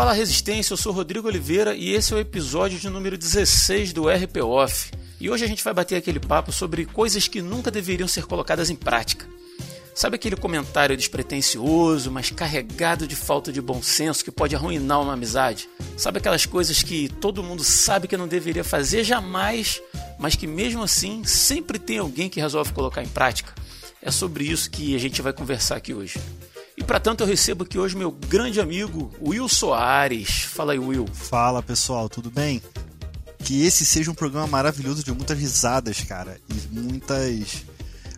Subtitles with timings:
[0.00, 4.08] Fala Resistência, eu sou Rodrigo Oliveira e esse é o episódio de número 16 do
[4.08, 4.90] RP Off.
[5.20, 8.70] E hoje a gente vai bater aquele papo sobre coisas que nunca deveriam ser colocadas
[8.70, 9.26] em prática.
[9.94, 15.12] Sabe aquele comentário despretensioso, mas carregado de falta de bom senso que pode arruinar uma
[15.12, 15.68] amizade?
[15.98, 19.82] Sabe aquelas coisas que todo mundo sabe que não deveria fazer jamais,
[20.18, 23.52] mas que mesmo assim sempre tem alguém que resolve colocar em prática?
[24.00, 26.18] É sobre isso que a gente vai conversar aqui hoje.
[26.80, 30.44] E para tanto eu recebo aqui hoje meu grande amigo Will Soares.
[30.44, 31.06] Fala aí, Will.
[31.12, 32.62] Fala pessoal, tudo bem?
[33.44, 37.66] Que esse seja um programa maravilhoso de muitas risadas, cara, e muitas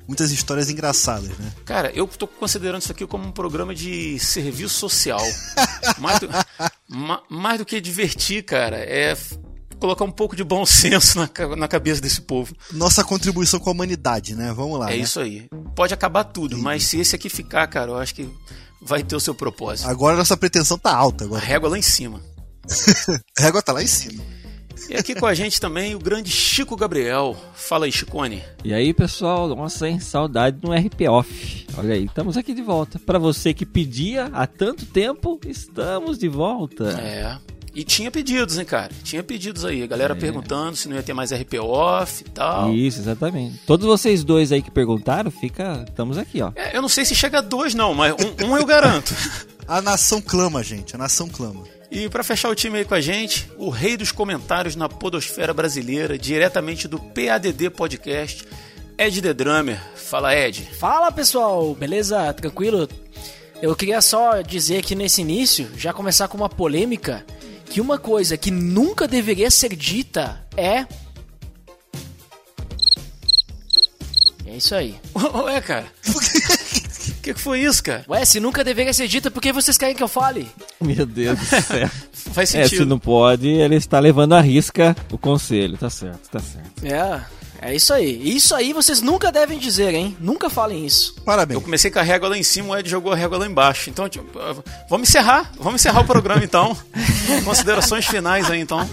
[0.06, 1.52] muitas histórias engraçadas, né?
[1.64, 5.20] Cara, eu tô considerando isso aqui como um programa de serviço social.
[5.98, 6.28] mais, do,
[6.88, 9.16] ma, mais do que divertir, cara, é
[9.82, 12.54] colocar um pouco de bom senso na, na cabeça desse povo.
[12.72, 14.52] Nossa contribuição com a humanidade, né?
[14.54, 14.92] Vamos lá.
[14.92, 15.02] É né?
[15.02, 15.48] isso aí.
[15.74, 16.62] Pode acabar tudo, Entendi.
[16.62, 18.28] mas se esse aqui ficar, cara, eu acho que
[18.80, 19.88] vai ter o seu propósito.
[19.88, 21.24] Agora nossa pretensão tá alta.
[21.24, 21.42] Agora.
[21.42, 22.20] A régua lá em cima.
[23.38, 24.22] a régua tá lá em cima.
[24.88, 27.36] E aqui com a gente também o grande Chico Gabriel.
[27.54, 28.42] Fala aí, Chicone.
[28.64, 29.98] E aí, pessoal, nossa, hein?
[30.00, 31.66] Saudade no RP Off.
[31.76, 32.98] Olha aí, estamos aqui de volta.
[32.98, 36.90] Para você que pedia há tanto tempo, estamos de volta.
[37.00, 37.38] É.
[37.74, 38.90] E tinha pedidos, hein, cara?
[39.02, 39.82] Tinha pedidos aí.
[39.82, 40.16] A galera é.
[40.16, 42.72] perguntando se não ia ter mais RP Off e tal.
[42.72, 43.58] Isso, exatamente.
[43.66, 45.84] Todos vocês dois aí que perguntaram, fica.
[45.88, 46.52] Estamos aqui, ó.
[46.54, 49.14] É, eu não sei se chega a dois, não, mas um, um eu garanto.
[49.66, 50.94] a nação clama, gente.
[50.94, 51.64] A nação clama.
[51.90, 55.52] E para fechar o time aí com a gente, o rei dos comentários na podosfera
[55.52, 58.46] brasileira, diretamente do PADD Podcast,
[58.98, 59.80] Ed The Drummer.
[59.94, 60.68] Fala, Ed.
[60.78, 61.74] Fala, pessoal.
[61.74, 62.32] Beleza?
[62.34, 62.88] Tranquilo?
[63.60, 67.24] Eu queria só dizer aqui nesse início, já começar com uma polêmica,
[67.72, 70.84] que uma coisa que nunca deveria ser dita é...
[74.44, 74.96] É isso aí.
[75.46, 75.86] Ué, cara.
[76.06, 78.04] O que, que foi isso, cara?
[78.08, 80.46] Ué, se nunca deveria ser dita, por que vocês querem que eu fale?
[80.80, 81.88] Meu Deus do céu.
[82.12, 82.74] Faz sentido.
[82.74, 85.78] É, se não pode, ele está levando a risca o conselho.
[85.78, 86.84] Tá certo, tá certo.
[86.84, 87.24] É,
[87.62, 88.36] é isso aí.
[88.36, 90.16] Isso aí vocês nunca devem dizer, hein?
[90.18, 91.14] Nunca falem isso.
[91.24, 91.54] Parabéns.
[91.54, 93.88] Eu comecei com a régua lá em cima, o Ed jogou a régua lá embaixo.
[93.88, 94.26] Então, tipo,
[94.90, 95.52] vamos encerrar.
[95.58, 96.76] Vamos encerrar o programa, então.
[97.44, 98.88] Considerações finais aí, então.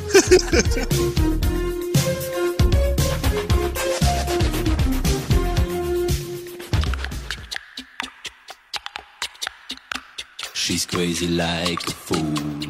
[10.53, 12.68] She's crazy like a fool.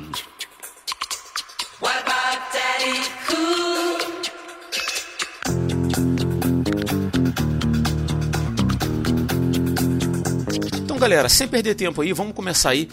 [10.99, 12.89] Galera, sem perder tempo aí, vamos começar aí.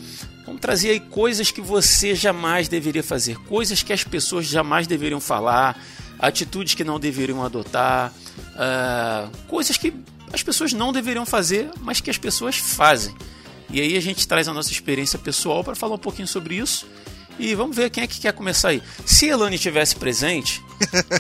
[0.47, 5.21] Vamos trazer aí coisas que você jamais deveria fazer, coisas que as pessoas jamais deveriam
[5.21, 5.77] falar,
[6.19, 8.13] atitudes que não deveriam adotar,
[8.55, 9.93] uh, coisas que
[10.33, 13.15] as pessoas não deveriam fazer, mas que as pessoas fazem.
[13.69, 16.87] E aí a gente traz a nossa experiência pessoal para falar um pouquinho sobre isso.
[17.39, 18.83] E vamos ver quem é que quer começar aí.
[19.05, 20.63] Se a Elane tivesse presente,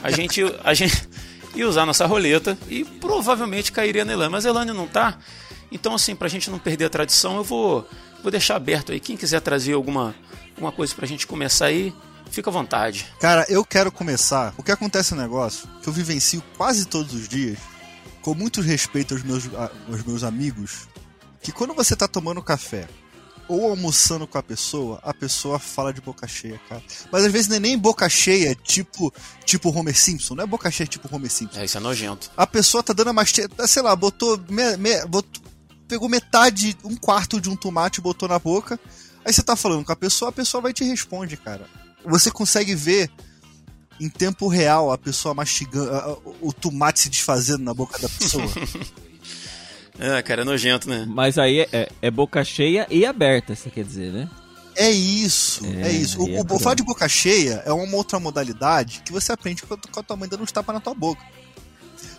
[0.03, 1.09] a gente, a gente
[1.55, 4.31] ia usar nossa roleta e provavelmente cairia na Elane.
[4.31, 5.19] Mas a Elane não tá.
[5.71, 7.87] Então, assim, para a gente não perder a tradição, eu vou,
[8.23, 9.01] vou deixar aberto aí.
[9.01, 10.15] Quem quiser trazer alguma,
[10.55, 11.93] alguma coisa para a gente começar aí,
[12.31, 13.07] fica à vontade.
[13.21, 14.55] Cara, eu quero começar.
[14.57, 17.59] O que acontece no negócio, que eu vivencio quase todos os dias,
[18.23, 19.45] com muito respeito aos meus,
[19.89, 20.89] aos meus amigos,
[21.43, 22.89] que quando você tá tomando café
[23.49, 26.83] ou almoçando com a pessoa, a pessoa fala de boca cheia, cara.
[27.13, 29.13] Mas às vezes não é nem boca cheia, tipo,
[29.45, 30.35] tipo Homer Simpson.
[30.35, 31.61] Não é boca cheia tipo Homer Simpson.
[31.61, 32.31] É, isso é nojento.
[32.37, 35.43] A pessoa tá dando a mastiga, sei lá, botou, me, me, botou,
[35.87, 38.79] pegou metade, um quarto de um tomate e botou na boca.
[39.25, 41.69] Aí você tá falando com a pessoa, a pessoa vai te responder, cara.
[42.05, 43.11] Você consegue ver
[44.01, 45.91] em tempo real a pessoa mastigando,
[46.41, 48.47] o tomate se desfazendo na boca da pessoa.
[49.99, 51.07] É, cara, é nojento, né?
[51.09, 54.29] Mas aí é, é, é boca cheia e aberta, você quer dizer, né?
[54.75, 56.23] É isso, é, é isso.
[56.23, 59.75] O, é o, falar de boca cheia é uma outra modalidade que você aprende com
[59.75, 61.23] a tua mãe dando uns tapas na tua boca.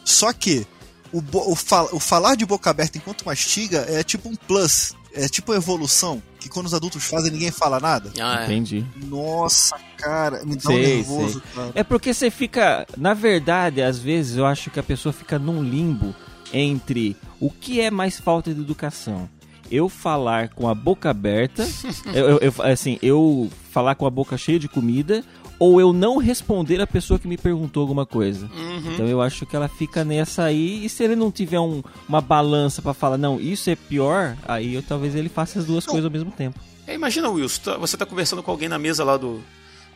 [0.03, 0.65] Só que
[1.11, 5.53] o, o, o, falar de boca aberta enquanto mastiga é tipo um plus, é tipo
[5.53, 8.11] evolução, que quando os adultos fazem ninguém fala nada.
[8.19, 8.45] Ah, é.
[8.45, 8.85] Entendi.
[8.95, 11.71] Nossa, cara, me dá sei, um nervoso, cara.
[11.75, 15.63] É porque você fica, na verdade, às vezes eu acho que a pessoa fica num
[15.63, 16.15] limbo
[16.53, 19.29] entre o que é mais falta de educação.
[19.69, 21.67] Eu falar com a boca aberta,
[22.13, 25.23] eu, eu, assim, eu falar com a boca cheia de comida,
[25.59, 28.49] ou eu não responder a pessoa que me perguntou alguma coisa.
[28.55, 28.93] Uhum.
[28.93, 32.21] Então eu acho que ela fica nessa aí, e se ele não tiver um, uma
[32.21, 35.91] balança para falar, não, isso é pior, aí eu, talvez ele faça as duas não.
[35.91, 36.59] coisas ao mesmo tempo.
[36.85, 39.41] É, imagina, Wilson, tá, você tá conversando com alguém na mesa lá do,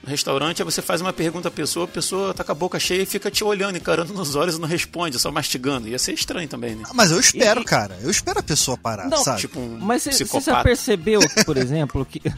[0.03, 2.80] no restaurante, aí você faz uma pergunta à pessoa, a pessoa tá com a boca
[2.80, 5.88] cheia e fica te olhando, encarando nos olhos e não responde, só mastigando.
[5.88, 6.83] Ia ser estranho também, né?
[6.88, 7.98] Ah, Mas eu espero, E- cara.
[8.01, 9.42] Eu espero a pessoa parar, Não, sabe?
[9.42, 12.19] Tipo um Mas você já percebeu, por exemplo, que.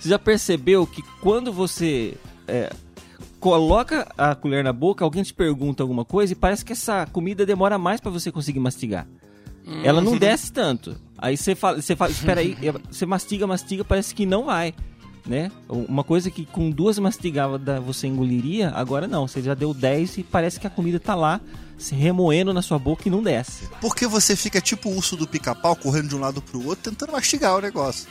[0.00, 2.14] Você já percebeu que quando você
[2.46, 2.70] é,
[3.40, 7.46] coloca a colher na boca, alguém te pergunta alguma coisa e parece que essa comida
[7.46, 9.06] demora mais pra você conseguir mastigar.
[9.82, 10.96] Ela não desce tanto.
[11.16, 12.54] Aí você fala, você fala, espera aí,
[12.90, 14.74] você mastiga, mastiga, parece que não vai.
[15.26, 15.50] Né?
[15.68, 19.26] Uma coisa que com duas mastigadas você engoliria, agora não.
[19.26, 21.40] Você já deu 10 e parece que a comida tá lá
[21.78, 23.68] se remoendo na sua boca e não desce.
[23.80, 27.12] Porque você fica tipo o urso do pica-pau, correndo de um lado pro outro, tentando
[27.12, 28.08] mastigar o negócio.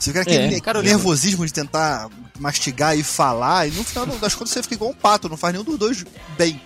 [0.00, 2.08] Você fica aquele É, cara, nervosismo de tentar
[2.38, 5.52] mastigar e falar, e no final das contas você fica igual um pato, não faz
[5.52, 6.04] nenhum dos dois
[6.38, 6.60] bem.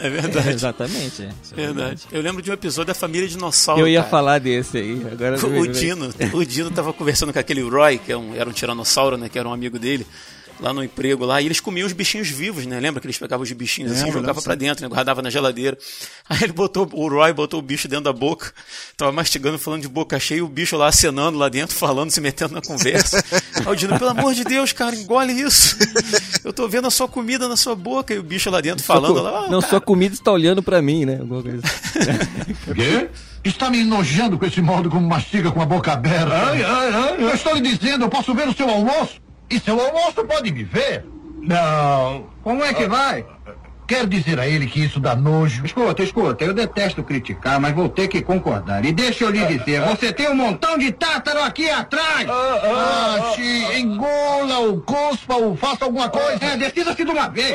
[0.00, 0.48] É verdade.
[0.48, 1.22] É, exatamente.
[1.22, 1.30] é.
[1.54, 2.02] Verdade.
[2.10, 3.82] Eu lembro de um episódio da família dinossauro.
[3.82, 4.10] Eu ia cara.
[4.10, 5.06] falar desse aí.
[5.12, 8.52] Agora O Dino, o Dino tava conversando com aquele Roy, que é um- era um
[8.52, 9.28] tiranossauro, né?
[9.28, 10.06] Que era um amigo dele,
[10.60, 12.78] lá no emprego lá, e eles comiam os bichinhos vivos, né?
[12.80, 14.88] Lembra que eles pegavam os bichinhos assim, Lembro, jogavam pra dentro, né?
[14.88, 15.76] Guardava na geladeira.
[16.28, 18.52] Aí ele botou, o Roy botou o bicho dentro da boca,
[18.96, 22.20] tava mastigando, falando de boca cheia, e o bicho lá acenando lá dentro, falando, se
[22.20, 23.22] metendo na conversa.
[23.56, 25.76] Aí o Dino, pelo amor de Deus, cara, engole isso.
[26.44, 29.20] Eu tô vendo a sua comida na sua boca, e o bicho lá dentro falando
[29.22, 29.30] lá.
[29.46, 31.18] "Ah, Não, cara, sua comida está olhando pra mim, né?
[31.20, 32.74] Alguma coisa assim.
[32.74, 33.08] Quê?
[33.42, 36.34] Está me enojando com esse modo como mastiga com a boca aberta.
[36.34, 37.16] Ai, ai, ai.
[37.24, 39.14] Eu estou lhe dizendo, eu posso ver o seu almoço.
[39.50, 41.04] E seu almoço pode me ver.
[41.42, 42.26] Não.
[42.42, 43.24] Como é que vai?
[43.90, 45.66] Quer dizer a ele que isso dá nojo?
[45.66, 48.84] Escuta, escuta, eu detesto criticar, mas vou ter que concordar.
[48.84, 52.24] E deixa eu lhe dizer, você tem um montão de tártaro aqui atrás!
[52.30, 56.38] Ah, xi, engula-o, cuspa-o, faça alguma coisa.
[56.40, 57.52] É, decida-se de uma vez!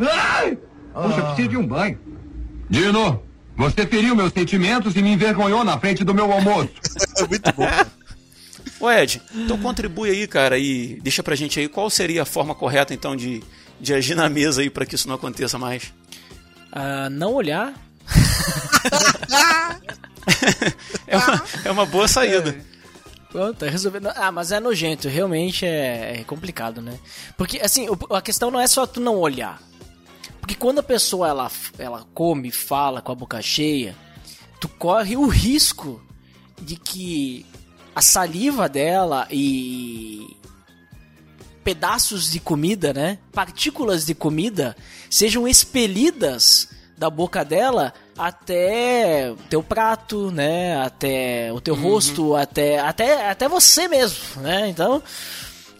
[0.00, 0.58] Ai!
[0.92, 1.98] Puxa, eu preciso de um banho.
[2.68, 3.22] Dino,
[3.56, 6.68] você feriu meus sentimentos e me envergonhou na frente do meu almoço.
[7.16, 7.68] É muito bom.
[8.82, 12.52] Ô Ed, então contribui aí, cara, e deixa pra gente aí qual seria a forma
[12.52, 13.40] correta, então, de,
[13.80, 15.94] de agir na mesa aí pra que isso não aconteça mais.
[16.72, 17.72] Ah, não olhar.
[21.06, 22.56] É uma, é uma boa saída.
[23.30, 24.08] Pronto, tá resolvendo.
[24.14, 26.98] Ah, mas é nojento, realmente é, é complicado, né?
[27.36, 29.60] Porque, assim, a questão não é só tu não olhar.
[30.40, 33.94] Porque quando a pessoa ela, ela come, fala com a boca cheia,
[34.60, 36.00] tu corre o risco
[36.60, 37.44] de que
[37.94, 40.36] a saliva dela e
[41.62, 43.18] pedaços de comida, né?
[43.32, 44.76] Partículas de comida
[45.08, 50.76] sejam expelidas da boca dela até o teu prato, né?
[50.84, 54.68] Até o teu rosto, até, até, até você mesmo, né?
[54.68, 55.02] Então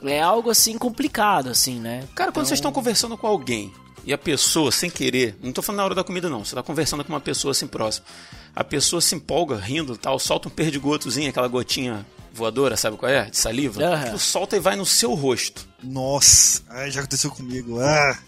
[0.03, 2.05] é algo assim complicado, assim, né?
[2.15, 3.73] Cara, quando vocês estão conversando com alguém
[4.05, 6.63] e a pessoa, sem querer, não tô falando na hora da comida não, você tá
[6.63, 8.05] conversando com uma pessoa assim próxima,
[8.55, 13.11] a pessoa se empolga, rindo e tal, solta um perdigotozinho, aquela gotinha voadora, sabe qual
[13.11, 13.27] é?
[13.27, 13.83] De saliva.
[13.83, 14.05] Aham.
[14.05, 15.67] Tipo, solta e vai no seu rosto.
[15.83, 17.81] Nossa, ai, já aconteceu comigo.
[17.81, 18.19] Ah,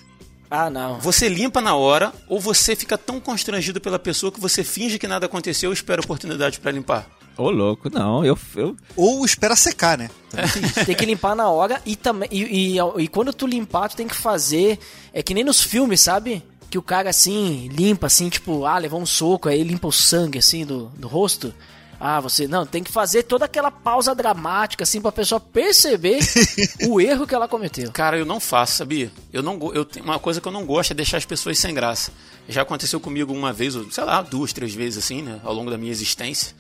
[0.51, 1.01] Ah, não.
[1.01, 5.09] Você limpa na hora ou você fica tão constrangido pela pessoa que você finge que
[5.09, 7.07] nada aconteceu e espera a oportunidade pra limpar.
[7.37, 8.25] Ô, louco, não.
[8.25, 10.09] Eu, eu, ou espera secar, né?
[10.87, 14.07] tem que limpar na hora e também e, e, e quando tu limpar tu tem
[14.07, 14.79] que fazer
[15.13, 16.45] é que nem nos filmes sabe
[16.75, 20.41] que o cara assim limpa assim tipo ah levou um soco aí limpa o sangue
[20.41, 21.55] assim do, do rosto
[22.01, 26.19] ah você não tem que fazer toda aquela pausa dramática assim pra pessoa perceber
[26.89, 29.09] o erro que ela cometeu Cara, eu não faço, sabia?
[29.33, 31.73] Eu não eu tenho uma coisa que eu não gosto é deixar as pessoas sem
[31.73, 32.11] graça.
[32.49, 35.79] Já aconteceu comigo uma vez, sei lá, duas, três vezes assim, né, ao longo da
[35.79, 36.57] minha existência.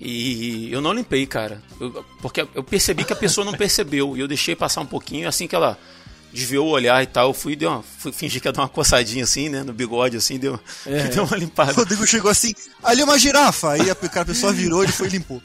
[0.00, 1.62] E eu não limpei, cara.
[1.80, 5.28] Eu- porque eu percebi que a pessoa não percebeu e eu deixei passar um pouquinho,
[5.28, 5.78] assim que ela
[6.32, 8.68] desviou o olhar e tal, eu fui, deu uma, fui fingir que ia dar uma
[8.68, 10.58] coçadinha assim, né, no bigode assim, deu,
[11.12, 11.72] deu uma O limpada.
[11.72, 13.72] Rodrigo chegou assim, ali é uma girafa.
[13.72, 15.42] Aí a, cara, a pessoa virou, ele foi e limpou.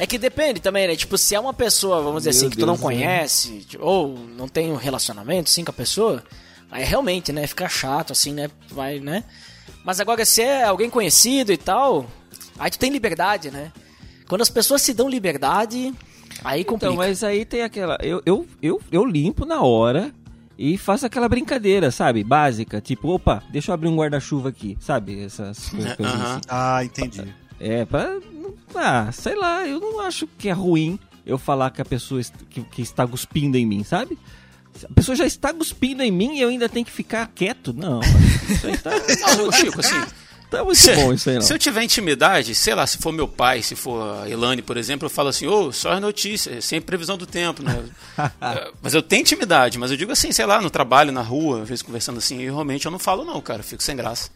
[0.00, 2.56] é que depende também né tipo se é uma pessoa vamos dizer Meu assim que
[2.56, 2.96] tu não Deus, né?
[2.96, 6.24] conhece tipo, ou não tem um relacionamento assim com a pessoa
[6.70, 9.24] aí realmente né fica chato assim né vai né
[9.84, 12.08] mas agora se é alguém conhecido e tal
[12.58, 13.70] aí tu tem liberdade né
[14.26, 15.92] quando as pessoas se dão liberdade
[16.44, 17.96] aí complica então, mas aí tem aquela.
[18.02, 20.12] Eu, eu, eu, eu limpo na hora
[20.58, 22.22] e faço aquela brincadeira, sabe?
[22.22, 22.80] Básica.
[22.80, 25.22] Tipo, opa, deixa eu abrir um guarda-chuva aqui, sabe?
[25.24, 26.22] Essas coisas Aham.
[26.36, 26.40] assim.
[26.48, 27.34] Ah, entendi.
[27.60, 28.18] É, pra.
[28.74, 32.34] Ah, sei lá, eu não acho que é ruim eu falar que a pessoa est-
[32.50, 34.18] que, que está cuspindo em mim, sabe?
[34.90, 37.72] A pessoa já está cuspindo em mim e eu ainda tenho que ficar quieto?
[37.74, 38.00] Não,
[38.48, 38.90] isso aí tá,
[39.36, 40.02] Não, ô, Chico, assim,
[40.58, 41.42] tá muito bom isso aí, não.
[41.42, 44.76] Se eu tiver intimidade, sei lá, se for meu pai, se for a Elane, por
[44.76, 47.84] exemplo, eu falo assim, ô, só as notícias, sem previsão do tempo, né?
[48.40, 51.62] É, mas eu tenho intimidade, mas eu digo assim, sei lá, no trabalho, na rua,
[51.62, 54.30] às vezes conversando assim, e realmente eu não falo não, cara, eu fico sem graça.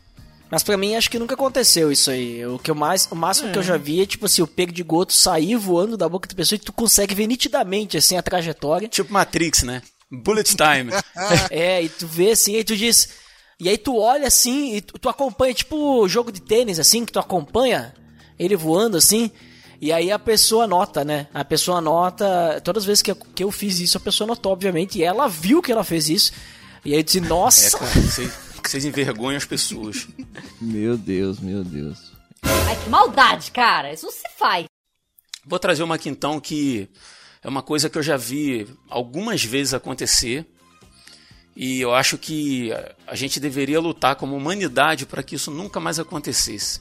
[0.51, 2.45] Mas pra mim acho que nunca aconteceu isso aí.
[2.47, 4.73] O que eu mais, o máximo que eu já vi é tipo assim, o pego
[4.73, 8.23] de goto sair voando da boca da pessoa e tu consegue ver nitidamente assim a
[8.23, 8.89] trajetória.
[8.89, 9.83] Tipo Matrix, né?
[10.11, 10.93] Bullet time.
[11.51, 13.09] É, e tu vê assim, aí tu diz.
[13.59, 17.13] E aí tu olha assim e tu, tu acompanha, tipo jogo de tênis, assim, que
[17.13, 17.95] tu acompanha
[18.39, 19.31] ele voando assim.
[19.81, 21.27] E aí a pessoa nota, né?
[21.35, 22.61] A pessoa nota.
[22.63, 24.99] Todas as vezes que eu, que eu fiz isso, a pessoa notou, obviamente.
[24.99, 26.33] E ela viu que ela fez isso.
[26.85, 27.79] E aí eu disse, É, nossa!
[27.79, 28.33] cara, vocês,
[28.63, 30.07] vocês envergonham as pessoas.
[30.61, 32.13] Meu Deus, meu Deus.
[32.43, 33.93] Ai, que maldade, cara.
[33.93, 34.65] Isso não se faz.
[35.45, 36.89] Vou trazer uma aqui então que
[37.43, 40.47] é uma coisa que eu já vi algumas vezes acontecer.
[41.57, 42.71] E eu acho que
[43.07, 46.81] a gente deveria lutar como humanidade para que isso nunca mais acontecesse.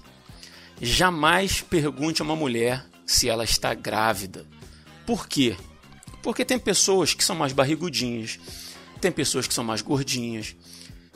[0.82, 4.46] Jamais pergunte a uma mulher se ela está grávida.
[5.05, 5.55] Por quê?
[6.22, 8.38] Porque tem pessoas que são mais barrigudinhas,
[9.00, 10.55] tem pessoas que são mais gordinhas,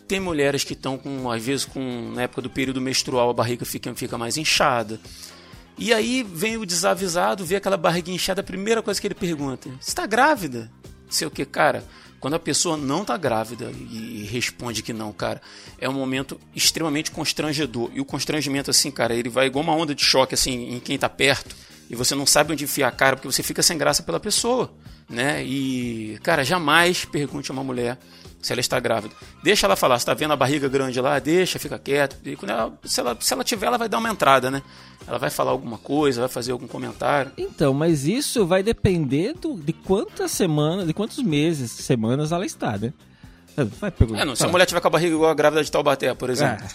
[0.08, 3.66] tem mulheres que estão com, às vezes, com, na época do período menstrual, a barriga
[3.66, 5.00] fica, fica mais inchada.
[5.78, 9.70] E aí vem o desavisado, vê aquela barriga inchada, a primeira coisa que ele pergunta:
[9.82, 10.72] está grávida?
[11.10, 11.84] Sei o que, cara.
[12.20, 15.42] Quando a pessoa não está grávida e responde que não, cara,
[15.80, 17.90] é um momento extremamente constrangedor.
[17.94, 20.96] E o constrangimento, assim, cara, ele vai igual uma onda de choque, assim, em quem
[20.96, 21.56] está perto.
[21.90, 24.72] E você não sabe onde enfiar a cara, porque você fica sem graça pela pessoa,
[25.10, 25.44] né?
[25.44, 27.98] E, cara, jamais pergunte a uma mulher
[28.42, 29.14] se ela está grávida.
[29.44, 31.20] Deixa ela falar, está vendo a barriga grande lá?
[31.20, 32.18] Deixa, fica quieto.
[32.26, 34.62] E quando ela, se, ela, se ela tiver, ela vai dar uma entrada, né?
[35.08, 37.32] Ela vai falar alguma coisa, vai fazer algum comentário.
[37.38, 42.78] Então, mas isso vai depender do, de quantas semanas, de quantos meses, semanas ela está,
[42.78, 42.94] né?
[43.80, 44.22] Vai perguntar.
[44.22, 46.30] É, não, se a mulher tiver com a barriga igual a grávida de Taubaté, por
[46.30, 46.66] exemplo.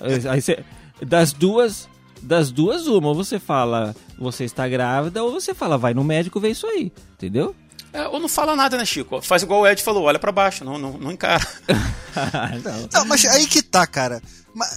[0.00, 0.64] É, aí você-
[1.02, 1.86] das duas,
[2.22, 6.40] das duas uma, ou você fala você está grávida ou você fala vai no médico
[6.40, 7.54] ver isso aí, entendeu?
[7.94, 9.22] É, ou não fala nada, né, Chico?
[9.22, 11.46] Faz igual o Ed falou, olha pra baixo, não, não, não encara.
[12.92, 14.22] Não, mas aí que tá, cara.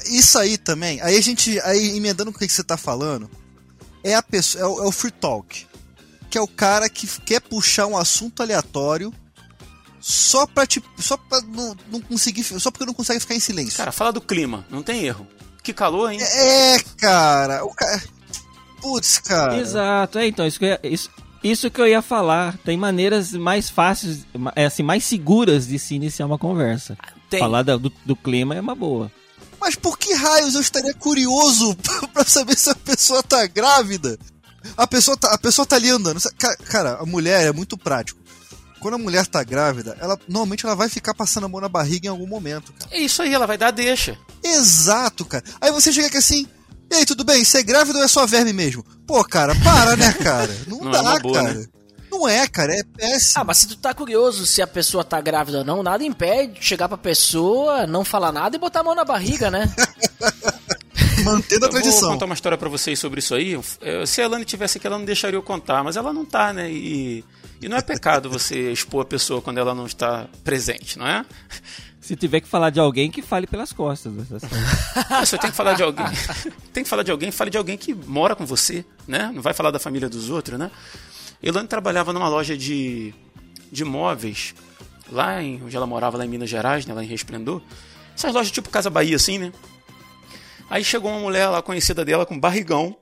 [0.06, 3.30] Isso aí também, aí a gente, aí emendando com o que você tá falando,
[4.04, 5.68] é a pessoa, é o, é o free talk,
[6.32, 9.14] que é o cara que quer puxar um assunto aleatório
[10.00, 13.78] só pra te, só pra não, não conseguir, só porque não consegue ficar em silêncio.
[13.78, 15.28] Cara, fala do clima, não tem erro.
[15.62, 16.20] Que calor, hein?
[16.22, 18.04] É, cara, o cara,
[18.82, 19.58] putz, cara.
[19.58, 21.12] Exato, é então isso que eu ia, isso,
[21.44, 22.58] isso que eu ia falar.
[22.60, 24.26] Tem maneiras mais fáceis,
[24.56, 26.98] é, assim, mais seguras de se iniciar uma conversa.
[27.30, 27.40] Tem.
[27.40, 29.12] Falar do, do clima é uma boa.
[29.60, 31.76] Mas por que raios eu estaria curioso
[32.14, 34.18] pra saber se a pessoa tá grávida?
[34.76, 36.20] A pessoa tá, a pessoa tá ali andando.
[36.38, 38.20] Ca- Cara, a mulher é muito prático.
[38.80, 42.06] Quando a mulher tá grávida, ela normalmente ela vai ficar passando a mão na barriga
[42.08, 42.92] em algum momento, cara.
[42.96, 44.16] É isso aí, ela vai dar deixa.
[44.44, 45.44] Exato, cara.
[45.60, 46.46] Aí você chega aqui assim,
[46.90, 47.44] e aí, tudo bem?
[47.44, 48.84] Você é grávida ou é só verme mesmo?
[49.06, 50.56] Pô, cara, para, né, cara?
[50.68, 51.54] Não, Não é dá, uma boa, cara.
[51.54, 51.66] né?
[52.10, 53.42] Não é, cara, é péssimo.
[53.42, 56.54] Ah, mas se tu tá curioso se a pessoa tá grávida ou não, nada impede
[56.60, 59.72] de chegar pra pessoa, não falar nada e botar a mão na barriga, né?
[61.24, 62.10] Mantendo a Eu vou tradição.
[62.12, 63.60] contar uma história pra vocês sobre isso aí.
[64.06, 66.72] Se a Elane tivesse aqui, ela não deixaria eu contar, mas ela não tá, né?
[66.72, 67.24] E,
[67.62, 71.26] e não é pecado você expor a pessoa quando ela não está presente, não é?
[72.08, 74.14] Se tiver que falar de alguém, que fale pelas costas.
[74.14, 74.26] né?
[75.10, 76.06] Ah, Você tem que falar de alguém.
[76.72, 79.30] tem que falar de alguém, fale de alguém que mora com você, né?
[79.36, 80.72] Não vai falar da família dos outros, né?
[81.44, 83.14] Elane trabalhava numa loja de,
[83.70, 84.56] de móveis,
[85.12, 86.94] lá em, onde ela morava, lá em Minas Gerais, né?
[86.94, 87.62] Lá em Resplendor.
[88.16, 89.52] Essas lojas tipo Casa Bahia, assim, né?
[90.70, 92.96] Aí chegou uma mulher lá conhecida dela com barrigão.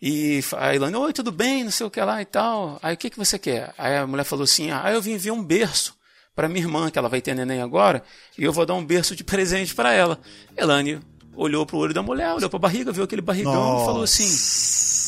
[0.00, 1.64] E a Elane, oi, tudo bem?
[1.64, 2.78] Não sei o que lá e tal.
[2.80, 3.74] Aí o que, que você quer?
[3.76, 5.98] Aí a mulher falou assim: ah, eu vim ver um berço
[6.40, 8.02] para minha irmã, que ela vai ter neném agora,
[8.38, 10.18] e eu vou dar um berço de presente para ela.
[10.56, 10.98] Elane
[11.36, 14.24] olhou pro olho da mulher, olhou pra barriga, viu aquele barrigão e falou assim: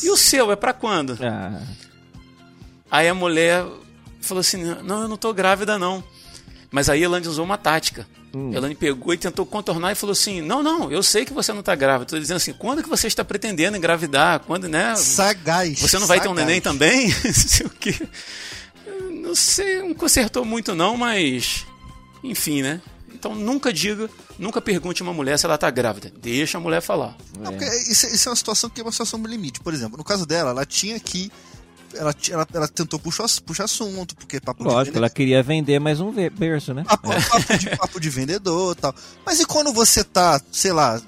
[0.05, 1.17] e o seu é para quando?
[1.19, 1.59] Ah,
[2.91, 3.65] Aí a mulher
[4.21, 6.03] falou assim: Não, eu não tô grávida, não.
[6.69, 8.05] Mas aí a Elane usou uma tática.
[8.35, 11.51] A Elane pegou e tentou contornar e falou assim: Não, não, eu sei que você
[11.51, 12.11] não tá grávida.
[12.11, 14.41] Tô dizendo assim: quando que você está pretendendo engravidar?
[14.41, 14.95] Quando, né?
[14.95, 15.79] Sagaz.
[15.79, 16.47] Você não vai ter um sagaz.
[16.47, 17.07] neném também?
[17.25, 17.95] Não sei o quê.
[19.23, 21.65] Não sei, não consertou muito não, mas.
[22.21, 22.81] Enfim, né?
[23.13, 26.11] Então nunca diga, nunca pergunte a uma mulher se ela tá grávida.
[26.21, 27.15] Deixa a mulher falar.
[27.39, 29.61] Não, porque isso, isso é uma situação que é uma situação limite.
[29.61, 31.31] Por exemplo, no caso dela, ela tinha que.
[31.95, 36.01] Ela, ela, ela tentou puxar, puxar assunto, porque papo lógico, de ela queria vender mais
[36.01, 36.83] um berço, né?
[36.83, 38.95] papo, papo de, papo de vendedor e tal.
[39.25, 40.99] Mas e quando você tá, sei lá,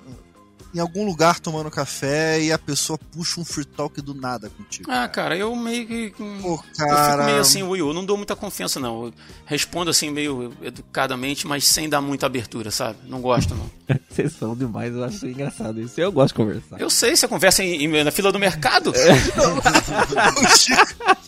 [0.76, 4.92] em algum lugar tomando café e a pessoa puxa um free talk do nada contigo?
[4.92, 6.10] Ah, cara, eu meio que.
[6.42, 7.12] Pô, Eu cara.
[7.14, 9.06] fico meio assim, Will, eu não dou muita confiança, não.
[9.06, 9.14] Eu
[9.46, 12.98] respondo assim, meio educadamente, mas sem dar muita abertura, sabe?
[13.08, 13.70] Não gosto, não.
[14.12, 16.00] Vocês são demais, eu acho engraçado isso.
[16.00, 16.80] Eu gosto de conversar.
[16.82, 18.92] Eu sei, você conversa em- em- na fila do mercado?
[20.44, 21.26] o Chico.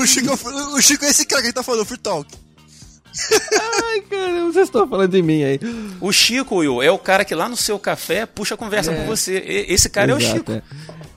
[0.00, 2.28] O Chico, o Chico é esse cara que a gente tá falando, free talk.
[3.84, 5.60] Ai, caramba, vocês estão falando de mim aí.
[6.00, 9.04] O Chico, Will, é o cara que lá no seu café puxa a conversa com
[9.06, 9.36] você.
[9.68, 10.52] Esse cara é o Exato, Chico.
[10.52, 10.62] É.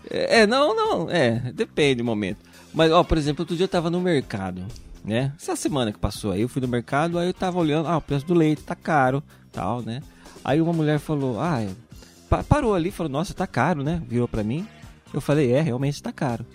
[0.10, 2.38] É, é, não, não, é, depende do momento.
[2.74, 4.64] Mas, ó, por exemplo, outro dia eu tava no mercado.
[5.04, 5.32] né?
[5.40, 8.02] Essa semana que passou aí, eu fui no mercado, aí eu tava olhando, ah, o
[8.02, 10.02] preço do leite tá caro, tal, né?
[10.44, 11.70] Aí uma mulher falou, ah, é,
[12.30, 14.02] pa- parou ali, falou, nossa, tá caro, né?
[14.08, 14.68] Virou pra mim.
[15.14, 16.46] Eu falei, é, realmente tá caro.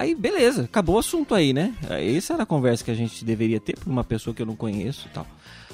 [0.00, 1.74] Aí, beleza, acabou o assunto aí, né?
[1.90, 4.56] Essa era a conversa que a gente deveria ter por uma pessoa que eu não
[4.56, 5.26] conheço e tal.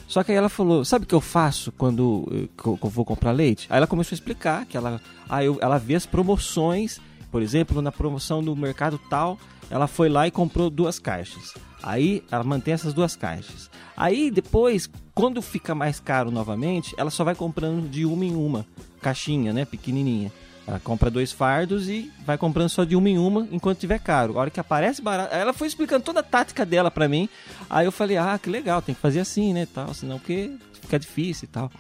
[0.08, 2.48] Só que aí ela falou, sabe o que eu faço quando eu,
[2.82, 3.68] eu vou comprar leite?
[3.70, 7.80] Aí ela começou a explicar que ela, ah, eu, ela vê as promoções, por exemplo,
[7.80, 9.38] na promoção do mercado tal,
[9.70, 11.54] ela foi lá e comprou duas caixas.
[11.80, 13.70] Aí ela mantém essas duas caixas.
[13.96, 18.66] Aí depois, quando fica mais caro novamente, ela só vai comprando de uma em uma,
[19.00, 20.32] caixinha, né, pequenininha.
[20.66, 24.36] Ela compra dois fardos e vai comprando só de uma em uma enquanto tiver caro.
[24.36, 25.32] A hora que aparece barato.
[25.32, 27.28] Ela foi explicando toda a tática dela pra mim.
[27.70, 29.66] Aí eu falei, ah, que legal, tem que fazer assim, né?
[29.72, 31.70] Tal, senão porque fica difícil e tal.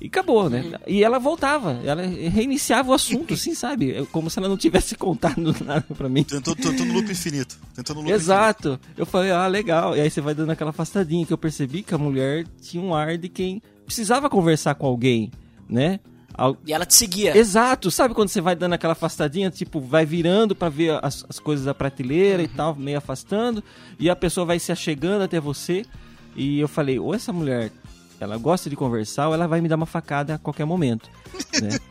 [0.00, 0.64] E acabou, né?
[0.86, 4.04] E ela voltava, ela reiniciava o assunto, assim, sabe?
[4.10, 6.24] Como se ela não tivesse contado nada pra mim.
[6.24, 7.56] Tentou, tentou no loop infinito.
[7.74, 8.80] Tentou no loop Exato.
[8.96, 9.94] Eu falei, ah, legal.
[9.94, 12.94] E aí você vai dando aquela afastadinha que eu percebi que a mulher tinha um
[12.94, 15.30] ar de quem precisava conversar com alguém,
[15.68, 16.00] né?
[16.34, 17.36] Al- E ela te seguia.
[17.36, 21.38] Exato, sabe quando você vai dando aquela afastadinha, tipo, vai virando pra ver as, as
[21.38, 23.62] coisas da prateleira e tal, meio afastando,
[23.98, 25.84] e a pessoa vai se achegando até você.
[26.34, 27.70] E eu falei, ou essa mulher,
[28.18, 31.08] ela gosta de conversar, ou ela vai me dar uma facada a qualquer momento.
[31.60, 31.78] né?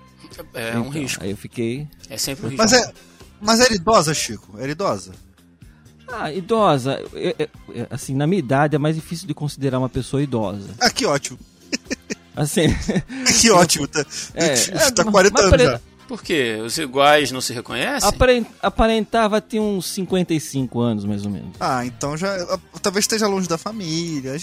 [0.53, 1.21] É um Então, risco.
[1.23, 1.87] Aí eu fiquei.
[2.09, 2.63] É sempre um risco.
[2.63, 2.93] Mas é,
[3.41, 4.57] mas era idosa, Chico?
[4.57, 5.11] Era idosa?
[6.07, 9.89] Ah, idosa, é- é- é, assim, na minha idade é mais difícil de considerar uma
[9.89, 10.69] pessoa idosa.
[10.79, 11.37] Ah, que ótimo.
[12.35, 12.63] Assim,
[13.41, 13.87] Que ótimo.
[13.87, 14.55] Tá, É,
[14.91, 15.81] tá é, 40 mas anos pare- já.
[16.07, 16.59] Por quê?
[16.65, 18.07] Os iguais não se reconhecem?
[18.09, 21.51] aparen- aparentava ter uns 55 anos, mais ou menos.
[21.59, 22.35] Ah, então já.
[22.81, 24.35] Talvez esteja longe da família.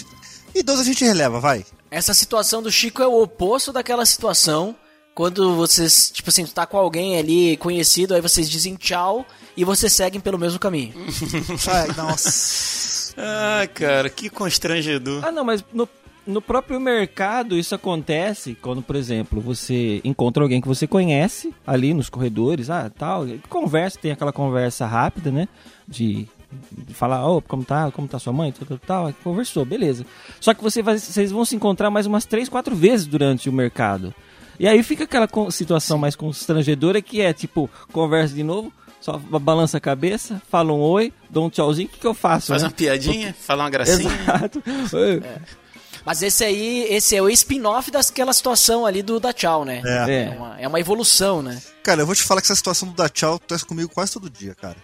[0.55, 1.63] Idoso a gente releva, vai.
[1.91, 4.75] Essa situação do Chico é o oposto daquela situação
[5.13, 9.23] quando vocês, tipo assim, tá com alguém ali conhecido, aí vocês dizem tchau
[9.55, 10.93] e vocês seguem pelo mesmo caminho.
[11.67, 13.13] Ai, nossa.
[13.17, 15.23] Ah, cara, que constrangedor.
[15.25, 15.87] Ah, não, mas no,
[16.29, 21.93] no próprio mercado isso acontece quando, por exemplo, você encontra alguém que você conhece ali
[21.93, 25.47] nos corredores, ah, tal, conversa, tem aquela conversa rápida, né?
[25.87, 26.27] De,
[26.89, 30.05] falar, ô, como tá, como tá sua mãe, tal, tal, tal, conversou, beleza.
[30.39, 33.53] Só que você vai, vocês vão se encontrar mais umas três, quatro vezes durante o
[33.53, 34.13] mercado.
[34.59, 39.77] E aí fica aquela situação mais constrangedora que é, tipo, conversa de novo, só balança
[39.77, 42.47] a cabeça, fala um oi, dou um tchauzinho, o que, que eu faço?
[42.47, 42.67] Faz né?
[42.67, 44.11] uma piadinha, fala uma gracinha.
[44.21, 44.63] Exato.
[46.05, 49.81] Mas esse aí, esse é o spin-off daquela situação ali do da tchau, né?
[49.85, 50.11] É.
[50.11, 50.23] É.
[50.25, 51.61] É uma, é uma evolução, né?
[51.83, 54.29] Cara, eu vou te falar que essa situação do da tchau acontece comigo quase todo
[54.29, 54.77] dia, cara.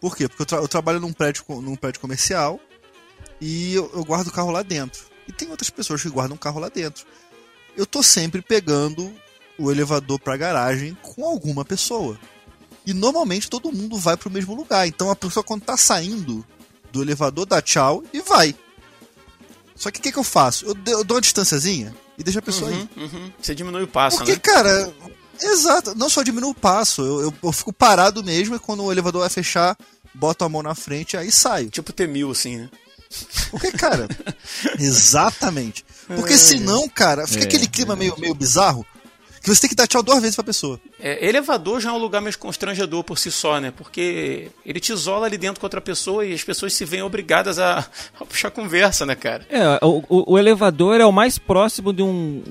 [0.00, 0.28] Por quê?
[0.28, 2.60] Porque eu, tra- eu trabalho num prédio, num prédio comercial
[3.40, 5.02] e eu, eu guardo o carro lá dentro.
[5.26, 7.04] E tem outras pessoas que guardam o carro lá dentro.
[7.76, 9.12] Eu tô sempre pegando
[9.58, 12.18] o elevador pra garagem com alguma pessoa.
[12.86, 14.86] E normalmente todo mundo vai pro mesmo lugar.
[14.86, 16.46] Então a pessoa quando tá saindo
[16.92, 18.54] do elevador dá tchau e vai.
[19.78, 20.66] Só que o que, que eu faço?
[20.66, 22.74] Eu, eu dou uma distânciazinha e deixo a pessoa ir.
[22.74, 23.32] Uhum, uhum.
[23.40, 24.38] Você diminui o passo, Porque, né?
[24.38, 24.92] cara,
[25.40, 28.90] exato, não só diminui o passo, eu, eu, eu fico parado mesmo e quando o
[28.90, 29.76] elevador vai fechar,
[30.12, 31.70] boto a mão na frente aí saio.
[31.70, 32.70] Tipo T-1000, assim, né?
[33.50, 34.08] Porque, cara,
[34.78, 35.84] exatamente.
[36.06, 38.84] Porque senão, cara, fica É, aquele clima meio, meio bizarro
[39.48, 40.80] que você tem que dar tchau duas vezes pra pessoa.
[41.00, 43.70] É, elevador já é um lugar meio constrangedor por si só, né?
[43.76, 47.58] Porque ele te isola ali dentro com outra pessoa e as pessoas se veem obrigadas
[47.58, 47.86] a,
[48.20, 49.46] a puxar conversa, né, cara?
[49.50, 52.42] É, o, o- o elevador é o mais próximo de um,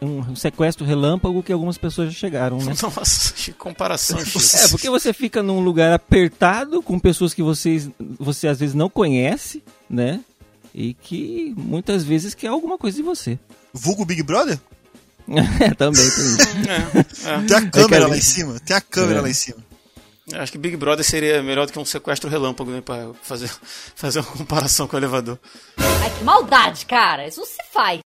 [0.00, 2.74] um sequestro relâmpago que algumas pessoas já chegaram, né?
[2.82, 4.38] Nossa, que comparação, Chico.
[4.64, 7.88] É, porque você fica num lugar apertado com pessoas que vocês,
[8.18, 10.20] você às vezes não conhece, né?
[10.74, 13.38] E que muitas vezes quer alguma coisa de você.
[13.72, 14.58] Vulgo Big Brother?
[15.60, 16.38] É, também tem isso.
[16.68, 17.46] É, é.
[17.46, 18.60] Tem a câmera quero lá em cima.
[18.60, 19.22] Tem a câmera É.
[19.22, 19.58] lá em cima.
[20.30, 22.80] Eu Acho que Big Brother seria melhor do que um sequestro relâmpago, né?
[22.80, 23.50] Pra fazer,
[23.96, 25.38] fazer uma comparação com o elevador.
[25.76, 27.26] Ai, que maldade, cara.
[27.26, 28.00] Isso não se faz.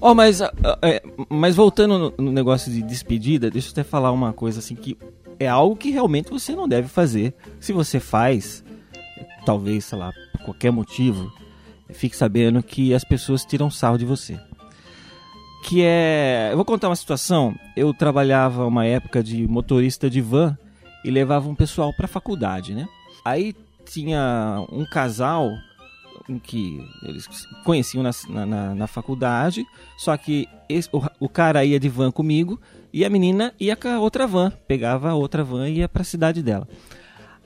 [0.00, 0.40] Ó, mas,
[0.82, 4.74] é, mas voltando no, no negócio de despedida, deixa eu até falar uma coisa assim
[4.74, 4.98] que
[5.38, 7.32] é algo que realmente você não deve fazer.
[7.60, 8.64] Se você faz,
[9.44, 11.32] talvez, sei lá, por qualquer motivo,
[11.90, 14.38] fique sabendo que as pessoas tiram sarro de você.
[15.64, 16.48] Que é.
[16.50, 17.54] Eu vou contar uma situação.
[17.76, 20.56] Eu trabalhava uma época de motorista de van
[21.04, 22.88] e levava um pessoal pra faculdade, né?
[23.24, 23.54] Aí
[23.84, 25.50] tinha um casal
[26.44, 27.26] que eles
[27.64, 28.10] conheciam na,
[28.46, 29.64] na- na, faculdade,
[29.98, 32.60] só que esse- o, o cara ia de van comigo
[32.92, 36.04] e a menina ia com a outra van, pegava a outra van e ia pra
[36.04, 36.66] cidade dela.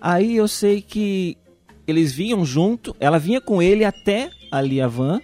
[0.00, 1.36] Aí eu sei que
[1.87, 5.20] eles vinham junto, ela vinha com ele até ali a van,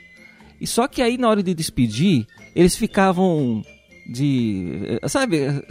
[0.61, 3.63] e só que aí na hora de despedir, eles ficavam
[4.13, 4.99] de.
[5.03, 5.65] eh, Sabe?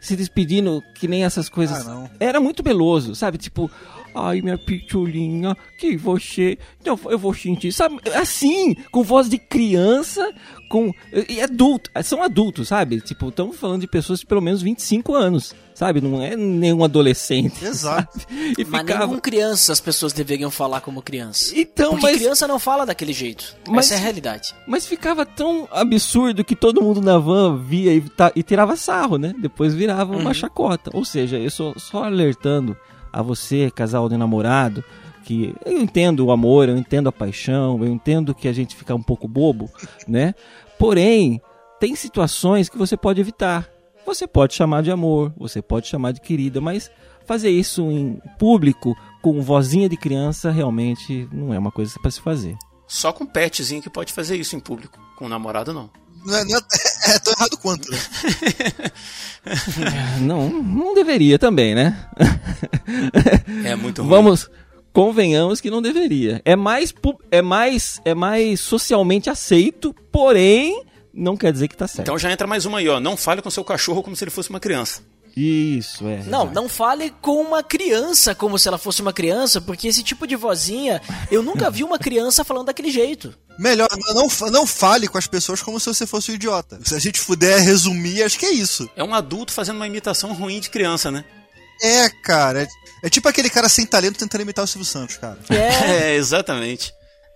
[0.00, 1.86] Se despedindo que nem essas coisas.
[1.86, 2.10] Ah.
[2.18, 3.38] Era muito meloso, sabe?
[3.38, 3.70] Tipo.
[4.14, 6.58] Ai, minha pitulinha, que você.
[6.84, 7.72] Não, eu vou sentir.
[7.72, 7.98] Sabe?
[8.14, 10.32] Assim, com voz de criança,
[10.68, 10.92] com.
[11.28, 11.90] E adulto.
[12.02, 13.00] São adultos, sabe?
[13.00, 16.00] Tipo, estamos falando de pessoas de pelo menos 25 anos, sabe?
[16.00, 17.64] Não é nenhum adolescente.
[17.64, 18.20] Exato.
[18.20, 18.32] sabe?
[18.58, 21.52] E Mas nem com criança as pessoas deveriam falar como criança.
[21.56, 22.16] Então, Porque mas.
[22.18, 23.56] criança não fala daquele jeito.
[23.68, 24.54] Mas- Essa é a realidade.
[24.66, 29.16] Mas ficava tão absurdo que todo mundo na van via e, ta- e tirava sarro,
[29.18, 29.32] né?
[29.38, 30.90] Depois virava uma chacota.
[30.94, 32.76] Ou seja, eu sou só alertando
[33.12, 34.84] a você, casal de namorado,
[35.24, 38.94] que eu entendo o amor, eu entendo a paixão, eu entendo que a gente fica
[38.94, 39.70] um pouco bobo,
[40.06, 40.34] né?
[40.78, 41.40] Porém,
[41.78, 43.68] tem situações que você pode evitar.
[44.04, 46.90] Você pode chamar de amor, você pode chamar de querida, mas
[47.24, 52.20] fazer isso em público com vozinha de criança realmente não é uma coisa para se
[52.20, 52.56] fazer.
[52.86, 54.98] Só com petzinho que pode fazer isso em público.
[55.16, 55.88] Com namorado, não.
[56.24, 56.60] Não é, não é,
[57.14, 57.98] é tão errado quanto, né?
[60.20, 62.08] Não, não deveria também, né?
[63.64, 64.10] É muito ruim.
[64.10, 64.48] Vamos,
[64.92, 66.40] convenhamos que não deveria.
[66.44, 66.94] É mais,
[67.30, 72.02] é mais, é mais socialmente aceito, porém não quer dizer que tá certo.
[72.02, 73.00] Então já entra mais uma aí, ó.
[73.00, 75.02] Não fale com seu cachorro como se ele fosse uma criança.
[75.36, 76.18] Isso é.
[76.24, 76.54] Não, exato.
[76.54, 80.36] não fale com uma criança como se ela fosse uma criança, porque esse tipo de
[80.36, 83.34] vozinha, eu nunca vi uma criança falando daquele jeito.
[83.58, 86.78] Melhor, não, não fale com as pessoas como se você fosse um idiota.
[86.84, 88.88] Se a gente puder resumir, acho que é isso.
[88.96, 91.24] É um adulto fazendo uma imitação ruim de criança, né?
[91.82, 92.62] É, cara.
[92.62, 92.68] É,
[93.04, 95.38] é tipo aquele cara sem talento tentando imitar o Silvio Santos, cara.
[95.48, 96.12] É.
[96.12, 96.92] É, exatamente.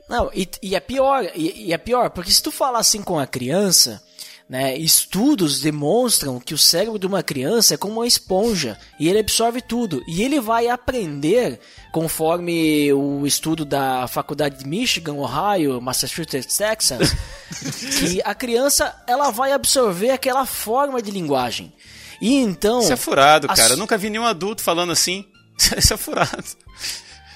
[0.08, 3.18] Não, e, e é pior, e, e é pior, porque se tu falar assim com
[3.18, 4.00] a criança,
[4.48, 9.18] né, estudos demonstram que o cérebro de uma criança é como uma esponja e ele
[9.18, 11.58] absorve tudo e ele vai aprender
[11.92, 17.12] conforme o estudo da faculdade de Michigan, Ohio, Massachusetts, Texas,
[17.98, 21.72] que a criança ela vai absorver aquela forma de linguagem.
[22.20, 23.66] E então Isso é furado, cara.
[23.66, 25.24] su- Eu nunca vi nenhum adulto falando assim.
[25.76, 26.44] Isso é furado.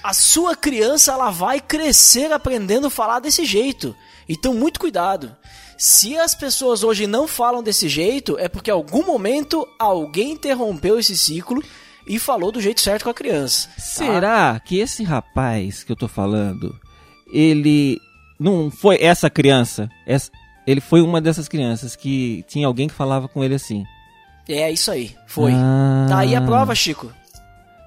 [0.03, 3.95] a sua criança ela vai crescer aprendendo a falar desse jeito.
[4.29, 5.35] Então, muito cuidado.
[5.83, 10.99] Se as pessoas hoje não falam desse jeito, é porque em algum momento alguém interrompeu
[10.99, 11.63] esse ciclo
[12.05, 13.67] e falou do jeito certo com a criança.
[13.67, 13.81] tá?
[13.81, 16.79] Será que esse rapaz que eu tô falando,
[17.33, 17.99] ele
[18.39, 19.89] não foi essa criança?
[20.05, 20.29] Essa-
[20.67, 23.83] ele foi uma dessas crianças que tinha alguém que falava com ele assim.
[24.47, 25.51] É isso aí, foi.
[25.55, 26.05] Ah.
[26.07, 27.11] Tá aí a prova, Chico.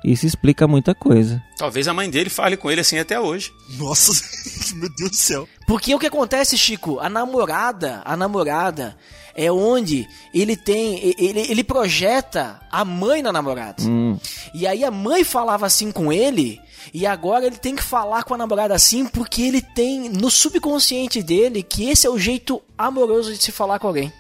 [0.04, 1.42] Isso explica muita coisa.
[1.56, 3.52] Talvez a mãe dele fale com ele assim até hoje.
[3.78, 4.12] Nossa,
[4.76, 5.48] meu Deus do céu.
[5.66, 7.00] Porque o que acontece, Chico?
[7.00, 8.96] A namorada, a namorada
[9.34, 13.82] é onde ele tem, ele, ele projeta a mãe na namorada.
[13.82, 14.18] Hum.
[14.52, 16.60] E aí a mãe falava assim com ele,
[16.92, 21.22] e agora ele tem que falar com a namorada assim, porque ele tem no subconsciente
[21.22, 24.12] dele que esse é o jeito amoroso de se falar com alguém.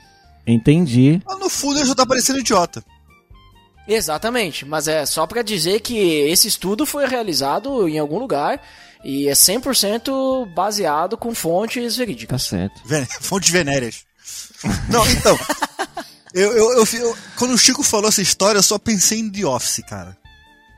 [0.46, 1.22] Entendi.
[1.24, 2.84] Mas no fundo ele já tá parecendo idiota.
[3.86, 8.60] Exatamente, mas é só pra dizer que esse estudo foi realizado em algum lugar
[9.04, 12.42] e é 100% baseado com fontes Tá verídicas.
[12.42, 12.80] certo.
[12.84, 14.04] Ven- Fontes venéreas.
[14.88, 15.38] Não, então.
[16.32, 19.44] eu, eu, eu, eu- quando o Chico falou essa história, eu só pensei em The
[19.44, 20.16] Office, cara.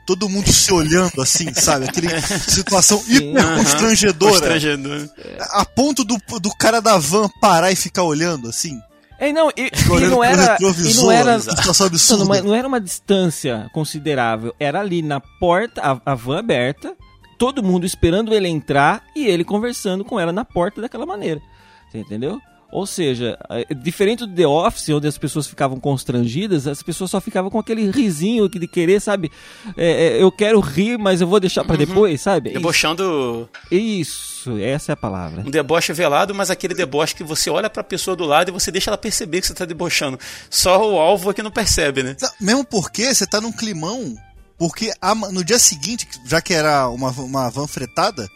[0.05, 1.85] Todo mundo se olhando assim, sabe?
[1.85, 2.07] Aquele
[2.49, 3.57] situação hiper Aham.
[3.63, 4.31] constrangedora.
[4.31, 5.09] Constrangedor.
[5.51, 8.79] A ponto do, do cara da van parar e ficar olhando assim.
[9.19, 12.25] É, não, e, e não era, e não era, situação não, absurda.
[12.25, 14.53] não, não era uma distância considerável.
[14.59, 16.95] Era ali na porta, a, a van aberta,
[17.37, 21.41] todo mundo esperando ele entrar e ele conversando com ela na porta daquela maneira.
[21.89, 22.39] Você entendeu?
[22.77, 27.19] Ou seja, é, diferente do The Office, onde as pessoas ficavam constrangidas, as pessoas só
[27.19, 29.31] ficavam com aquele risinho de querer, sabe?
[29.75, 32.51] É, é, eu quero rir, mas eu vou deixar pra depois, sabe?
[32.51, 35.41] Debochando Isso, essa é a palavra.
[35.41, 38.71] um deboche velado, mas aquele deboche que você olha pra pessoa do lado e você
[38.71, 40.19] deixa ela perceber que você tá debochando.
[40.49, 42.15] Só o alvo é que não percebe, né?
[42.21, 44.15] Não, Mesmo porque você tá num climão.
[44.55, 48.27] Porque a- no dia seguinte, já que era uma, uma van fretada,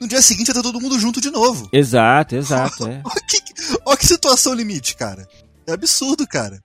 [0.00, 1.68] no dia seguinte já tá todo mundo junto de novo.
[1.72, 3.02] Exato, exato, é.
[3.04, 3.38] Olha que,
[3.84, 5.26] olha que situação limite, cara.
[5.66, 6.60] É absurdo, cara.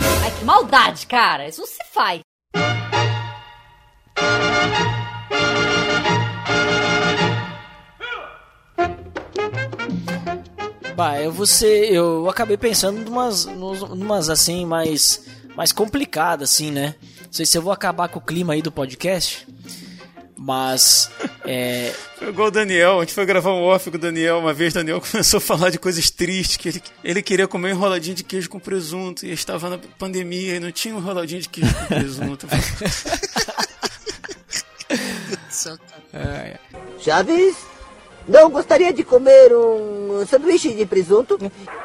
[0.00, 1.48] Ai, que maldade, cara.
[1.48, 2.20] Isso não se faz.
[10.96, 16.94] Bah, eu vou ser, eu acabei pensando numas, numas assim mais mais complicadas assim, né?
[17.24, 19.46] Não sei se eu vou acabar com o clima aí do podcast,
[20.36, 21.10] mas
[21.44, 24.38] é, Foi igual o Daniel, a gente foi gravar um off com o Daniel.
[24.38, 27.68] Uma vez o Daniel começou a falar de coisas tristes, que ele, ele queria comer
[27.68, 31.40] um enroladinho de queijo com presunto e estava na pandemia e não tinha um enroladinho
[31.40, 32.46] de queijo com presunto.
[37.00, 37.56] Chaves?
[38.28, 41.38] Não gostaria de comer um sanduíche de presunto?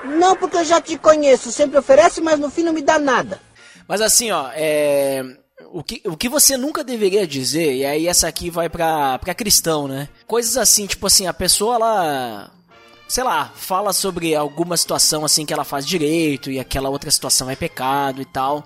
[0.03, 1.51] Não, porque eu já te conheço.
[1.51, 3.39] Sempre oferece, mas no fim não me dá nada.
[3.87, 5.23] Mas assim, ó, é...
[5.71, 9.34] O que, o que você nunca deveria dizer, e aí essa aqui vai pra, pra
[9.34, 10.10] cristão, né?
[10.28, 12.52] Coisas assim, tipo assim, a pessoa, ela
[13.12, 17.50] sei lá, fala sobre alguma situação assim que ela faz direito e aquela outra situação
[17.50, 18.65] é pecado e tal.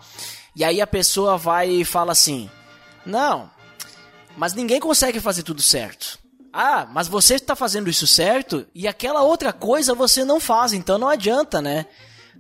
[0.56, 2.50] E aí a pessoa vai e fala assim:
[3.06, 3.50] Não,
[4.38, 6.20] mas ninguém consegue fazer tudo certo.
[6.54, 10.98] Ah, mas você está fazendo isso certo e aquela outra coisa você não faz, então
[10.98, 11.88] não adianta, né?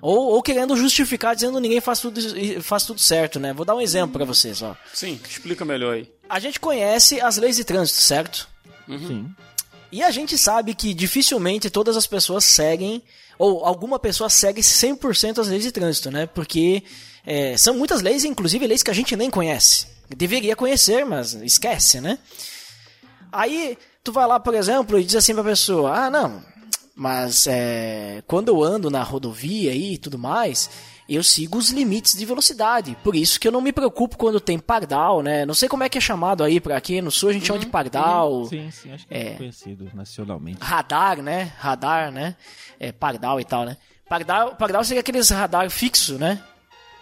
[0.01, 2.19] Ou, ou querendo justificar dizendo ninguém faz tudo,
[2.61, 3.53] faz tudo certo, né?
[3.53, 4.75] Vou dar um exemplo para vocês, ó.
[4.93, 6.11] Sim, explica melhor aí.
[6.29, 8.47] A gente conhece as leis de trânsito, certo?
[8.87, 9.07] Uhum.
[9.07, 9.35] Sim.
[9.91, 13.01] E a gente sabe que dificilmente todas as pessoas seguem,
[13.37, 16.25] ou alguma pessoa segue 100% as leis de trânsito, né?
[16.25, 16.83] Porque
[17.25, 19.87] é, são muitas leis, inclusive leis que a gente nem conhece.
[20.09, 22.19] Deveria conhecer, mas esquece, né?
[23.31, 26.43] Aí tu vai lá, por exemplo, e diz assim pra pessoa: Ah, não,
[26.95, 30.69] mas é, quando eu ando na rodovia e tudo mais,
[31.07, 32.97] eu sigo os limites de velocidade.
[33.03, 35.45] Por isso que eu não me preocupo quando tem pardal, né?
[35.45, 37.47] Não sei como é que é chamado aí para aqui no sul, a gente uhum,
[37.47, 38.33] chama de pardal.
[38.33, 38.45] Uhum.
[38.45, 40.59] Sim, sim, acho que é, é conhecido nacionalmente.
[40.61, 41.51] Radar, né?
[41.59, 42.35] Radar, né?
[42.79, 43.77] É, pardal e tal, né?
[44.07, 46.41] Pardal, pardal seria aqueles radar fixo, né?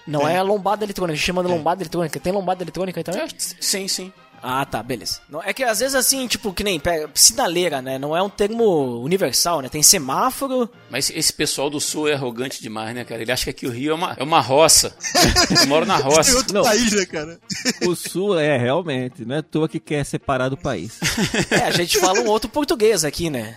[0.08, 1.56] Não é, é lombada eletrônica, a gente chama de é.
[1.56, 2.20] lombada eletrônica.
[2.20, 3.22] Tem lombada eletrônica aí também?
[3.22, 4.12] É, sim, sim.
[4.46, 5.22] Ah, tá, beleza.
[5.46, 7.98] É que às vezes assim, tipo, que nem pega, sinaleira, né?
[7.98, 9.70] Não é um termo universal, né?
[9.70, 10.70] Tem semáforo.
[10.90, 13.22] Mas esse pessoal do sul é arrogante demais, né, cara?
[13.22, 14.94] Ele acha que aqui o Rio é uma, é uma roça.
[15.62, 16.32] Eu moro na roça.
[16.32, 17.40] É outro não, país, né, cara?
[17.88, 21.00] O sul é realmente, não é tua que quer separar do país.
[21.50, 23.56] É, a gente fala um outro português aqui, né?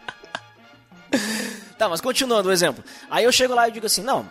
[1.76, 2.82] tá, mas continuando o exemplo.
[3.10, 4.26] Aí eu chego lá e digo assim, não,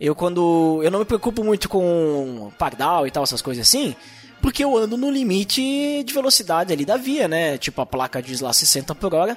[0.00, 0.80] eu quando.
[0.82, 3.94] Eu não me preocupo muito com pardal e tal, essas coisas assim.
[4.40, 7.58] Porque eu ando no limite de velocidade ali da via, né?
[7.58, 9.36] Tipo, a placa diz lá 60 por hora.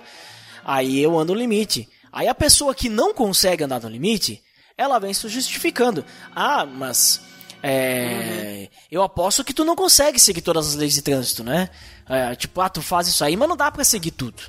[0.63, 1.87] Aí eu ando no limite.
[2.11, 4.41] Aí a pessoa que não consegue andar no limite,
[4.77, 6.05] ela vem se justificando.
[6.35, 7.21] Ah, mas.
[7.61, 8.77] É, uhum.
[8.91, 11.69] Eu aposto que tu não consegue seguir todas as leis de trânsito, né?
[12.07, 14.43] É, tipo, ah, tu faz isso aí, mas não dá para seguir tudo.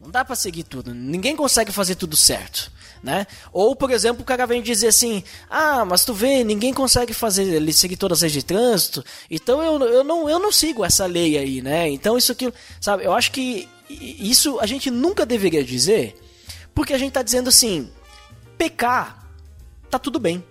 [0.00, 0.92] Não dá para seguir tudo.
[0.94, 2.72] Ninguém consegue fazer tudo certo
[3.02, 3.26] né?
[3.52, 7.44] Ou, por exemplo, o cara vem dizer assim: ah, mas tu vê, ninguém consegue fazer
[7.44, 11.06] ele seguir todas as leis de trânsito, então eu, eu, não, eu não sigo essa
[11.06, 11.88] lei aí, né?
[11.88, 13.04] Então isso aqui, sabe?
[13.04, 16.14] Eu acho que isso a gente nunca deveria dizer,
[16.74, 17.90] porque a gente tá dizendo assim:
[18.58, 19.26] pecar,
[19.90, 20.44] tá tudo bem,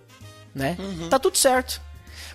[0.53, 0.75] né?
[0.79, 1.09] Uhum.
[1.09, 1.81] Tá tudo certo.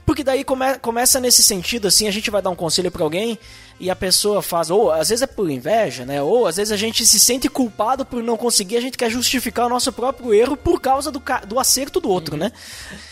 [0.06, 3.38] Porque daí come, começa nesse sentido, assim, a gente vai dar um conselho para alguém
[3.78, 6.22] e a pessoa faz, ou às vezes é por inveja, né?
[6.22, 9.66] Ou às vezes a gente se sente culpado por não conseguir, a gente quer justificar
[9.66, 12.40] o nosso próprio erro por causa do, do acerto do outro, uhum.
[12.40, 12.52] né?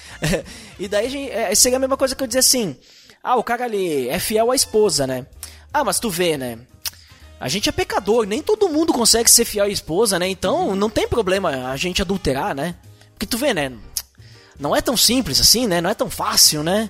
[0.78, 2.76] e daí gente, é, seria a mesma coisa que eu dizer assim:
[3.22, 5.26] ah, o cara ali é fiel à esposa, né?
[5.72, 6.58] Ah, mas tu vê, né?
[7.40, 10.28] A gente é pecador, nem todo mundo consegue ser fiel à esposa, né?
[10.28, 10.76] Então uhum.
[10.76, 12.76] não tem problema a gente adulterar, né?
[13.14, 13.72] Porque tu vê, né?
[14.58, 15.80] Não é tão simples assim, né?
[15.80, 16.88] Não é tão fácil, né?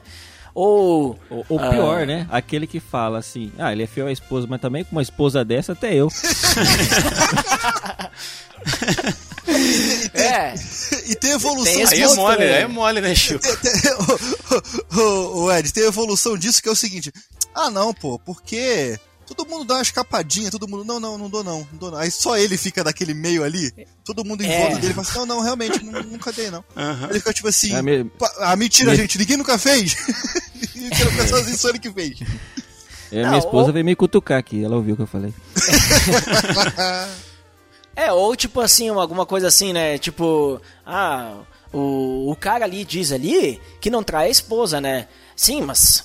[0.54, 1.18] Ou.
[1.30, 2.06] O, o pior, uh...
[2.06, 2.26] né?
[2.30, 5.44] Aquele que fala assim: ah, ele é fiel à esposa, mas também com uma esposa
[5.44, 6.08] dessa, até eu.
[10.14, 10.54] é.
[11.06, 13.44] E tem evolução tem Aí é mole, aí é mole, né, Chico?
[14.96, 17.12] o, o, Ed, tem evolução disso que é o seguinte:
[17.54, 18.98] ah, não, pô, porque
[19.34, 21.98] Todo mundo dá uma escapadinha, todo mundo, não, não, não dou não, não dou não.
[21.98, 23.72] Aí só ele fica daquele meio ali,
[24.04, 24.60] todo mundo em é.
[24.60, 26.64] volta dele fala assim, não, não, realmente, nunca dei não.
[26.76, 27.10] Uhum.
[27.10, 28.10] Ele fica tipo assim, é me...
[28.40, 28.96] ah, mentira, me...
[28.96, 29.96] gente, ninguém nunca fez.
[30.74, 32.20] mentira, o pessoal assim, só ele que fez.
[33.10, 33.72] É, minha esposa ou...
[33.72, 35.32] veio me cutucar aqui, ela ouviu o que eu falei.
[37.96, 39.98] é, ou tipo assim, alguma coisa assim, né?
[39.98, 41.36] Tipo, ah,
[41.72, 45.08] o, o cara ali diz ali que não trai a esposa, né?
[45.34, 46.04] Sim, mas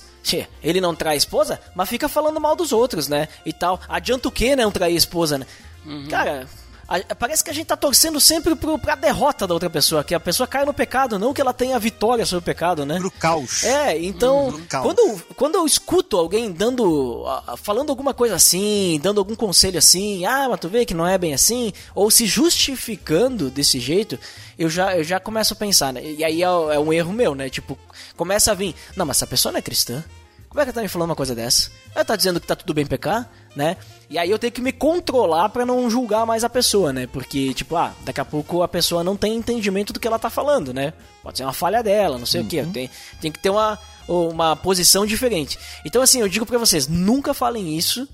[0.62, 3.28] ele não trai a esposa, mas fica falando mal dos outros, né?
[3.44, 3.80] E tal.
[3.88, 4.62] Adianta o que, né?
[4.62, 5.46] Não trair a esposa, né?
[5.86, 6.08] Uhum.
[6.08, 6.46] Cara,
[6.88, 10.14] a, parece que a gente tá torcendo sempre pro, pra derrota da outra pessoa, que
[10.14, 12.98] a pessoa caia no pecado, não que ela tenha vitória sobre o pecado, né?
[12.98, 13.62] Pro caos.
[13.62, 17.24] É, então, uhum, quando, quando eu escuto alguém dando,
[17.58, 21.18] falando alguma coisa assim, dando algum conselho assim, ah, mas tu vê que não é
[21.18, 24.18] bem assim, ou se justificando desse jeito,
[24.58, 26.02] eu já, eu já começo a pensar, né?
[26.02, 27.50] E aí é, é um erro meu, né?
[27.50, 27.78] Tipo,
[28.16, 30.02] começa a vir, não, mas essa pessoa não é cristã.
[30.48, 31.70] Como é que ela tá me falando uma coisa dessa?
[31.94, 33.76] Ela tá dizendo que tá tudo bem pecar, né?
[34.08, 37.08] E aí eu tenho que me controlar para não julgar mais a pessoa, né?
[37.08, 40.30] Porque, tipo, ah, daqui a pouco a pessoa não tem entendimento do que ela tá
[40.30, 40.92] falando, né?
[41.24, 42.46] Pode ser uma falha dela, não sei uhum.
[42.46, 42.62] o que.
[42.66, 42.90] Tem,
[43.20, 45.58] tem que ter uma, uma posição diferente.
[45.84, 48.08] Então, assim, eu digo para vocês, nunca falem isso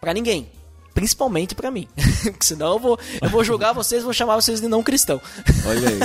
[0.00, 0.50] para ninguém.
[0.94, 1.86] Principalmente para mim.
[2.40, 5.20] senão eu vou, eu vou julgar vocês vou chamar vocês de não cristão.
[5.66, 5.98] Olha aí.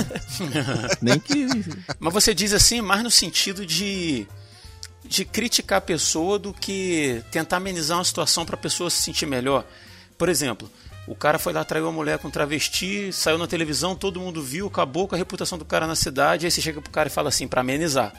[1.00, 1.46] Nem que.
[1.98, 4.28] Mas você diz assim, mais no sentido de
[5.04, 9.26] de criticar a pessoa do que tentar amenizar uma situação para a pessoa se sentir
[9.26, 9.64] melhor.
[10.16, 10.70] Por exemplo,
[11.06, 14.66] o cara foi lá, traiu a mulher com travesti, saiu na televisão, todo mundo viu,
[14.66, 17.28] acabou com a reputação do cara na cidade, aí você chega pro cara e fala
[17.28, 18.12] assim, para amenizar.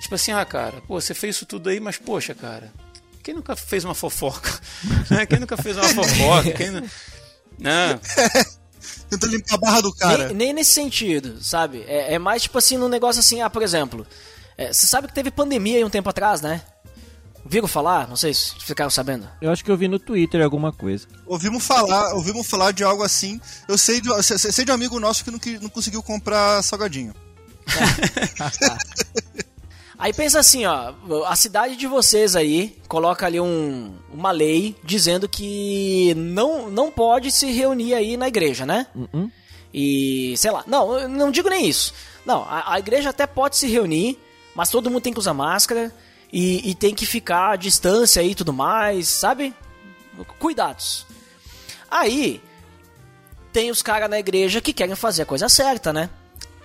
[0.00, 2.72] Tipo assim, ah, cara, pô, você fez isso tudo aí, mas poxa, cara,
[3.22, 4.50] quem nunca fez uma fofoca?
[5.10, 5.24] Né?
[5.24, 6.50] Quem nunca fez uma fofoca?
[6.52, 6.82] Quem não...
[7.58, 7.98] Né?
[9.08, 10.26] Tentando limpar a barra do cara.
[10.28, 11.84] Nem, nem nesse sentido, sabe?
[11.86, 14.06] É, é mais tipo assim, num negócio assim, ah, por exemplo,
[14.56, 16.62] é, você sabe que teve pandemia aí um tempo atrás, né?
[17.44, 18.08] Viram falar?
[18.08, 19.28] Não sei se ficaram sabendo.
[19.40, 21.06] Eu acho que eu vi no Twitter alguma coisa.
[21.24, 23.40] Ouvimos falar, ouvimos falar de algo assim.
[23.68, 26.62] Eu sei de, sei, sei de um amigo nosso que não, que não conseguiu comprar
[26.62, 27.14] salgadinho.
[29.98, 30.92] Aí pensa assim, ó,
[31.26, 37.30] a cidade de vocês aí coloca ali um, uma lei dizendo que não, não pode
[37.30, 38.88] se reunir aí na igreja, né?
[38.94, 39.30] Uhum.
[39.72, 41.94] E, sei lá, não, eu não digo nem isso.
[42.26, 44.18] Não, a, a igreja até pode se reunir,
[44.56, 45.92] mas todo mundo tem que usar máscara
[46.32, 49.54] e, e tem que ficar à distância e tudo mais, sabe?
[50.38, 51.06] Cuidados.
[51.90, 52.42] Aí,
[53.52, 56.08] tem os caras na igreja que querem fazer a coisa certa, né?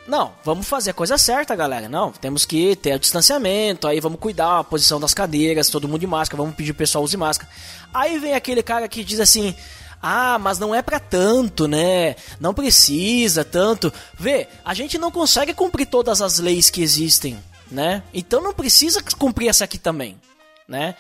[0.08, 1.90] Não, vamos fazer a coisa certa, galera.
[1.90, 6.00] Não, temos que ter o distanciamento, aí vamos cuidar a posição das cadeiras, todo mundo
[6.00, 7.52] de máscara, vamos pedir o pessoal use máscara.
[7.94, 9.54] Aí vem aquele cara que diz assim:
[10.02, 12.16] "Ah, mas não é para tanto, né?
[12.40, 13.94] Não precisa tanto".
[14.18, 17.38] Vê, a gente não consegue cumprir todas as leis que existem,
[17.72, 18.04] né?
[18.14, 20.20] Então não precisa cumprir essa aqui também,
[20.68, 20.96] né?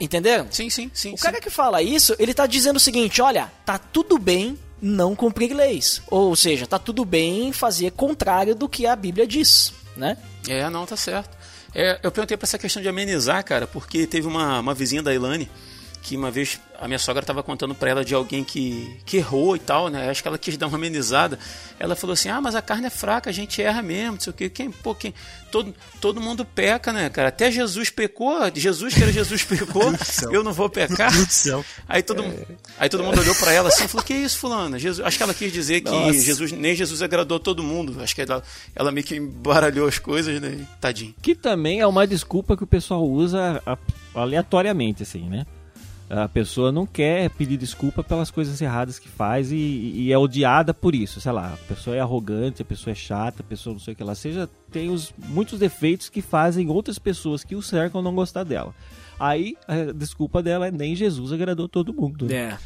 [0.00, 0.46] Entenderam?
[0.50, 1.14] Sim, sim, sim.
[1.14, 1.22] O sim.
[1.22, 5.52] cara que fala isso, ele tá dizendo o seguinte: olha, tá tudo bem não cumprir
[5.52, 6.02] leis.
[6.08, 10.16] Ou seja, tá tudo bem fazer contrário do que a Bíblia diz, né?
[10.48, 11.36] É, não, tá certo.
[11.74, 15.12] É, eu perguntei pra essa questão de amenizar, cara, porque teve uma, uma vizinha da
[15.12, 15.50] Ilane
[16.06, 19.56] que uma vez a minha sogra estava contando pra ela de alguém que, que errou
[19.56, 20.08] e tal, né?
[20.08, 21.36] Acho que ela quis dar uma amenizada.
[21.80, 24.30] Ela falou assim: ah, mas a carne é fraca, a gente erra mesmo, não sei
[24.30, 24.48] o quê.
[24.48, 25.12] Quem, pô, quem,
[25.50, 27.30] todo, todo mundo peca, né, cara?
[27.30, 29.92] Até Jesus pecou, Jesus, que era Jesus, pecou,
[30.30, 31.10] eu não vou pecar.
[31.88, 32.22] Aí todo,
[32.78, 34.78] aí todo mundo olhou pra ela assim e falou: Que isso, fulana?
[34.78, 36.20] Jesus, acho que ela quis dizer que Nossa.
[36.20, 38.00] Jesus, nem Jesus agradou todo mundo.
[38.00, 38.44] Acho que ela,
[38.76, 40.64] ela meio que embaralhou as coisas, né?
[40.80, 41.16] Tadinho.
[41.20, 43.60] Que também é uma desculpa que o pessoal usa
[44.14, 45.44] aleatoriamente, assim, né?
[46.08, 50.72] A pessoa não quer pedir desculpa pelas coisas erradas que faz e, e é odiada
[50.72, 51.20] por isso.
[51.20, 53.96] Sei lá, a pessoa é arrogante, a pessoa é chata, a pessoa não sei o
[53.96, 58.14] que ela seja, tem os, muitos defeitos que fazem outras pessoas que o cercam não
[58.14, 58.72] gostar dela.
[59.18, 62.30] Aí a desculpa dela é nem Jesus agradou todo mundo.
[62.32, 62.56] É.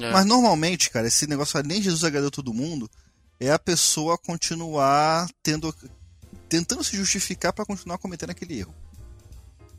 [0.00, 0.10] É.
[0.10, 2.90] Mas normalmente, cara, esse negócio nem Jesus agradou todo mundo
[3.40, 5.72] é a pessoa continuar tendo
[6.48, 8.74] tentando se justificar pra continuar cometendo aquele erro.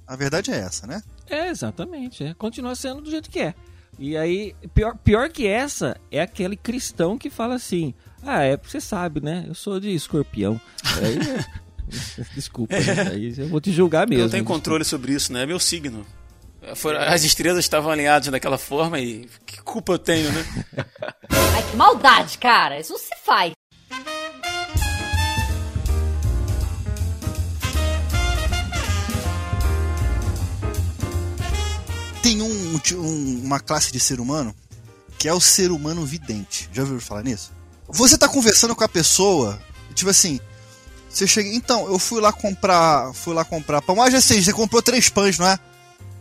[0.10, 1.04] A verdade é essa, né?
[1.30, 2.24] É, exatamente.
[2.24, 2.34] É.
[2.34, 3.54] Continua sendo do jeito que é.
[4.00, 7.94] E aí, pior, pior que essa é aquele cristão que fala assim:
[8.24, 9.46] Ah, é, você sabe, né?
[9.48, 10.60] Eu sou de escorpião.
[10.98, 11.20] Aí,
[12.18, 13.12] é, desculpa, né?
[13.12, 14.24] aí eu vou te julgar Eu mesmo.
[14.24, 15.44] não tenho controle sobre isso, né?
[15.44, 16.04] É meu signo.
[17.08, 20.44] As estrelas estavam alinhadas daquela forma e que culpa eu tenho, né?
[21.30, 22.80] Ai, que maldade, cara.
[22.80, 23.54] Isso não se faz.
[32.22, 34.54] Tem um, um- uma classe de ser humano
[35.18, 36.70] que é o ser humano vidente.
[36.72, 37.52] Já ouviu falar nisso?
[37.90, 39.60] Você tá conversando com a pessoa,
[39.94, 40.40] tipo assim,
[41.10, 44.02] você chega, então, eu fui lá comprar, fui lá comprar pão.
[44.02, 45.60] Ah, já sei, você comprou três pães, não é?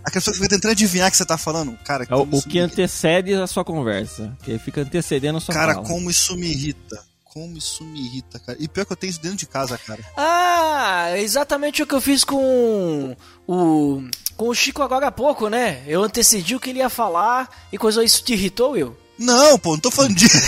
[0.05, 1.77] A pessoa fica tentando adivinhar o que você tá falando.
[1.85, 4.37] Cara, É o, como o isso que me- antecede a sua conversa.
[4.43, 5.87] Que fica antecedendo a sua Cara, fala.
[5.87, 7.05] como isso me irrita.
[7.23, 8.57] Como isso me irrita, cara.
[8.61, 10.03] E pior que eu tenho isso dentro de casa, cara.
[10.17, 13.15] Ah, exatamente o que eu fiz com
[13.47, 14.03] o
[14.39, 15.83] com o Chico agora há pouco, né?
[15.87, 18.97] Eu antecedi o que ele ia falar e coisa isso te irritou, Will?
[19.19, 20.39] Não, pô, não tô falando disso.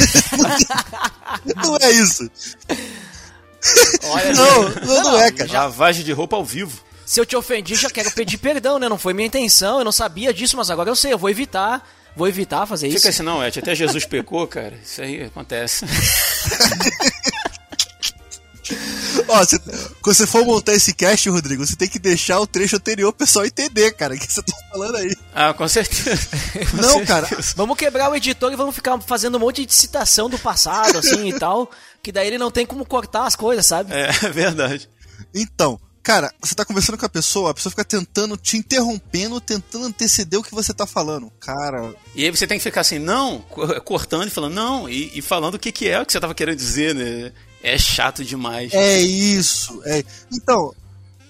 [1.56, 2.30] não é isso.
[4.04, 5.52] Olha, Não, não, não é, cara.
[5.52, 6.80] Lavagem de roupa ao vivo.
[7.04, 8.88] Se eu te ofendi, já quero pedir perdão, né?
[8.88, 11.84] Não foi minha intenção, eu não sabia disso, mas agora eu sei, eu vou evitar,
[12.14, 12.98] vou evitar fazer isso.
[12.98, 14.78] Fica assim, não, Ed, até Jesus pecou, cara.
[14.84, 15.84] Isso aí acontece.
[19.30, 19.58] Ó, você-
[20.02, 23.26] quando você for montar esse cast, Rodrigo, você tem que deixar o trecho anterior pro
[23.26, 25.16] pessoal entender, cara, o que você tá falando aí.
[25.34, 26.28] Ah, com certeza.
[26.70, 27.26] Com Não, cara.
[27.26, 27.54] certeza.
[27.56, 31.28] Vamos quebrar o editor e vamos ficar fazendo um monte de citação do passado, assim
[31.28, 31.70] e tal,
[32.02, 33.92] que daí ele não tem como cortar as coisas, sabe?
[33.94, 34.88] É verdade.
[35.34, 39.84] Então, cara, você tá conversando com a pessoa, a pessoa fica tentando, te interrompendo, tentando
[39.86, 41.30] anteceder o que você tá falando.
[41.38, 45.10] Cara, E aí você tem que ficar assim, não, co- cortando e falando, não, e,
[45.16, 47.32] e falando o que, que é o que você tava querendo dizer, né?
[47.62, 48.72] É chato demais.
[48.72, 49.82] é isso.
[49.84, 50.02] É...
[50.32, 50.74] Então,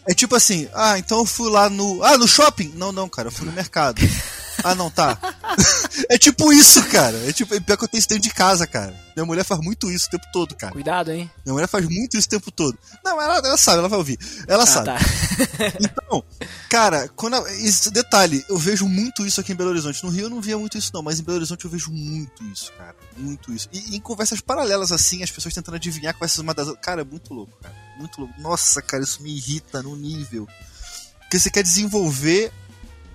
[0.08, 2.02] é tipo assim, ah, então eu fui lá no.
[2.02, 2.72] Ah, no shopping?
[2.74, 4.00] Não, não, cara, eu fui no mercado.
[4.62, 5.16] Ah, não, tá.
[6.10, 7.16] é tipo isso, cara.
[7.26, 8.94] É tipo, é pior que eu tenho isso dentro de casa, cara.
[9.20, 10.72] Minha mulher faz muito isso o tempo todo, cara.
[10.72, 11.30] Cuidado, hein?
[11.44, 12.76] Minha mulher faz muito isso o tempo todo.
[13.04, 14.18] Não, ela, ela sabe, ela vai ouvir.
[14.48, 14.86] Ela Ah, sabe.
[14.86, 14.98] tá.
[15.80, 16.24] Então,
[16.68, 20.02] cara, quando a- esse detalhe, eu vejo muito isso aqui em Belo Horizonte.
[20.04, 22.42] No Rio eu não via muito isso, não, mas em Belo Horizonte eu vejo muito
[22.44, 22.94] isso, cara.
[23.16, 23.68] Muito isso.
[23.72, 26.84] E, e em conversas paralelas, assim, as pessoas tentando adivinhar conversas uma das outras.
[26.84, 27.74] Cara, é muito louco, cara.
[27.98, 28.34] Muito louco.
[28.40, 30.48] Nossa, cara, isso me irrita no nível.
[31.20, 32.52] Porque você quer desenvolver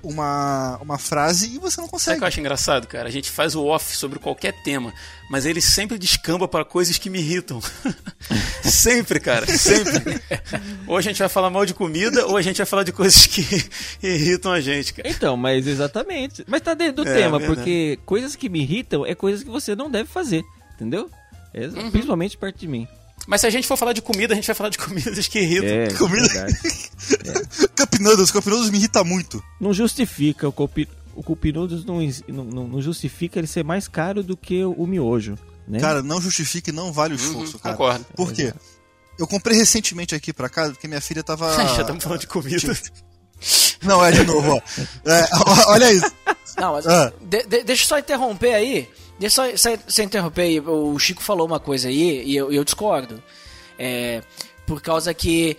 [0.07, 2.17] uma, uma frase e você não Sabe o consegue.
[2.19, 3.07] que eu acho engraçado, cara?
[3.07, 4.93] A gente faz o off sobre qualquer tema,
[5.29, 7.59] mas ele sempre descamba para coisas que me irritam.
[8.63, 10.21] sempre, cara, sempre.
[10.87, 13.25] Ou a gente vai falar mal de comida, ou a gente vai falar de coisas
[13.27, 13.41] que
[14.01, 15.07] irritam a gente, cara.
[15.09, 16.43] Então, mas exatamente.
[16.47, 17.55] Mas tá dentro do É, tema, verdade.
[17.59, 20.43] porque coisas que me irritam é coisas que você não deve fazer,
[20.75, 21.09] entendeu?
[21.53, 21.89] É, Uhum.
[21.89, 22.85] Principalmente perto de mim.
[23.27, 25.39] Mas se a gente for falar de comida, a gente vai falar de comidas que
[25.39, 25.67] irritam.
[25.67, 26.57] É, Comida- verdade.
[27.75, 29.43] Cup Noodles, Cup Noodles me irrita muito.
[29.59, 30.87] Não justifica o Copi...
[31.15, 34.85] O Cup Noodles não, não, não- justifica ele ser mais caro do que o, o
[34.85, 35.79] miojo, né?
[35.79, 37.75] Cara, não justifica e não vale o esforço, Uhum, cara.
[37.75, 38.05] concordo.
[38.15, 38.53] Por quê?
[39.17, 41.53] Eu comprei recentemente aqui pra casa porque minha filha tava.
[41.73, 42.77] Já estamos falando de comida.
[43.81, 44.61] Não, é de novo, ó.
[45.09, 45.29] É,
[45.67, 46.11] olha isso.
[46.57, 47.13] Não, mas Ah.
[47.21, 48.89] de- de- deixa eu só interromper aí.
[49.19, 50.59] Deixa eu só, só- só interromper aí.
[50.59, 53.21] O Chico falou uma coisa aí e eu, eu discordo.
[53.77, 54.21] É,
[54.65, 55.57] por causa que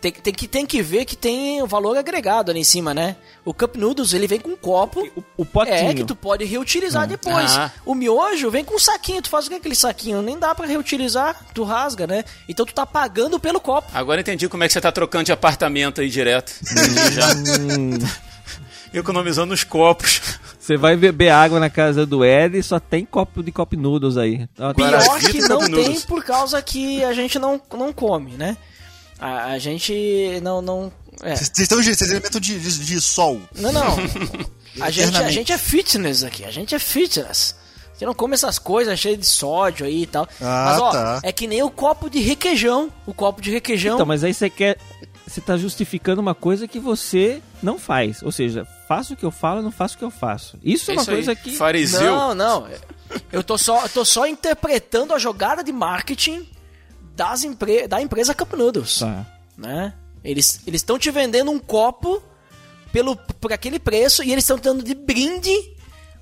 [0.00, 3.16] tem, tem que tem que ver que tem o valor agregado ali em cima, né?
[3.44, 5.08] O Cup Noodles ele vem com um copo.
[5.16, 5.76] O, o potinho.
[5.90, 7.56] É, que tu pode reutilizar depois.
[7.56, 7.70] Ah.
[7.86, 9.22] O miojo vem com um saquinho.
[9.22, 10.20] Tu faz o que é aquele saquinho?
[10.20, 11.46] Nem dá pra reutilizar.
[11.54, 12.24] Tu rasga, né?
[12.48, 13.88] Então tu tá pagando pelo copo.
[13.94, 16.52] Agora entendi como é que você tá trocando de apartamento aí direto.
[17.12, 17.28] Já
[17.78, 17.98] Hum,
[18.92, 20.20] economizando os copos.
[20.58, 24.16] Você vai beber água na casa do Ed e só tem copo de Cup Noodles
[24.16, 24.46] aí.
[24.54, 28.56] Pior Guaravita que não tem por causa que a gente não, não come, né?
[29.18, 30.60] A, a gente não.
[30.60, 31.34] não é.
[31.34, 33.40] Vocês estão vocês alimentam de, de, de sol.
[33.56, 33.96] Não, não.
[34.80, 37.56] A gente, a gente é fitness aqui, a gente é fitness.
[37.94, 40.28] Gente não come essas coisas cheias de sódio aí e tal.
[40.40, 41.20] Ah, Mas ó, tá.
[41.24, 42.92] é que nem o copo de requeijão.
[43.04, 43.94] O copo de requeijão.
[43.94, 44.78] Então, mas aí você quer.
[45.28, 48.22] Você tá justificando uma coisa que você não faz.
[48.22, 50.58] Ou seja, faço o que eu falo, não faço o que eu faço.
[50.62, 51.56] Isso é, uma Isso aí, coisa que.
[51.56, 52.00] Fariseu.
[52.00, 52.68] Não, não.
[53.30, 56.48] Eu tô só, eu tô só interpretando a jogada de marketing
[57.14, 59.00] das empre da empresa Cup Noodles.
[59.00, 59.26] Tá.
[59.56, 59.92] né?
[60.24, 62.22] Eles eles estão te vendendo um copo
[62.92, 65.52] pelo por aquele preço e eles estão dando de brinde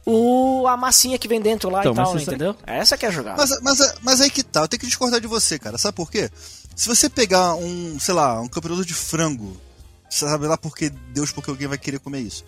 [0.05, 2.57] o a massinha que vem dentro lá Então, e tal, entendeu?
[2.65, 3.37] Essa que é a jogada.
[3.39, 5.77] Mas, mas, mas aí que tá, eu tenho que discordar de você, cara.
[5.77, 6.31] Sabe por quê?
[6.77, 9.61] Se você pegar um, sei lá, um campeonato de frango,
[10.11, 12.45] sabe lá porque Deus, porque alguém vai querer comer isso.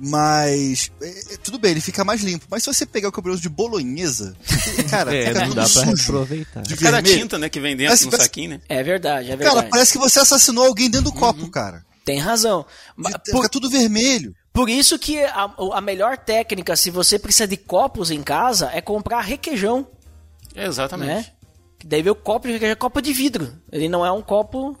[0.00, 2.46] Mas, é, é, tudo bem, ele fica mais limpo.
[2.50, 4.34] Mas se você pegar o campeonato de bolonhesa,
[4.90, 6.02] cara, É, fica não tudo dá pra sujo.
[6.12, 6.62] aproveitar.
[6.62, 7.18] De Cada vermelho.
[7.20, 8.60] tinta, né, que vem dentro Parece- no parece- saquinho, né?
[8.68, 9.56] É verdade, é verdade.
[9.56, 11.84] Cara, parece que você assassinou alguém dentro do copo, cara.
[12.04, 12.66] Tem razão.
[12.96, 14.34] Mas Fica por, tudo vermelho.
[14.52, 18.80] por isso que a, a melhor técnica, se você precisa de copos em casa, é
[18.80, 19.86] comprar requeijão,
[20.56, 21.08] Exatamente.
[21.08, 21.26] né?
[21.84, 23.52] Que daí vê o copo de requeijão, é copo de vidro.
[23.70, 24.74] Ele não é um copo...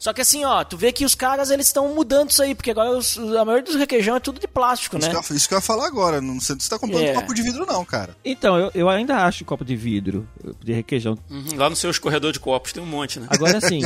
[0.00, 2.70] Só que assim, ó, tu vê que os caras, eles estão mudando isso aí, porque
[2.72, 5.02] agora os- a maioria dos requeijão é tudo de plástico, né?
[5.02, 6.20] Isso, que eu, isso que eu ia falar agora.
[6.20, 7.14] Não sei se você tá comprando É.
[7.14, 8.16] copo de vidro, não, cara.
[8.24, 10.28] Então, eu, eu ainda acho copo de vidro,
[10.64, 11.16] de requeijão.
[11.30, 13.26] Uhum, Lá no seu escorredor de copos tem um monte, né?
[13.30, 13.82] Agora sim.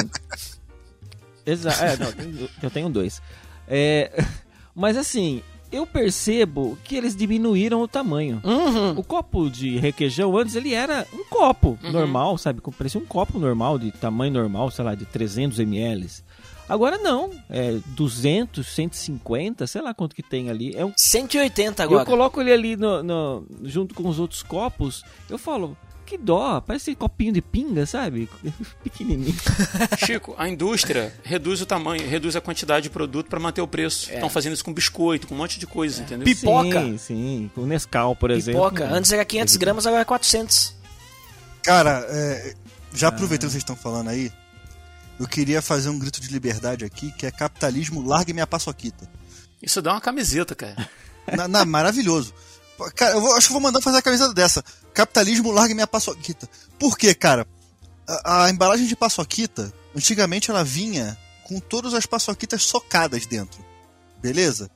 [1.45, 1.97] Exa é,
[2.63, 3.21] eu tenho dois.
[3.67, 4.25] É,
[4.75, 5.43] mas assim,
[5.73, 8.41] eu percebo que eles diminuíram o tamanho.
[8.45, 8.91] Uhum.
[8.99, 12.61] O copo de requeijão antes ele era um copo normal, sabe?
[12.77, 16.07] Parecia um copo normal, de tamanho normal, sei lá, de 300 ml.
[16.69, 20.75] Agora não, é 200, 150, sei lá quanto que tem ali.
[20.77, 22.03] É um 180 agora.
[22.03, 25.77] eu coloco ele ali no, no- junto com os outros copos, eu falo,
[26.13, 28.29] que dó, parece copinho de pinga, sabe?
[28.85, 29.35] Pequenininho.
[30.05, 34.11] Chico, a indústria reduz o tamanho, reduz a quantidade de produto para manter o preço.
[34.11, 34.15] É.
[34.15, 36.25] Estão fazendo isso com biscoito, com um monte de coisa, entendeu?
[36.25, 36.81] Pipoca.
[36.83, 38.61] Sim, sim, com Nescau, por exemplo.
[38.71, 38.87] Pipoca.
[38.93, 40.75] Antes era 500 gramas, agora é 400.
[41.63, 42.55] Cara, é,
[42.93, 44.31] já aproveitando que vocês estão falando aí,
[45.19, 49.09] eu queria fazer um grito de liberdade aqui, que é capitalismo, largue minha paçoquita.
[49.63, 50.89] Isso dá uma camiseta, cara.
[51.37, 52.35] Na, na- maravilhoso.
[52.97, 54.65] Cara, eu vou- acho que eu vou mandar fazer a camiseta dessa.
[54.95, 56.49] Capitalismo, largue minha paçoquita.
[56.79, 57.47] Por quê, cara?
[58.07, 63.65] A, a embalagem de paçoquita, antigamente ela vinha com todas as paçoquitas socadas dentro.
[64.21, 64.71] Beleza?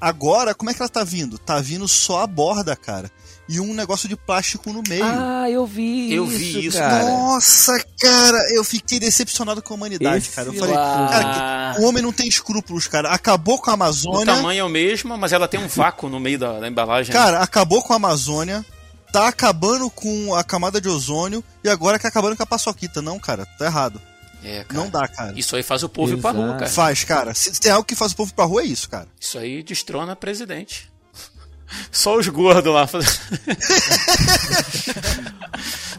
[0.00, 1.36] Agora, como é que ela tá vindo?
[1.38, 3.10] Tá vindo só a borda, cara.
[3.46, 5.04] E um negócio de plástico no meio.
[5.04, 7.02] Ah, eu vi Eu isso, vi isso, cara.
[7.02, 10.48] Nossa, cara, eu fiquei decepcionado com a humanidade, Esse cara.
[10.48, 13.10] Eu falei, lá- cara, o homem não tem escrúpulos, cara.
[13.10, 14.34] Acabou com a O Amazônia.
[14.36, 17.12] tamanho é o mesmo, mas ela tem um vácuo no meio da, da embalagem.
[17.12, 18.64] Cara, acabou com a Amazônia,
[19.12, 23.02] tá acabando com a camada de ozônio e agora que acabando com a paçoquita.
[23.02, 24.00] Não, cara, tá errado.
[24.42, 24.80] É, cara.
[24.82, 25.38] Não dá, cara.
[25.38, 26.58] Isso aí faz o povo ir pra rua, Exato.
[26.60, 26.70] cara.
[26.70, 27.34] Faz, cara.
[27.34, 29.06] Se tem algo que faz o povo ir pra rua, é isso, cara.
[29.20, 30.90] Isso aí destrona presidente.
[31.92, 32.86] Só os gordos lá.
[32.86, 33.20] faz-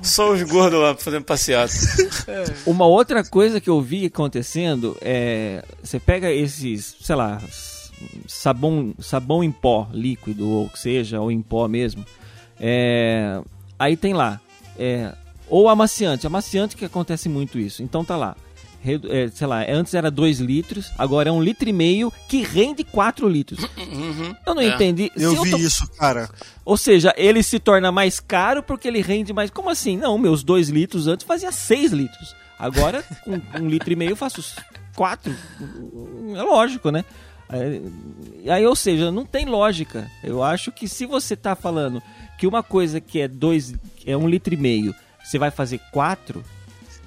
[0.01, 1.73] Só os gordos lá fazendo passeata.
[2.65, 5.63] Uma outra coisa que eu vi acontecendo é.
[5.83, 7.41] Você pega esses, sei lá,
[8.27, 12.05] sabão, sabão em pó líquido, ou que seja, ou em pó mesmo.
[12.63, 13.41] É,
[13.79, 14.39] aí tem lá.
[14.77, 15.11] É,
[15.49, 16.27] ou amaciante.
[16.27, 17.81] Amaciante que acontece muito isso.
[17.81, 18.35] Então tá lá.
[18.83, 22.41] Redu- é, sei lá, antes era 2 litros, agora é um litro e meio que
[22.41, 23.59] rende 4 litros.
[24.45, 24.69] Eu não É.
[24.69, 25.11] entendi.
[25.15, 26.27] Se Eu vi tô- isso, cara.
[26.65, 29.51] Ou seja, ele se torna mais caro porque ele rende mais.
[29.51, 29.97] Como assim?
[29.97, 32.35] Não, meus 2 litros antes fazia 6 litros.
[32.57, 34.43] Agora, com um litro e meio, eu faço
[34.95, 35.31] 4.
[36.35, 37.05] É lógico, né?
[37.49, 37.83] Aí,
[38.49, 40.09] aí, ou seja, não tem lógica.
[40.23, 42.01] Eu acho que se você tá falando
[42.41, 43.71] que uma coisa que é dois,
[44.03, 46.43] é um litro e meio, você vai fazer 4,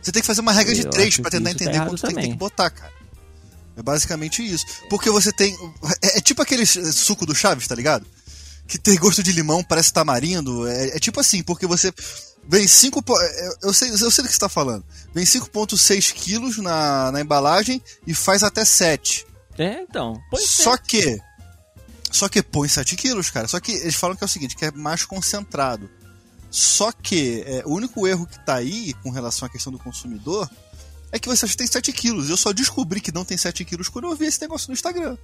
[0.00, 2.14] Você tem que fazer uma regra de três que tentar tá entender errado quanto tem,
[2.14, 2.92] tem que botar, cara.
[3.76, 4.64] É basicamente isso.
[4.88, 5.52] Porque você tem.
[6.00, 8.06] É, é tipo aquele suco do Chaves, tá ligado?
[8.68, 10.68] Que tem gosto de limão, parece tamarindo.
[10.68, 11.92] É, é tipo assim, porque você.
[12.48, 13.02] Vem 5.
[13.60, 14.84] Eu sei, eu sei do que você tá falando.
[15.12, 19.26] Vem 5,6 quilos na, na embalagem e faz até 7.
[19.58, 20.22] é então.
[20.38, 20.78] Só é.
[20.78, 21.20] que.
[22.14, 23.48] Só que põe 7 quilos, cara.
[23.48, 25.90] Só que eles falam que é o seguinte, que é mais concentrado.
[26.48, 30.48] Só que é, o único erro que tá aí com relação à questão do consumidor
[31.10, 32.30] é que você acha que tem 7 quilos.
[32.30, 35.16] Eu só descobri que não tem 7 quilos quando eu vi esse negócio no Instagram.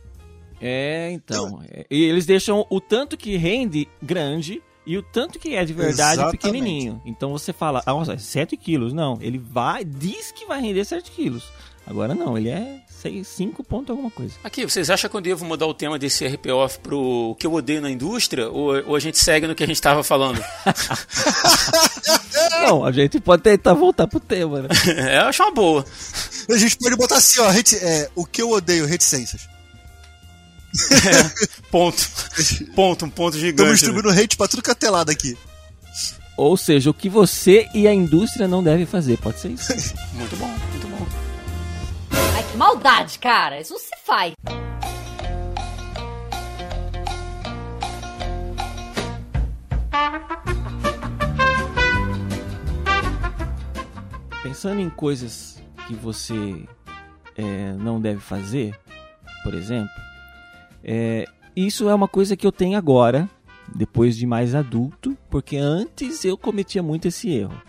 [0.60, 1.62] É, então.
[1.70, 5.72] É, E eles deixam o tanto que rende grande e o tanto que é de
[5.72, 6.40] verdade Exatamente.
[6.40, 7.00] pequenininho.
[7.06, 8.92] Então você fala, ah, nossa, 7 quilos.
[8.92, 11.44] Não, ele vai, diz que vai render 7 quilos.
[11.86, 14.34] Agora não, ele é 6, 5 ponto alguma coisa.
[14.44, 17.46] Aqui, vocês acham que eu devo mudar o tema desse RP Off pro o que
[17.46, 18.48] eu odeio na indústria?
[18.48, 20.40] Ou, ou a gente segue no que a gente estava falando?
[22.66, 24.68] Não, a gente pode tentar voltar pro tema, né?
[24.96, 25.84] é, eu acho uma boa.
[26.50, 29.48] A gente pode botar assim, ó, reti- é, o que eu odeio, reticências.
[31.70, 32.06] Ponto.
[32.76, 33.68] Ponto, um ponto Estamos gigante.
[33.68, 33.72] né?
[33.74, 35.36] distribuindo hate pra tudo que é telado aqui.
[36.36, 39.18] Ou seja, o que você e a indústria não devem fazer.
[39.18, 39.72] Pode ser isso.
[40.14, 40.79] Muito bom, muito bom.
[42.10, 43.60] Ai, que maldade, cara.
[43.60, 44.34] Isso não se faz.
[54.42, 56.66] Pensando em coisas que você
[57.36, 58.78] é, não deve fazer,
[59.42, 59.90] por exemplo,
[60.82, 63.28] é, isso é uma coisa que eu tenho agora,
[63.74, 67.60] depois de mais adulto, porque antes eu cometia muito esse erro.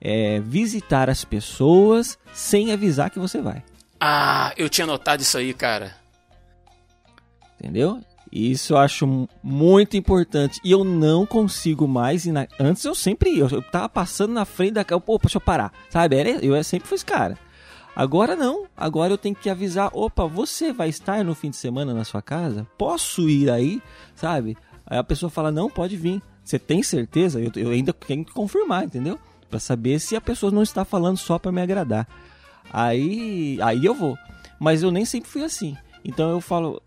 [0.00, 3.62] É visitar as pessoas sem avisar que você vai.
[4.00, 5.94] Ah, eu tinha notado isso aí, cara.
[7.58, 8.00] Entendeu?
[8.30, 10.60] Isso eu acho mu- muito importante.
[10.62, 12.46] E eu não consigo mais ir na...
[12.60, 13.44] Antes eu sempre ia.
[13.50, 15.00] Eu tava passando na frente da casa.
[15.00, 15.72] Pô, deixa eu parar.
[15.88, 16.16] Sabe?
[16.42, 17.38] Eu sempre fui esse cara.
[17.94, 18.66] Agora não.
[18.76, 19.90] Agora eu tenho que avisar.
[19.94, 22.66] Opa, você vai estar no fim de semana na sua casa?
[22.76, 23.80] Posso ir aí?
[24.14, 24.58] Sabe?
[24.86, 26.20] Aí a pessoa fala, não, pode vir.
[26.44, 27.40] Você tem certeza?
[27.40, 29.18] Eu, eu ainda tenho que confirmar, entendeu?
[29.50, 32.06] Pra saber se a pessoa não está falando só pra me agradar.
[32.72, 34.16] Aí, aí eu vou.
[34.58, 35.76] Mas eu nem sempre fui assim.
[36.04, 36.80] Então eu falo,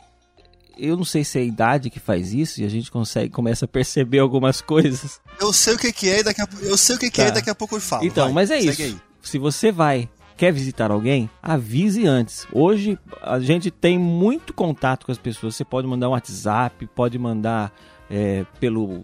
[0.77, 3.65] eu não sei se é a idade que faz isso e a gente consegue começa
[3.65, 5.19] a perceber algumas coisas.
[5.39, 7.25] Eu sei o que, que é e daqui a, eu sei o que, que é
[7.25, 7.29] Tá.
[7.31, 8.05] e daqui a pouco eu falo.
[8.05, 8.81] então, Vai, mas é isso.
[8.81, 8.97] aí.
[9.21, 12.47] Se você vai, quer visitar alguém, avise antes.
[12.51, 15.55] Hoje a gente tem muito contato com as pessoas.
[15.55, 17.71] Você pode mandar um WhatsApp, pode mandar
[18.09, 19.03] é, pelo,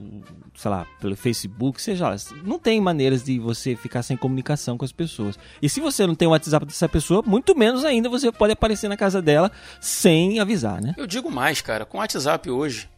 [0.55, 2.15] sei lá, pelo Facebook, seja lá.
[2.43, 5.37] Não tem maneiras de você ficar sem comunicação com as pessoas.
[5.61, 8.87] E se você não tem o WhatsApp dessa pessoa, muito menos ainda você pode aparecer
[8.87, 10.93] na casa dela sem avisar, né?
[10.97, 12.89] Eu digo mais, cara, com o WhatsApp hoje,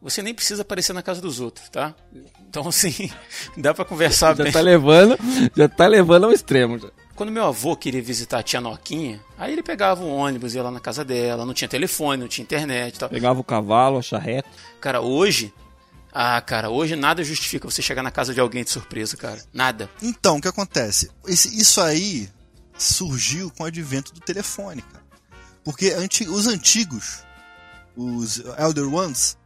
[0.00, 1.94] você nem precisa aparecer na casa dos outros, tá?
[2.48, 3.10] Então, assim,
[3.56, 4.52] dá pra conversar Já bem.
[4.52, 5.18] tá levando,
[5.56, 6.78] já tá levando ao extremo.
[6.78, 6.88] já.
[7.18, 10.70] Quando meu avô queria visitar a tia Noquinha, aí ele pegava um ônibus, ia lá
[10.70, 13.08] na casa dela, não tinha telefone, não tinha internet e tal.
[13.08, 14.48] Pegava o cavalo, a charrete.
[14.80, 15.52] Cara, hoje.
[16.12, 19.42] Ah, cara, hoje nada justifica você chegar na casa de alguém de surpresa, cara.
[19.52, 19.90] Nada.
[20.00, 21.10] Então, o que acontece?
[21.26, 22.28] Esse- isso aí
[22.78, 25.04] surgiu com o advento do telefone, cara.
[25.64, 27.24] Porque anti- os antigos,
[27.96, 29.36] os Elder Ones,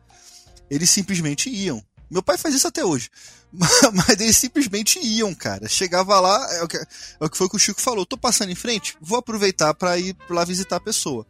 [0.71, 1.83] eles simplesmente iam.
[2.13, 3.11] Meu pai faz isso até hoje.
[3.53, 5.67] Mas eles simplesmente iam, cara.
[5.67, 6.85] Chegava lá, é o que, é
[7.21, 8.05] o que foi que o Chico falou.
[8.05, 11.27] Tô passando em frente, vou aproveitar para ir lá visitar a pessoa.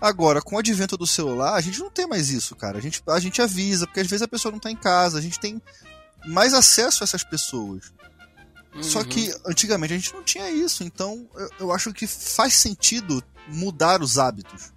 [0.00, 2.78] Agora, com o advento do celular, a gente não tem mais isso, cara.
[2.78, 5.22] A gente, a gente avisa, porque às vezes a pessoa não tá em casa, a
[5.22, 5.62] gente tem
[6.26, 7.92] mais acesso a essas pessoas.
[8.82, 9.04] Só Uhum.
[9.06, 14.02] que antigamente a gente não tinha isso, então eu, eu acho que faz sentido mudar
[14.02, 14.72] os hábitos.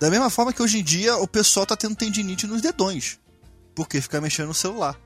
[0.00, 3.18] Da mesma forma que hoje em dia o pessoal tá tendo tendinite nos dedões,
[3.74, 4.98] porque fica mexendo no celular.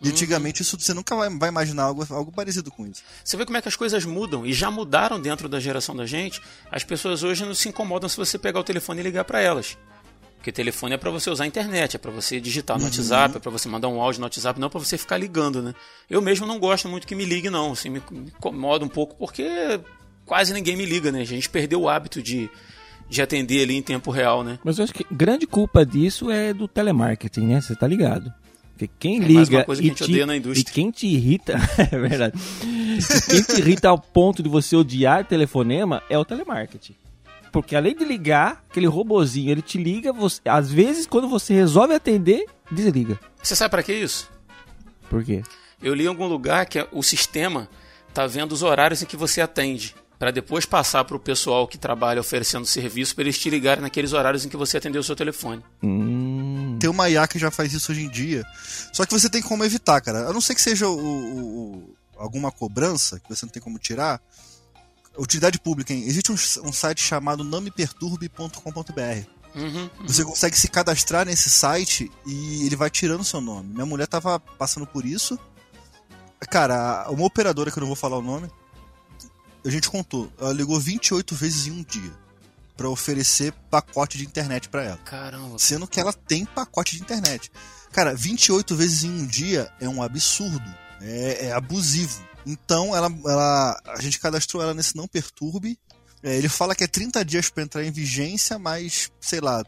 [0.00, 0.10] E Uhum.
[0.12, 3.02] antigamente isso você nunca vai, vai imaginar algo, algo parecido com isso.
[3.24, 6.04] Você vê como é que as coisas mudam e já mudaram dentro da geração da
[6.04, 6.40] gente.
[6.70, 9.78] As pessoas hoje não se incomodam se você pegar o telefone e ligar pra elas.
[10.36, 13.40] Porque telefone é para você usar a internet, é para você digitar no WhatsApp, é
[13.40, 15.74] para você mandar um áudio no WhatsApp, não para você ficar ligando, né?
[16.10, 17.72] Eu mesmo não gosto muito que me ligue, não.
[17.72, 19.80] Assim, me incomoda um pouco porque
[20.26, 21.22] quase ninguém me liga, né?
[21.22, 22.50] A gente perdeu o hábito de,
[23.08, 24.58] de atender ali em tempo real, né?
[24.64, 27.60] Mas eu acho que grande culpa disso é do telemarketing, né?
[27.60, 28.32] Você tá ligado?
[28.72, 30.90] Porque quem É liga uma coisa que e, a gente te, odeia na e quem
[30.90, 31.54] te irrita,
[31.90, 32.38] é verdade.
[33.30, 36.94] quem te irrita ao ponto de você odiar telefonema é o telemarketing.
[37.50, 41.94] Porque além de ligar, aquele robozinho, ele te liga, você, às vezes quando você resolve
[41.94, 43.18] atender, desliga.
[43.42, 44.30] Você sabe para que isso?
[45.08, 45.42] Por quê?
[45.82, 47.68] Eu li em algum lugar que o sistema
[48.12, 51.76] tá vendo os horários em que você atende, para depois passar para o pessoal que
[51.76, 55.14] trabalha oferecendo serviço para eles te ligarem naqueles horários em que você atendeu o seu
[55.16, 55.62] telefone.
[55.82, 58.44] Hum, Tem uma IA que já faz isso hoje em dia.
[58.92, 60.28] Só que você tem como evitar, cara.
[60.28, 63.78] A não ser que seja o, o- o- alguma cobrança que você não tem como
[63.78, 64.20] tirar.
[65.18, 66.04] Utilidade pública, hein?
[66.06, 66.34] Existe um,
[66.68, 69.26] um site chamado nameperturbe.com.br.
[69.54, 69.88] Uhum.
[70.06, 73.72] Você consegue se cadastrar nesse site e ele vai tirando seu nome.
[73.72, 75.38] Minha mulher tava passando por isso.
[76.50, 78.50] Cara, uma operadora que eu não vou falar o nome,
[79.64, 82.12] a gente contou, ela ligou 28 vezes em um dia
[82.76, 84.98] pra oferecer pacote de internet pra ela.
[84.98, 85.58] Caramba.
[85.58, 87.50] Sendo que ela tem pacote de internet.
[87.90, 90.74] Cara, 28 vezes em um dia é um absurdo.
[91.00, 92.22] É, é abusivo.
[92.44, 95.78] Então, ela, ela, a gente cadastrou ela nesse Não Perturbe.
[96.22, 99.64] É, ele fala que é 30 dias pra entrar em vigência, mas, sei lá,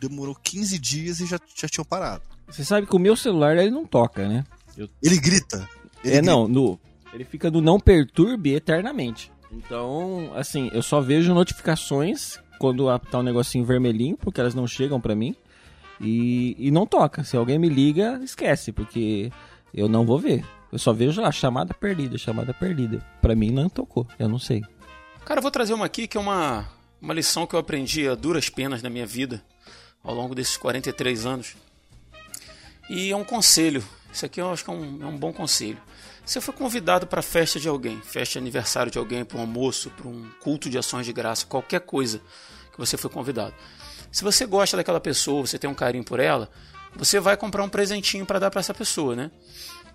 [0.00, 2.22] demorou 15 dias e já, já tinham parado.
[2.48, 4.44] você sabe que o meu celular ele não toca, né?
[5.02, 5.68] Ele grita.
[6.02, 6.22] Ele é, grita.
[6.22, 6.80] não, no,
[7.12, 9.30] ele fica no não perturbe eternamente.
[9.52, 15.00] Então, assim, eu só vejo notificações quando tá um negocinho vermelhinho, porque elas não chegam
[15.00, 15.34] pra mim.
[16.00, 17.24] E, e não toca.
[17.24, 19.30] Se alguém me liga, esquece, porque
[19.74, 20.44] eu não vou ver.
[20.72, 23.04] Eu só vejo lá, chamada perdida, chamada perdida.
[23.20, 24.62] Pra mim não tocou, eu não sei.
[25.24, 26.68] Cara, eu vou trazer uma aqui que é uma,
[27.00, 29.42] uma lição que eu aprendi a duras penas na minha vida,
[30.02, 31.56] ao longo desses 43 anos.
[32.88, 33.84] E é um conselho.
[34.12, 35.78] Isso aqui eu acho que é um, é um bom conselho.
[36.30, 39.40] Você foi convidado para a festa de alguém, festa de aniversário de alguém, para um
[39.40, 42.20] almoço, para um culto de ações de graça, qualquer coisa
[42.70, 43.52] que você foi convidado.
[44.12, 46.48] Se você gosta daquela pessoa, você tem um carinho por ela,
[46.94, 49.28] você vai comprar um presentinho para dar para essa pessoa, né?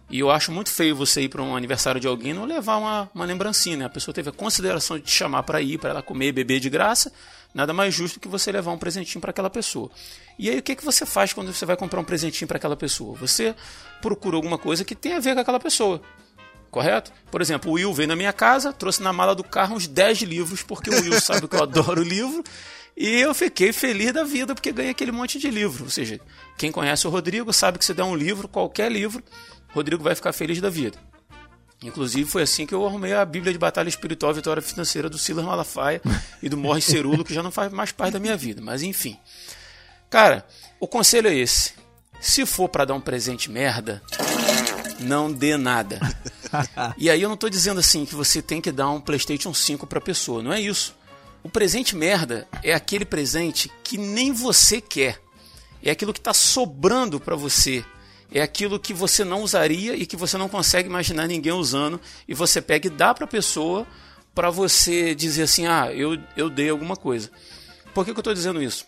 [0.10, 2.76] E eu acho muito feio você ir para um aniversário de alguém e não levar
[2.76, 3.78] uma, uma lembrancinha.
[3.78, 3.86] né?
[3.86, 6.70] A pessoa teve a consideração de te chamar para ir, para ela comer beber de
[6.70, 7.14] graça.
[7.54, 9.90] Nada mais justo que você levar um presentinho para aquela pessoa.
[10.38, 12.76] E aí o que, que você faz quando você vai comprar um presentinho para aquela
[12.76, 13.18] pessoa?
[13.18, 13.56] Você
[14.02, 16.02] procura alguma coisa que tenha a ver com aquela pessoa.
[16.72, 17.12] Correto?
[17.32, 20.22] Por exemplo, o Will veio na minha casa, trouxe na mala do carro uns 10
[20.22, 22.44] livros, porque o Will sabe que eu adoro livro.
[22.98, 25.84] E eu fiquei feliz da vida porque ganhei aquele monte de livro.
[25.84, 26.20] Ou seja,
[26.58, 29.22] quem conhece o Rodrigo sabe que se der um livro, qualquer livro,
[29.70, 30.98] Rodrigo vai ficar feliz da vida.
[31.84, 35.44] Inclusive foi assim que eu arrumei a Bíblia de Batalha Espiritual Vitória Financeira do Silas
[35.44, 36.02] Malafaia
[36.42, 38.62] e do Morris Cerulo, que já não faz mais parte da minha vida.
[38.62, 39.20] Mas enfim.
[40.10, 40.48] Cara,
[40.80, 41.74] o conselho é esse.
[42.22, 44.02] Se for para dar um presente merda,
[45.00, 46.00] não dê nada.
[46.98, 49.86] E aí eu não tô dizendo assim que você tem que dar um PlayStation 5
[49.86, 50.96] pra pessoa, não é isso.
[51.44, 55.20] O presente merda é aquele presente que nem você quer.
[55.84, 57.84] É aquilo que tá sobrando pra você.
[58.32, 62.34] É aquilo que você não usaria e que você não consegue imaginar ninguém usando e
[62.34, 63.86] você pega e dá pra pessoa
[64.34, 67.30] pra você dizer assim: "Ah, eu eu dei alguma coisa".
[67.94, 68.86] Por que, que eu tô dizendo isso?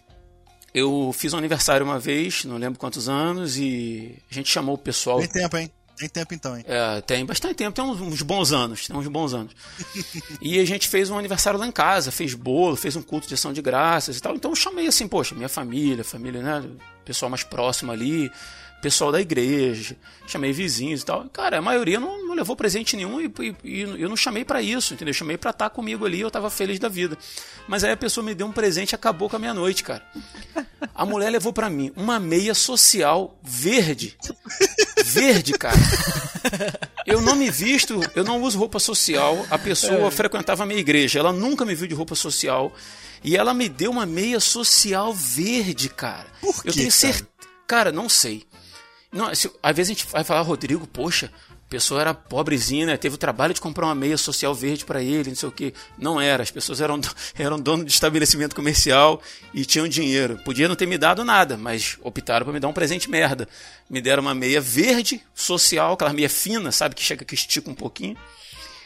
[0.74, 4.78] Eu fiz um aniversário uma vez, não lembro quantos anos, e a gente chamou o
[4.78, 5.20] pessoal.
[5.20, 5.72] Tem tempo, hein?
[5.98, 6.64] Tem tempo então, hein?
[6.68, 9.52] É, tem bastante tempo, tem uns, uns bons anos, tem uns bons anos.
[10.40, 13.34] e a gente fez um aniversário lá em casa, fez bolo, fez um culto de
[13.34, 14.36] ação de graças e tal.
[14.36, 16.64] Então eu chamei assim, poxa, minha família, família, né,
[17.04, 18.32] pessoal mais próximo ali,
[18.80, 19.96] pessoal da igreja,
[20.28, 21.26] chamei vizinhos e tal.
[21.30, 24.62] Cara, a maioria não, não levou presente nenhum e, e- e eu não chamei pra
[24.62, 25.10] isso, entendeu?
[25.12, 27.18] Eu chamei pra estar comigo ali, eu tava feliz da vida.
[27.68, 30.04] Mas aí a pessoa me deu um presente e acabou com a minha noite, cara.
[30.96, 34.18] A mulher levou pra mim uma meia social verde.
[35.06, 35.76] Verde, cara.
[37.06, 39.46] Eu não me visto, eu não uso roupa social.
[39.50, 42.74] A pessoa frequentava a minha igreja, ela nunca me viu de roupa social.
[43.24, 46.28] E ela me deu uma meia social verde, cara.
[46.42, 46.92] Por eu quê, tenho cara?
[46.92, 47.28] certeza.
[47.66, 48.46] Cara, não sei.
[49.12, 51.32] Não, se- às vezes a gente vai falar, Rodrigo, poxa,
[51.70, 52.98] pessoa era pobrezinha, né?
[52.98, 55.74] Teve o trabalho de comprar uma meia social verde pra ele, não sei o quê.
[55.98, 57.00] Não era, as pessoas eram,
[57.38, 59.22] eram dono de estabelecimento comercial
[59.54, 60.40] e tinham dinheiro.
[60.46, 63.48] Podia não ter me dado nada, mas optaram pra me dar um presente merda.
[63.90, 67.76] Me deram uma meia verde, social, aquela meia fina, sabe, que chega que estica um
[67.76, 68.16] pouquinho.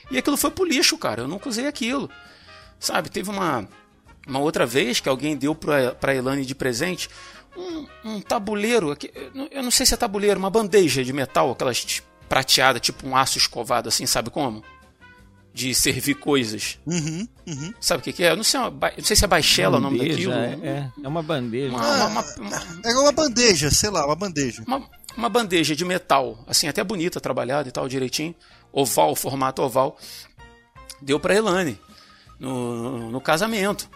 [0.09, 1.21] E aquilo foi pro lixo, cara.
[1.21, 2.09] Eu nunca usei aquilo.
[2.79, 3.67] Sabe, teve uma,
[4.27, 7.07] uma outra vez que alguém deu pra, pra Elane de presente
[7.55, 8.97] um, um tabuleiro,
[9.51, 12.01] eu não- sei se é tabuleiro, uma bandeja de metal, aquelas
[12.31, 14.63] prateada, tipo um aço escovado assim, sabe como?
[15.53, 16.79] de servir coisas.
[16.85, 17.73] Uhum, uhum.
[17.81, 18.31] Sabe o que, que é?
[18.31, 20.33] Eu não sei, uma ba- não sei se é baixela o nome Bandeja, daquilo.
[20.65, 21.75] É, é, é uma bandeja.
[21.75, 24.63] Uma, uma, uma- uma- É uma bandeja, sei lá, uma bandeja.
[24.65, 24.81] uma-
[25.17, 28.33] uma bandeja de metal, assim, até bonita, trabalhada e tal, direitinho.
[28.71, 29.97] Oval, formato oval.
[31.01, 31.77] Deu pra Elane
[32.39, 33.89] no, no casamento.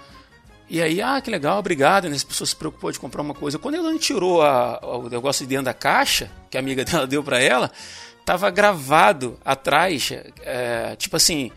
[0.70, 2.10] E aí, ah, que legal, obrigado.
[2.10, 2.18] Né?
[2.18, 3.58] As pessoas se preocupou de comprar uma coisa.
[3.58, 7.08] Quando a Elane tirou a- o negócio de dentro da caixa, que a amiga dela
[7.08, 7.72] deu pra ela,
[8.26, 10.12] tava gravado atrás,
[10.42, 11.52] é, tipo assim,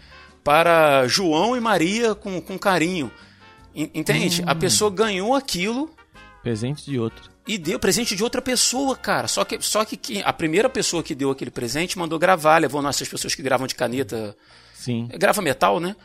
[0.44, 3.10] para João e Maria com, com carinho.
[3.74, 4.42] En- Entende?
[4.46, 5.90] A pessoa ganhou aquilo
[6.42, 7.30] Presente de outro.
[7.46, 9.26] e deu presente de outra pessoa, cara.
[9.28, 13.08] Só que, só que a primeira pessoa que deu aquele presente mandou gravar, levou nossas
[13.08, 14.36] pessoas que gravam de caneta,
[14.74, 15.08] Sim.
[15.12, 15.96] grava metal, né?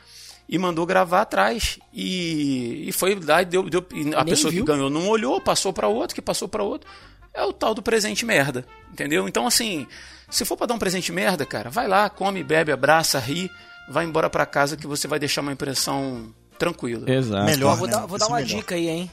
[0.49, 1.79] E mandou gravar atrás.
[1.93, 3.69] E, e foi lá e deu.
[3.69, 4.65] deu e a Nem pessoa viu.
[4.65, 6.89] que ganhou não olhou, passou pra outro, que passou pra outro.
[7.33, 9.27] É o tal do presente merda, entendeu?
[9.27, 9.87] Então, assim,
[10.29, 13.49] se for pra dar um presente merda, cara, vai lá, come, bebe, abraça, ri,
[13.89, 17.11] vai embora pra casa que você vai deixar uma impressão tranquila.
[17.11, 17.45] Exato.
[17.45, 17.75] Melhor.
[17.75, 17.93] Vou né?
[17.93, 18.57] dar, vou dar uma melhor.
[18.57, 19.11] dica aí, hein?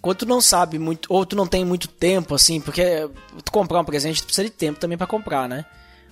[0.00, 3.08] Quando tu não sabe muito, ou tu não tem muito tempo, assim, porque
[3.44, 5.64] tu comprar um presente, tu precisa de tempo também pra comprar, né?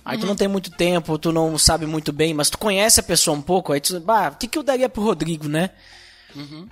[0.03, 3.03] Aí tu não tem muito tempo, tu não sabe muito bem, mas tu conhece a
[3.03, 5.71] pessoa um pouco, aí tu, bah, o que, que eu daria pro Rodrigo, né?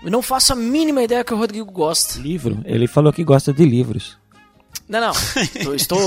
[0.04, 2.20] Eu não faço a mínima ideia que o Rodrigo gosta.
[2.20, 2.62] Livro.
[2.66, 4.18] Ele falou que gosta de livros.
[4.88, 5.14] Não, não.
[5.56, 6.00] Eu estou.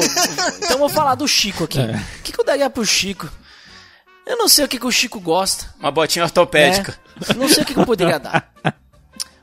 [0.59, 1.79] então eu vou falar do Chico aqui.
[1.81, 3.29] O que, que eu daria pro Chico?
[4.27, 5.73] Eu não sei o que, que o Chico gosta.
[5.79, 6.99] Uma botinha ortopédica.
[7.17, 7.35] né?
[7.37, 8.53] Não sei o que, que eu poderia dar.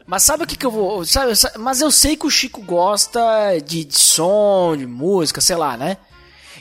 [0.05, 1.05] Mas sabe o que, que eu vou.
[1.05, 3.21] Sabe, sa- mas eu sei que o Chico gosta
[3.65, 5.97] de, de som, de música, sei lá, né?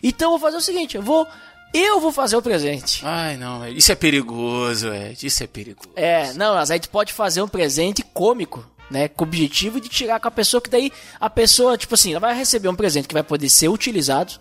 [0.02, 1.26] Então eu vou fazer o seguinte: eu vou.
[1.74, 3.00] Eu vou fazer o presente.
[3.04, 5.88] Ai, não, Ed, isso é perigoso, Ed, isso é perigoso.
[5.96, 9.09] É, não, mas aí tu pode fazer um presente cômico, né?
[9.09, 12.20] Com o objetivo de tirar com a pessoa, que daí a pessoa, tipo assim, ela
[12.20, 14.35] vai receber um presente que vai poder ser utilizado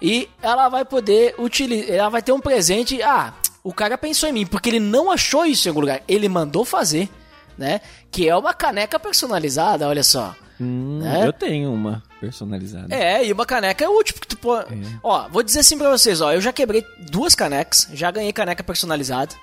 [0.00, 3.32] e ela vai poder utilizar, ela vai ter um presente, ah,
[3.64, 6.64] o cara pensou em mim, porque ele não achou isso em algum lugar, ele mandou
[6.64, 7.08] fazer,
[7.56, 7.80] né?
[8.10, 10.34] Que é uma caneca personalizada, olha só.
[10.60, 11.26] Hum, Né?
[11.26, 12.92] Eu tenho uma personalizada.
[12.94, 14.56] É, e uma caneca é útil, porque tu pô...
[15.02, 18.62] Ó, vou dizer assim pra vocês, ó, eu já quebrei duas canecas, já ganhei caneca
[18.62, 19.34] personalizada.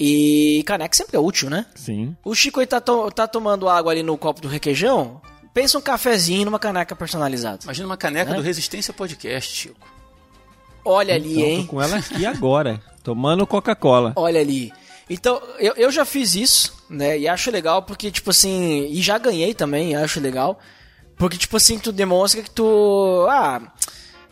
[0.00, 1.66] E caneca sempre é útil, né?
[1.74, 2.16] Sim.
[2.24, 5.20] O Chico aí tá, to- tá tomando água ali no copo do requeijão.
[5.54, 7.60] Pensa um cafezinho numa caneca personalizada.
[7.64, 8.34] Imagina uma caneca É?
[8.34, 9.76] do Resistência Podcast, Chico.
[10.84, 11.60] Olha ali, Então, hein?
[11.62, 14.12] tô com ela aqui agora, tomando Coca-Cola.
[14.16, 14.72] Olha ali.
[15.08, 17.18] Então, eu, eu já fiz isso, né?
[17.18, 18.86] E acho legal porque, tipo assim.
[18.90, 20.58] E já ganhei também, acho legal.
[21.16, 23.26] Porque, tipo assim, tu demonstra que tu.
[23.28, 23.60] Ah.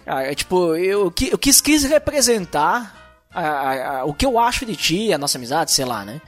[0.07, 3.00] ah, é tipo, eu, eu quis, quis representar
[3.33, 6.21] a- a- a- o que eu acho de ti, a nossa amizade, sei lá, né?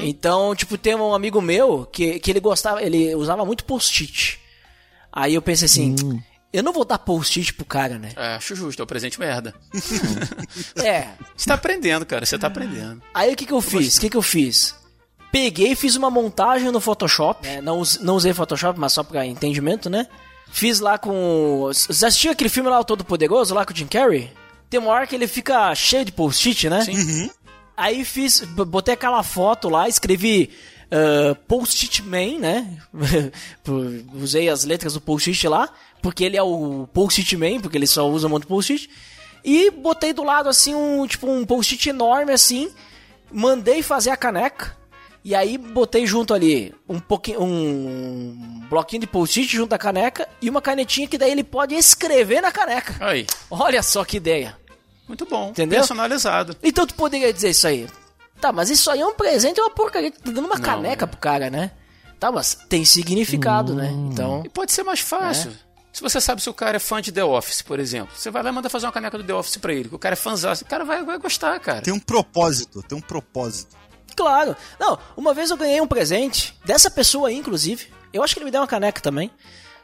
[0.00, 4.40] Então, tipo, tem um amigo meu que, que ele gostava, ele usava muito post-it.
[5.12, 5.94] Aí eu pensei assim,
[6.52, 8.10] eu não vou dar post-it pro cara, né?
[8.16, 9.54] É, acho justo, é o presente merda.
[10.82, 13.02] É, Você tá aprendendo, cara, você tá aprendendo.
[13.12, 13.96] Aí o que que eu fiz?
[13.96, 14.74] O que que eu fiz?
[15.30, 17.46] Peguei, fiz uma montagem no Photoshop.
[17.46, 17.60] né?
[17.60, 20.06] Não, não usei Photoshop, mas só pra entendimento, né?
[20.50, 21.68] Fiz lá com.
[21.70, 24.32] Você assistiu aquele filme lá, o Todo Poderoso, lá com o Jim Carrey?
[24.70, 26.82] Tem uma hora que ele fica cheio de post-it, né?
[26.82, 27.30] Sim.
[27.76, 30.50] Aí fiz, botei aquela foto lá, escrevi
[30.90, 32.78] ah, Post-it Man, né?
[34.14, 35.68] Usei as letras do Post-it lá,
[36.02, 38.88] porque ele é o Post-it Man, porque ele só usa muito Post-it.
[39.44, 42.70] E botei do lado assim um tipo um Post-it enorme assim,
[43.30, 44.76] mandei fazer a caneca.
[45.28, 50.48] E aí botei junto ali um pouquinho um bloquinho de post-it junto da caneca e
[50.48, 52.96] uma canetinha que daí ele pode escrever na caneca.
[52.98, 54.56] Aí, Olha só que ideia.
[55.06, 55.50] muito bom.
[55.50, 55.80] Entendeu?
[55.80, 56.56] Personalizado.
[56.62, 57.86] Então tu poderia dizer isso aí.
[58.40, 60.10] Tá, mas isso aí é um presente, é uma porcaria.
[60.10, 61.06] Tu tá dando uma Não, caneca é.
[61.06, 61.72] pro cara, né?
[62.18, 63.90] Tá, mas tem significado, né?
[63.92, 64.08] Hum.
[64.10, 64.42] Então.
[64.46, 65.52] E pode ser mais fácil.
[65.92, 68.42] Se você sabe se o cara é fã de The Office, por exemplo, você vai
[68.42, 70.16] lá e manda fazer uma caneca do The Office pra ele, que o cara é
[70.16, 71.82] fãzão, o cara vai, vai gostar, cara.
[71.82, 73.76] Tem um propósito, tem um propósito.
[74.14, 74.56] Claro.
[74.78, 77.86] Não, uma vez eu ganhei um presente dessa pessoa aí, inclusive.
[78.12, 79.30] Eu acho que ele me deu uma caneca também.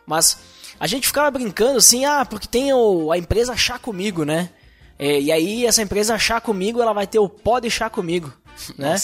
[0.07, 0.39] Mas
[0.79, 4.51] a gente ficava brincando assim, ah, porque tem o, a empresa Chá Comigo, né?
[4.99, 8.33] É, e aí essa empresa Chá Comigo, ela vai ter o pó de chá comigo,
[8.79, 8.97] né?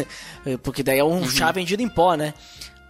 [0.62, 2.34] porque daí é um chá vendido em pó, né?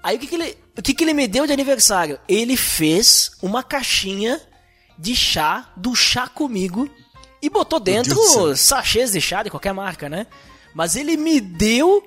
[0.02, 2.18] Aí o que que ele, o que que ele me deu de aniversário?
[2.28, 4.40] Ele fez uma caixinha
[4.98, 6.90] de chá do Chá Comigo
[7.40, 8.16] e botou dentro
[8.56, 10.26] sachês de chá de qualquer marca, né?
[10.74, 12.02] Mas ele me deu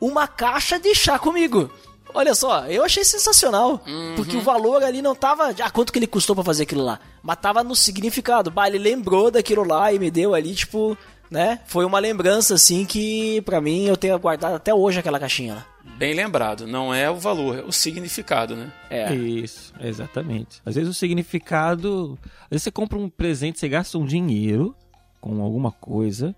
[0.00, 1.70] uma caixa de chá comigo.
[2.12, 3.82] Olha só, eu achei sensacional.
[4.14, 5.54] Porque o valor ali não tava.
[5.60, 7.00] Ah, quanto que ele custou pra fazer aquilo lá?
[7.22, 8.50] Mas tava no significado.
[8.52, 10.96] Bah, ele lembrou daquilo lá e me deu ali, tipo,
[11.28, 11.60] né?
[11.66, 15.66] Foi uma lembrança, assim, que pra mim eu tenho guardado até hoje aquela caixinha lá.
[15.96, 18.72] Bem lembrado, não é o valor, é o significado, né?
[18.90, 19.14] É.
[19.14, 20.60] Isso, exatamente.
[20.64, 22.18] Às vezes o significado.
[22.42, 24.74] Às vezes você compra um presente, você gasta um dinheiro
[25.20, 26.34] com alguma coisa.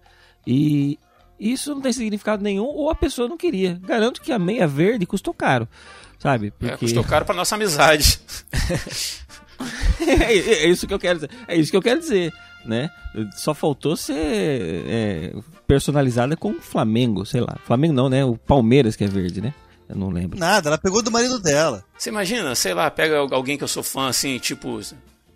[0.47, 0.99] E
[1.39, 3.79] isso não tem significado nenhum, ou a pessoa não queria.
[3.83, 5.69] Garanto que a meia verde custou caro,
[6.19, 6.53] sabe?
[6.63, 8.19] É, custou caro pra nossa amizade.
[10.01, 11.31] é, é isso que eu quero dizer.
[11.47, 12.33] É isso que eu quero dizer,
[12.65, 12.91] né?
[13.37, 15.35] Só faltou ser é,
[15.67, 17.57] personalizada com o Flamengo, sei lá.
[17.65, 18.25] Flamengo não, né?
[18.25, 19.55] O Palmeiras que é verde, né?
[19.89, 20.39] Eu não lembro.
[20.39, 21.85] Nada, ela pegou do marido dela.
[21.97, 24.81] Você imagina, sei lá, pega alguém que eu sou fã, assim, tipo,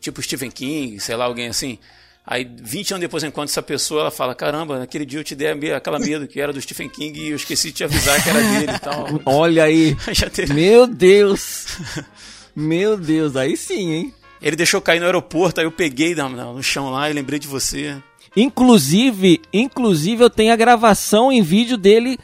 [0.00, 1.78] tipo Stephen King, sei lá, alguém assim.
[2.30, 5.72] Aí, 20 anos depois, enquanto essa pessoa, ela fala: Caramba, naquele dia eu te dei
[5.72, 8.40] aquela medo que era do Stephen King e eu esqueci de te avisar que era
[8.40, 9.06] dele e tal.
[9.26, 9.96] Olha aí.
[10.32, 10.54] teve...
[10.54, 11.66] Meu Deus.
[12.54, 14.14] Meu Deus, aí sim, hein?
[14.40, 17.96] Ele deixou cair no aeroporto, aí eu peguei no chão lá e lembrei de você.
[18.36, 22.16] Inclusive, inclusive eu tenho a gravação em vídeo dele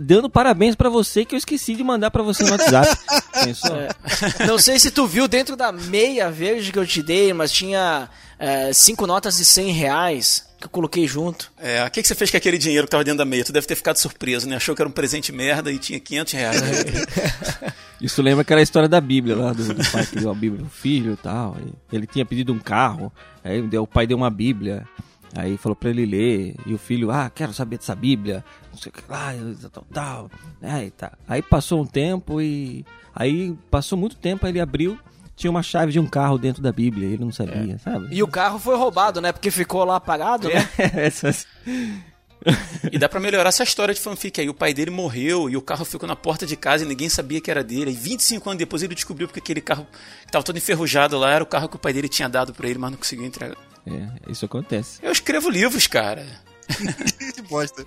[0.00, 2.88] dando parabéns para você que eu esqueci de mandar para você no WhatsApp.
[3.34, 4.46] É.
[4.46, 8.08] Não sei se tu viu dentro da meia verde que eu te dei, mas tinha
[8.38, 11.52] é, cinco notas de 100 reais que eu coloquei junto.
[11.58, 13.44] É, o que, que você fez com aquele dinheiro que tava dentro da meia?
[13.44, 14.56] Tu deve ter ficado surpreso, né?
[14.56, 16.62] Achou que era um presente merda e tinha 500 reais.
[18.00, 20.70] Isso lembra aquela história da Bíblia lá, do, do pai que deu a Bíblia pro
[20.70, 21.56] filho e tal.
[21.92, 23.12] Ele tinha pedido um carro,
[23.42, 24.86] aí o pai deu uma Bíblia.
[25.36, 28.90] Aí falou para ele ler, e o filho, ah, quero saber dessa Bíblia, não sei
[28.90, 29.34] o que lá,
[29.72, 30.30] tal, tal.
[30.62, 31.12] Aí, tá.
[31.26, 32.84] aí passou um tempo e.
[33.12, 34.98] Aí passou muito tempo, aí ele abriu,
[35.36, 37.78] tinha uma chave de um carro dentro da Bíblia, ele não sabia, é.
[37.78, 38.08] sabe?
[38.10, 39.32] E o carro foi roubado, né?
[39.32, 40.68] Porque ficou lá apagado, né?
[40.78, 41.46] É, essas...
[42.92, 44.48] e dá para melhorar essa história de fanfic aí.
[44.48, 47.40] O pai dele morreu e o carro ficou na porta de casa e ninguém sabia
[47.40, 47.90] que era dele.
[47.90, 49.86] E 25 anos depois ele descobriu porque aquele carro
[50.24, 52.68] que tava todo enferrujado lá era o carro que o pai dele tinha dado para
[52.68, 53.56] ele, mas não conseguiu entregar.
[53.86, 55.00] É, isso acontece.
[55.02, 56.26] Eu escrevo livros, cara.
[57.34, 57.84] que bosta.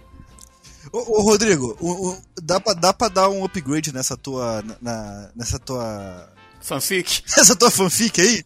[0.92, 4.64] Ô, ô Rodrigo, o, o, dá, pra, dá pra dar um upgrade nessa tua.
[4.82, 6.30] Na, nessa tua.
[6.68, 7.24] Fanfic?
[7.38, 8.44] Essa tua fanfic aí?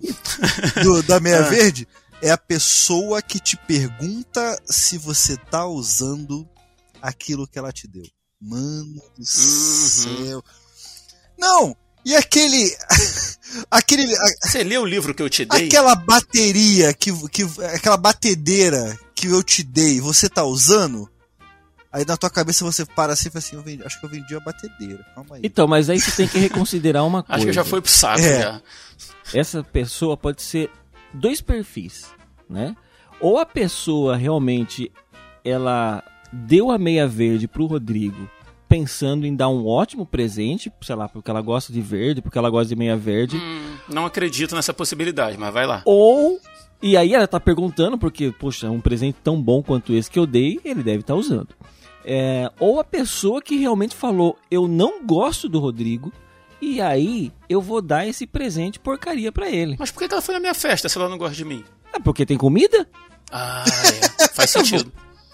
[0.83, 1.49] do, da Meia ah.
[1.49, 1.87] Verde?
[2.21, 6.47] É a pessoa que te pergunta se você tá usando
[7.01, 8.03] aquilo que ela te deu.
[8.39, 9.25] Mano do uhum.
[9.25, 10.43] céu.
[11.37, 11.75] Não!
[12.05, 12.75] E aquele.
[13.69, 14.07] aquele.
[14.43, 15.67] Você leu o livro que eu te dei?
[15.67, 17.43] Aquela bateria, que, que,
[17.73, 21.10] aquela batedeira que eu te dei, você tá usando?
[21.91, 24.09] Aí na tua cabeça você para assim e fala assim, eu vendi, acho que eu
[24.09, 25.05] vendi a batedeira.
[25.13, 25.41] Calma aí.
[25.43, 27.35] Então, mas aí você tem que reconsiderar uma coisa.
[27.37, 28.41] Acho que já foi pro saco é.
[28.41, 28.61] já.
[29.33, 30.69] Essa pessoa pode ser
[31.13, 32.07] dois perfis,
[32.49, 32.75] né?
[33.19, 34.91] Ou a pessoa realmente
[35.43, 38.29] ela deu a meia verde pro Rodrigo
[38.69, 42.49] pensando em dar um ótimo presente, sei lá, porque ela gosta de verde, porque ela
[42.49, 43.35] gosta de meia verde.
[43.35, 45.81] Hum, não acredito nessa possibilidade, mas vai lá.
[45.83, 46.39] Ou
[46.81, 50.25] e aí ela tá perguntando, porque, poxa, um presente tão bom quanto esse que eu
[50.25, 51.49] dei, ele deve estar tá usando.
[52.03, 56.11] É, ou a pessoa que realmente falou, eu não gosto do Rodrigo,
[56.61, 59.75] e aí eu vou dar esse presente porcaria para ele.
[59.79, 61.63] Mas por que ela foi na minha festa se ela não gosta de mim?
[61.93, 62.87] É porque tem comida?
[63.31, 63.65] Ah,
[64.19, 64.27] é.
[64.27, 64.91] Faz sentido.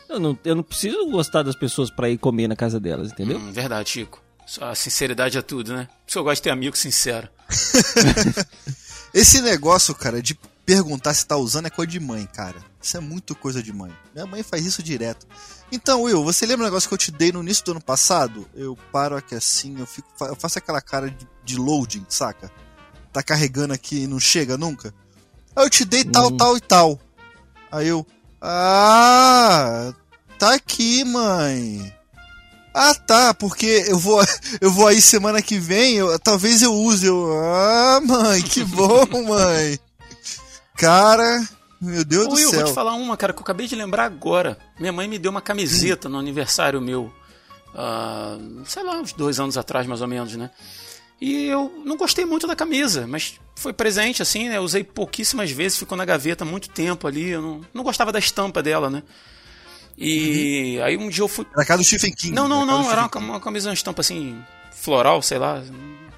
[0.08, 3.38] Eu não, eu não preciso gostar das pessoas para ir comer na casa delas, entendeu?
[3.38, 4.22] Hum, verdade, Chico.
[4.62, 5.90] A sinceridade é tudo, né?
[6.08, 7.28] Por eu gosto de ter amigo sincero.
[9.14, 12.58] Esse negócio, cara, de perguntar se tá usando é coisa de mãe, cara.
[12.82, 13.90] Isso é muito coisa de mãe.
[14.14, 15.26] Minha mãe faz isso direto.
[15.72, 18.46] Então, Will, você lembra o negócio que eu te dei no início do ano passado?
[18.54, 22.52] Eu paro aqui assim, eu, fico, eu faço aquela cara de, de loading, saca?
[23.14, 24.94] Tá carregando aqui e não chega nunca.
[25.56, 26.38] Aí eu te dei tal, hum.
[26.38, 27.00] tal e tal.
[27.72, 28.06] Aí eu,
[28.42, 29.94] ah,
[30.38, 31.94] tá aqui, mãe.
[32.74, 34.22] Ah, tá, porque eu vou,
[34.60, 37.06] eu vou aí semana que vem, eu, talvez eu use.
[37.06, 39.80] Eu, ah, mãe, que bom, mãe.
[40.78, 41.48] Cara,
[41.82, 42.60] meu Deus Ô, do Will, céu.
[42.60, 44.58] Eu vou te falar uma, cara, que eu acabei de lembrar agora.
[44.80, 47.12] Minha mãe me deu uma camiseta no aniversário meu.
[47.74, 50.50] Uh, sei lá, uns dois anos atrás, mais ou menos, né?
[51.20, 54.58] E eu não gostei muito da camisa, mas foi presente, assim, né?
[54.58, 57.30] Eu usei pouquíssimas vezes, ficou na gaveta muito tempo ali.
[57.30, 59.02] Eu não, não gostava da estampa dela, né?
[59.98, 60.84] E uhum.
[60.84, 61.46] aí um dia eu fui.
[61.52, 62.34] Era a casa do Stephen King.
[62.36, 64.40] Não, não, não, era uma, uma camisa, uma estampa assim,
[64.72, 65.64] floral, sei lá.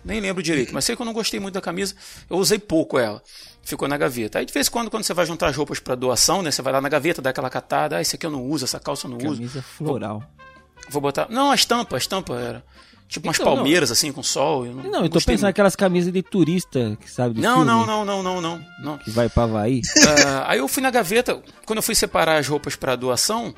[0.10, 1.95] Nem lembro direito, mas sei que eu não gostei muito da camisa.
[2.30, 3.22] Eu usei pouco ela.
[3.62, 4.39] Ficou na gaveta.
[4.39, 6.49] Aí de vez em quando, quando você vai juntar as roupas para doação, né?
[6.49, 7.97] Você vai lá na gaveta, dá aquela catada.
[7.97, 9.41] Ah, esse aqui eu não uso, essa calça eu não camisa uso.
[9.41, 10.20] Camisa floral.
[10.20, 11.28] Vou, vou botar.
[11.30, 12.64] Não, a estampa, a estampa era.
[13.07, 13.93] Tipo umas então, palmeiras, não.
[13.93, 14.68] assim, com sol.
[14.68, 17.86] Eu não, não, eu tô pensando naquelas camisas de turista, que sabe não, filme, não,
[17.86, 18.97] não, não, não, não, não.
[18.99, 19.80] Que vai pra Havaí.
[19.80, 23.53] Uh, aí eu fui na gaveta, quando eu fui separar as roupas para doação,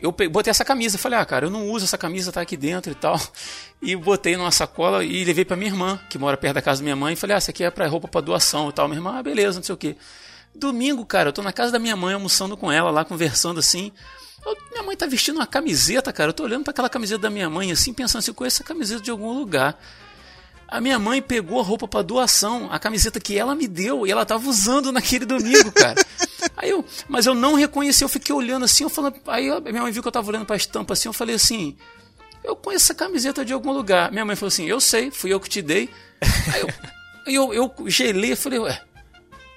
[0.00, 0.98] eu botei essa camisa.
[0.98, 3.20] Falei, ah, cara, eu não uso essa camisa, tá aqui dentro e tal.
[3.80, 6.84] E botei numa sacola e levei para minha irmã, que mora perto da casa da
[6.84, 7.12] minha mãe.
[7.12, 8.88] E falei, ah, essa aqui é pra roupa pra doação e tal.
[8.88, 9.96] Minha irmã, ah, beleza, não sei o quê.
[10.54, 13.92] Domingo, cara, eu tô na casa da minha mãe almoçando com ela lá, conversando assim.
[14.70, 16.30] Minha mãe tá vestindo uma camiseta, cara.
[16.30, 19.02] Eu tô olhando para aquela camiseta da minha mãe assim, pensando assim, conheço essa camiseta
[19.02, 19.78] de algum lugar.
[20.68, 24.10] A minha mãe pegou a roupa para doação, a camiseta que ela me deu, e
[24.10, 25.94] ela tava usando naquele domingo, cara.
[26.56, 29.82] Aí eu, mas eu não reconheci, eu fiquei olhando assim, eu falando, aí eu- minha
[29.82, 31.76] mãe viu que eu tava olhando pra estampa assim, eu falei assim,
[32.42, 34.10] eu conheço essa camiseta de algum lugar.
[34.10, 35.88] Minha mãe falou assim, eu sei, fui eu que te dei.
[36.52, 36.68] Aí eu,
[37.26, 38.80] aí eu, eu gelei, eu falei, ué,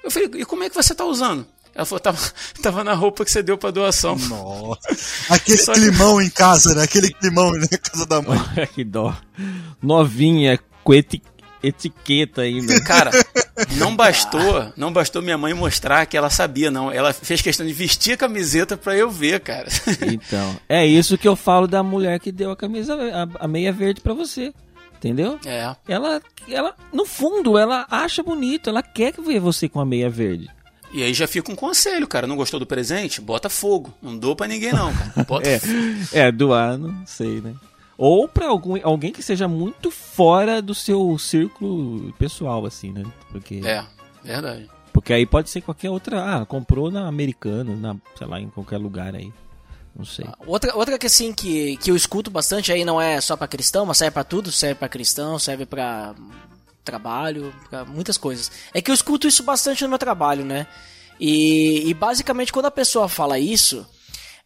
[0.04, 1.44] eu falei, e como é que você tá usando?
[1.74, 2.18] Ela falou, tava,
[2.62, 4.16] tava na roupa que você deu pra doação.
[4.16, 4.80] Nossa.
[5.28, 6.82] Aquele Só que- climão em casa, né?
[6.84, 8.38] Aquele climão na casa da mãe.
[8.74, 9.16] que dó.
[9.82, 11.22] Novinha, com eti-
[11.62, 12.80] etiqueta ainda.
[12.84, 13.10] Cara,
[13.76, 16.90] não bastou, não bastou minha mãe mostrar que ela sabia, não.
[16.90, 19.68] Ela fez questão de vestir a camiseta pra eu ver, cara.
[20.10, 23.72] Então, é isso que eu falo da mulher que deu a camisa, a, a meia
[23.72, 24.52] verde pra você.
[24.96, 25.38] Entendeu?
[25.46, 25.74] É.
[25.88, 30.10] Ela, ela, no fundo, ela acha bonito, ela quer que ver você com a meia
[30.10, 30.46] verde.
[30.92, 32.26] E aí já fica um conselho, cara.
[32.26, 33.18] Não gostou do presente?
[33.20, 33.94] Bota fogo.
[34.02, 35.12] Não dou pra ninguém, não, cara.
[35.24, 35.72] Bota É, fogo.
[36.12, 37.54] é doar, não sei, né?
[38.02, 43.04] Ou pra algum, alguém que seja muito fora do seu círculo pessoal, assim, né?
[43.30, 43.84] Porque, É,
[44.24, 44.70] verdade.
[44.90, 46.36] porque aí pode ser qualquer outra.
[46.40, 49.30] Ah, comprou na Americana, na, sei lá, em qualquer lugar aí.
[49.94, 50.24] Não sei.
[50.46, 53.84] Outra, outra que assim que, que eu escuto bastante aí não é só pra cristão,
[53.84, 56.14] mas serve pra tudo, serve pra cristão, serve pra
[56.82, 58.50] trabalho, pra muitas coisas.
[58.72, 60.66] É que eu escuto isso bastante no meu trabalho, né?
[61.20, 63.86] E, e basicamente quando a pessoa fala isso,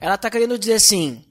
[0.01, 1.23] ela tá querendo dizer assim: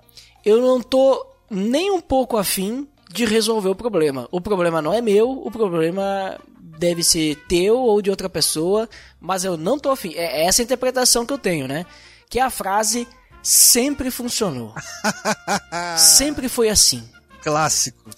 [0.46, 4.28] eu não tô nem um pouco afim de resolver o problema.
[4.32, 8.90] O problema não é meu, o problema deve ser teu ou de outra pessoa,
[9.22, 10.14] mas eu não tô afim.
[10.16, 11.86] É essa a interpretação que eu tenho, né?
[12.30, 13.08] Que a frase
[13.42, 14.74] sempre funcionou.
[15.98, 17.08] sempre foi assim.
[17.42, 18.10] Clássico.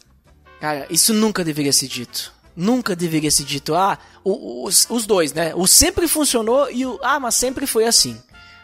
[0.59, 2.33] Cara, isso nunca deveria ser dito.
[2.55, 3.75] Nunca deveria ser dito.
[3.75, 5.53] Ah, os, os dois, né?
[5.55, 6.97] O sempre funcionou e o.
[7.03, 8.17] Ah, mas sempre foi assim.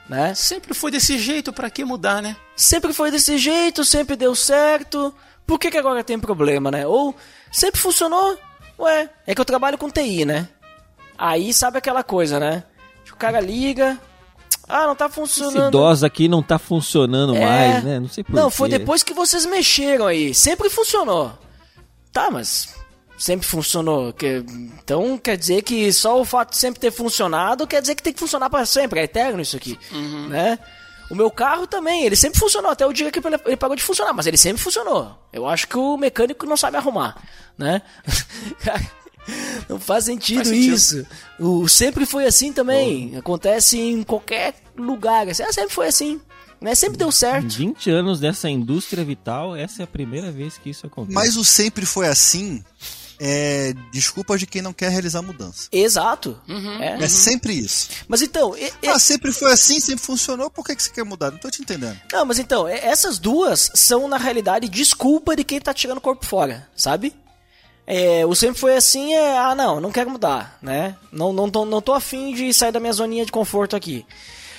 [0.10, 0.34] Né?
[0.36, 2.36] Sempre foi desse jeito, pra que mudar, né?
[2.56, 5.14] Sempre foi desse jeito, sempre deu certo.
[5.47, 6.86] Por que, que agora tem problema, né?
[6.86, 7.16] Ou
[7.52, 8.38] sempre funcionou.
[8.80, 10.49] Ué, é que eu trabalho com TI, né?
[11.18, 12.64] Aí sabe aquela coisa, né?
[13.12, 13.97] O cara liga.
[14.68, 15.68] Ah, não tá Esse funcionando.
[15.68, 17.45] idosa aqui não tá funcionando É.
[17.45, 17.99] mais, né?
[17.99, 18.56] Não sei por Não, quê.
[18.56, 20.34] foi depois que vocês mexeram aí.
[20.34, 21.38] Sempre funcionou.
[22.12, 22.74] Tá, mas
[23.22, 24.11] sempre funcionou.
[24.13, 24.43] Que-
[24.84, 28.13] Então quer dizer que só o fato de sempre ter funcionado quer dizer que tem
[28.13, 28.99] que funcionar para sempre.
[28.99, 29.78] É eterno isso aqui,
[30.30, 30.57] né?
[31.09, 34.13] O meu carro também, ele sempre funcionou até o dia que ele parou de funcionar,
[34.13, 35.13] mas ele sempre funcionou.
[35.34, 37.22] Eu acho que o mecânico não sabe arrumar,
[37.57, 37.82] né?
[39.69, 40.74] Não faz sentido, Faz sentido.
[40.74, 41.05] isso.
[41.39, 43.15] O sempre foi assim também.
[43.15, 45.28] Acontece em qualquer lugar.
[45.30, 46.19] Assim, ah, sempre foi assim.
[46.59, 46.74] Né?
[46.74, 47.47] Sempre deu certo.
[47.55, 51.13] 20 anos dessa indústria vital, essa é a primeira vez que isso acontece.
[51.13, 52.63] Mas o sempre foi assim.
[53.24, 55.67] É desculpa de quem não quer realizar mudança.
[55.72, 56.41] Exato.
[56.49, 56.82] Uhum.
[56.82, 57.03] É.
[57.03, 57.89] É sempre isso.
[58.07, 61.03] Mas então, e- e- Ah, sempre foi assim, sempre funcionou, por que, que você quer
[61.05, 61.30] mudar?
[61.30, 61.99] Não tô te entendendo.
[62.11, 66.01] não, mas então, e- essas duas são na realidade desculpa de quem tá tirando o
[66.01, 67.13] corpo fora, sabe?
[67.86, 70.95] É, o sempre foi assim, é, ah não, não quero mudar, né?
[71.11, 74.03] Não, não, tô, não tô afim de sair da minha zoninha de conforto aqui.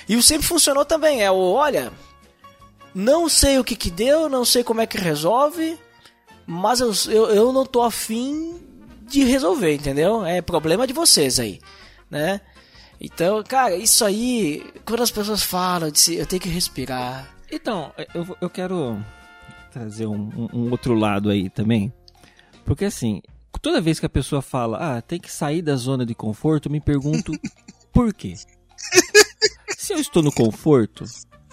[0.07, 1.91] E o sempre funcionou também, é o, olha,
[2.93, 5.77] não sei o que que deu, não sei como é que resolve,
[6.45, 8.59] mas eu, eu, eu não tô afim
[9.07, 10.25] de resolver, entendeu?
[10.25, 11.59] É problema de vocês aí,
[12.09, 12.41] né?
[12.99, 17.35] Então, cara, isso aí, quando as pessoas falam de se, eu tenho que respirar.
[17.51, 19.03] Então, eu, eu quero
[19.71, 21.91] trazer um, um- um outro lado aí também.
[22.63, 23.21] Porque assim,
[23.61, 26.71] toda vez que a pessoa fala, ah, tem que sair da zona de conforto, eu
[26.71, 27.33] me pergunto
[27.91, 28.35] por quê?
[29.77, 31.03] Se eu estou no conforto,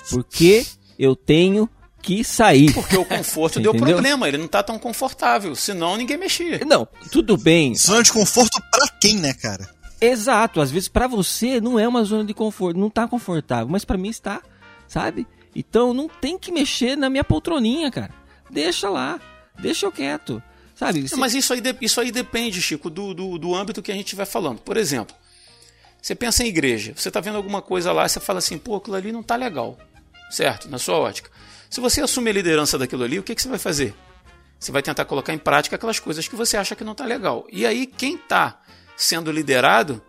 [0.09, 0.65] por que
[0.99, 1.69] eu tenho
[2.03, 2.73] que sair?
[2.73, 3.95] Porque o conforto deu Entendeu?
[3.95, 5.55] problema, ele não tá tão confortável.
[5.55, 6.61] Senão ninguém mexia.
[6.67, 7.75] Não, tudo bem.
[7.75, 9.69] Zona de conforto pra quem, né, cara?
[10.01, 13.85] Exato, às vezes pra você não é uma zona de conforto, não tá confortável, mas
[13.85, 14.41] pra mim está,
[14.89, 15.27] sabe?
[15.55, 18.15] Então não tem que mexer na minha poltroninha, cara.
[18.49, 19.21] Deixa lá,
[19.59, 20.43] deixa eu quieto,
[20.75, 21.05] sabe?
[21.19, 24.25] Mas isso aí, isso aí depende, Chico, do, do, do âmbito que a gente estiver
[24.25, 24.61] falando.
[24.61, 25.15] Por exemplo,
[26.01, 28.97] você pensa em igreja, você tá vendo alguma coisa lá, você fala assim, pô, aquilo
[28.97, 29.77] ali não tá legal.
[30.31, 30.67] Certo?
[30.69, 31.31] Na sua ótica.
[31.71, 33.95] Se você assume a liderança daquilo ali, o que, que você vai fazer?
[34.59, 37.47] Você vai tentar colocar em prática aquelas coisas que você acha que não tá legal.
[37.51, 38.61] E aí, quem tá
[38.97, 40.03] sendo liderado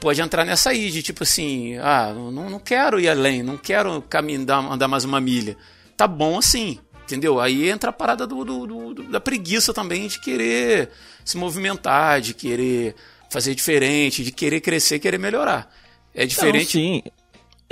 [0.00, 4.02] pode entrar nessa aí, de tipo assim, ah, não, não quero ir além, não quero
[4.02, 5.56] caminhar, andar mais uma milha.
[5.96, 7.38] Tá bom assim, entendeu?
[7.38, 10.90] Aí entra a parada do, do- do- da preguiça também de querer
[11.24, 12.96] se movimentar, de querer
[13.30, 15.72] fazer diferente, de querer crescer, querer melhorar.
[16.12, 16.72] É Então, diferente.
[16.72, 17.02] sim.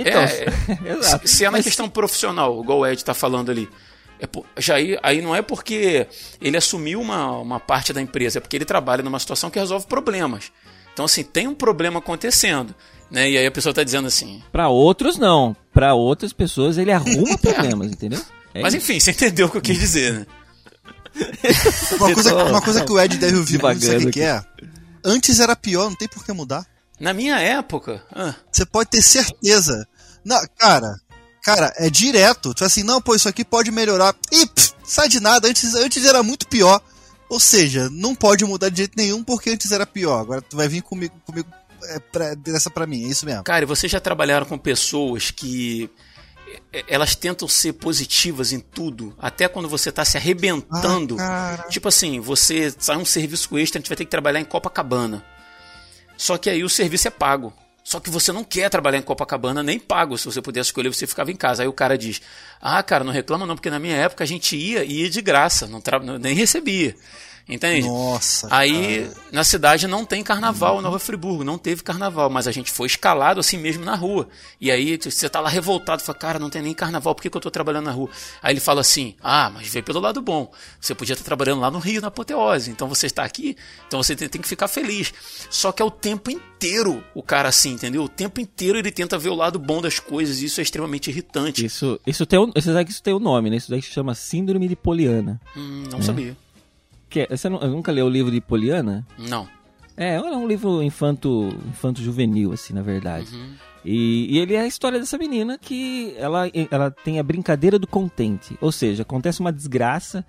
[0.01, 1.01] Então, É.
[1.01, 3.69] Se, se é na Mas- questão profissional, igual o Ed tá falando ali,
[4.19, 6.07] é por- já aí, aí não é porque
[6.41, 9.85] ele assumiu uma, uma parte da empresa, é porque ele trabalha numa situação que resolve
[9.87, 10.51] problemas.
[10.93, 12.75] Então, assim, tem um problema acontecendo,
[13.09, 13.29] né?
[13.29, 14.43] E aí a pessoa tá dizendo assim.
[14.51, 18.21] Pra outros não, Pra outras pessoas ele arruma problemas, entendeu?
[18.53, 18.83] É Mas isso.
[18.91, 20.25] enfim, você entendeu o que eu quis dizer, né?
[21.97, 24.41] Uma coisa, uma coisa que o Ed deve ouvir muito, sabe o que é?
[25.03, 26.65] Antes era pior, não tem por que mudar.
[26.99, 28.03] Na minha época.
[28.13, 29.87] ah, Você pode ter certeza
[30.23, 30.95] Não, cara,
[31.43, 32.53] cara, é direto.
[32.53, 34.15] Tu é assim, não, pô, isso aqui pode melhorar.
[34.31, 36.81] Ih, pff, sai de nada, antes, antes era muito pior.
[37.29, 40.19] Ou seja, não pode mudar de jeito nenhum porque antes era pior.
[40.19, 41.47] Agora tu vai vir comigo, comigo
[41.85, 43.43] é, pra, dessa pra mim, é isso mesmo.
[43.43, 45.89] Cara, e vocês já trabalharam com pessoas que
[46.73, 51.17] é, elas tentam ser positivas em tudo, até quando você tá se arrebentando.
[51.19, 54.45] Ah, tipo assim, você sai um serviço extra, a gente vai ter que trabalhar em
[54.45, 55.23] Copacabana.
[56.17, 57.53] Só que aí o serviço é pago.
[57.83, 60.17] Só que você não quer trabalhar em Copacabana nem pago.
[60.17, 61.63] Se você pudesse escolher, você ficava em casa.
[61.63, 62.21] Aí o cara diz:
[62.61, 65.21] Ah, cara, não reclama não, porque na minha época a gente ia e ia de
[65.21, 65.81] graça, não
[66.19, 66.95] nem recebia.
[67.47, 67.87] Entende?
[67.87, 68.47] Nossa.
[68.49, 69.17] Aí cara.
[69.31, 72.87] na cidade não tem carnaval, na Rua Friburgo, não teve carnaval, mas a gente foi
[72.87, 74.27] escalado assim mesmo na rua.
[74.59, 77.37] E aí você tá lá revoltado, fala, cara, não tem nem carnaval, por que, que
[77.37, 78.09] eu tô trabalhando na rua?
[78.41, 81.71] Aí ele fala assim: ah, mas vê pelo lado bom, você podia estar trabalhando lá
[81.71, 85.13] no Rio, na Apoteose, então você está aqui, então você tem, tem que ficar feliz.
[85.49, 88.03] Só que é o tempo inteiro o cara assim, entendeu?
[88.03, 91.09] O tempo inteiro ele tenta ver o lado bom das coisas e isso é extremamente
[91.09, 91.65] irritante.
[91.65, 93.57] Isso, isso tem um, você sabe que isso tem um nome, né?
[93.57, 95.41] Isso daí se chama Síndrome de Poliana.
[95.55, 96.35] Hum, não sabia.
[97.11, 99.05] Que é- você nunca leu o livro de Poliana?
[99.19, 99.47] Não.
[99.95, 103.27] É, é um livro infanto, infanto juvenil, assim, na verdade.
[103.85, 107.85] E, e ele é a história dessa menina que ela, ela tem a brincadeira do
[107.85, 108.57] contente.
[108.61, 110.25] Ou seja, acontece uma desgraça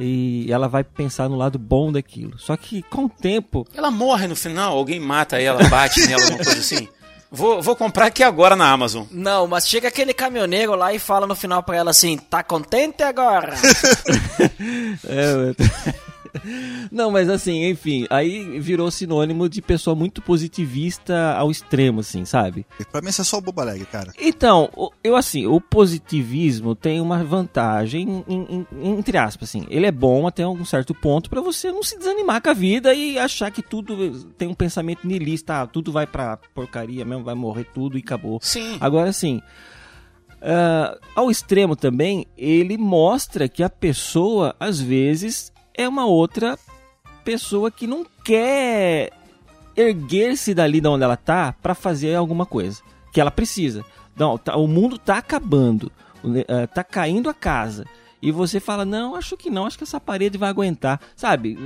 [0.00, 2.38] e ela vai pensar no lado bom daquilo.
[2.38, 6.42] Só que com o tempo, Ela morre no final, alguém mata ela, bate nela, alguma
[6.44, 6.88] coisa assim.
[7.30, 9.04] Vou, vou comprar aqui agora na Amazon.
[9.10, 13.02] Não, mas chega aquele caminhoneiro lá e fala no final pra ela assim: tá contente
[13.02, 13.54] agora?
[15.08, 15.54] É,
[16.90, 22.66] Não, mas assim, enfim, aí virou sinônimo de pessoa muito positivista ao extremo, assim, sabe?
[22.90, 24.12] Pra mim isso é só o boba alegre, cara.
[24.20, 24.70] Então,
[25.02, 30.26] eu assim, o positivismo tem uma vantagem, em- em- entre aspas, assim, ele é bom
[30.26, 33.62] até um certo ponto pra você não se desanimar com a vida e achar que
[33.62, 38.00] tudo tem um pensamento niilista, ah, tudo vai pra porcaria mesmo, vai morrer tudo e
[38.00, 38.38] acabou.
[38.42, 38.76] Sim.
[38.80, 39.40] Agora, assim,
[40.40, 46.58] ah, ao extremo também, ele mostra que a pessoa, às vezes, é uma outra
[47.24, 49.10] pessoa que não quer
[49.76, 53.84] erguer-se dali de onde ela tá pra fazer alguma coisa que ela precisa.
[54.16, 55.90] Não, tá- o mundo tá acabando,
[56.48, 57.84] ah, tá caindo a casa.
[58.20, 61.00] E você fala, não, acho que não, acho que essa parede vai aguentar.
[61.16, 61.58] Sabe?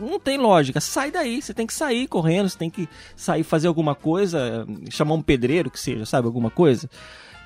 [0.00, 0.80] Não tem lógica.
[0.80, 5.14] Sai daí, você tem que sair correndo, você tem que sair fazer alguma coisa, chamar
[5.14, 6.26] um pedreiro que seja, sabe?
[6.26, 6.90] Alguma coisa.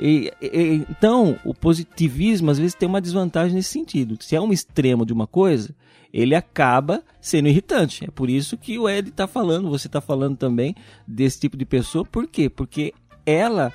[0.00, 4.16] E- e- então, o positivismo às vezes tem uma desvantagem nesse sentido.
[4.20, 5.74] Se é um extremo de uma coisa,
[6.14, 8.04] ele acaba sendo irritante.
[8.04, 10.72] É por isso que o Ed tá falando, você tá falando também
[11.04, 12.04] desse tipo de pessoa.
[12.04, 12.48] Por quê?
[12.48, 12.94] Porque
[13.26, 13.72] ela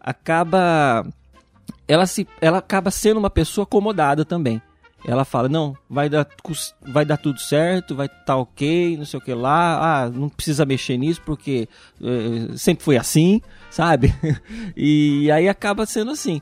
[0.00, 1.04] acaba
[1.88, 4.62] ela se ela acaba sendo uma pessoa acomodada também.
[5.04, 6.24] Ela fala: "Não, vai dar
[6.86, 10.04] vai dar tudo certo, vai estar OK, não sei o que lá.
[10.04, 11.68] Ah, não precisa mexer nisso porque
[12.00, 14.14] eh, sempre foi assim, sabe?
[14.76, 16.40] e aí acaba sendo assim.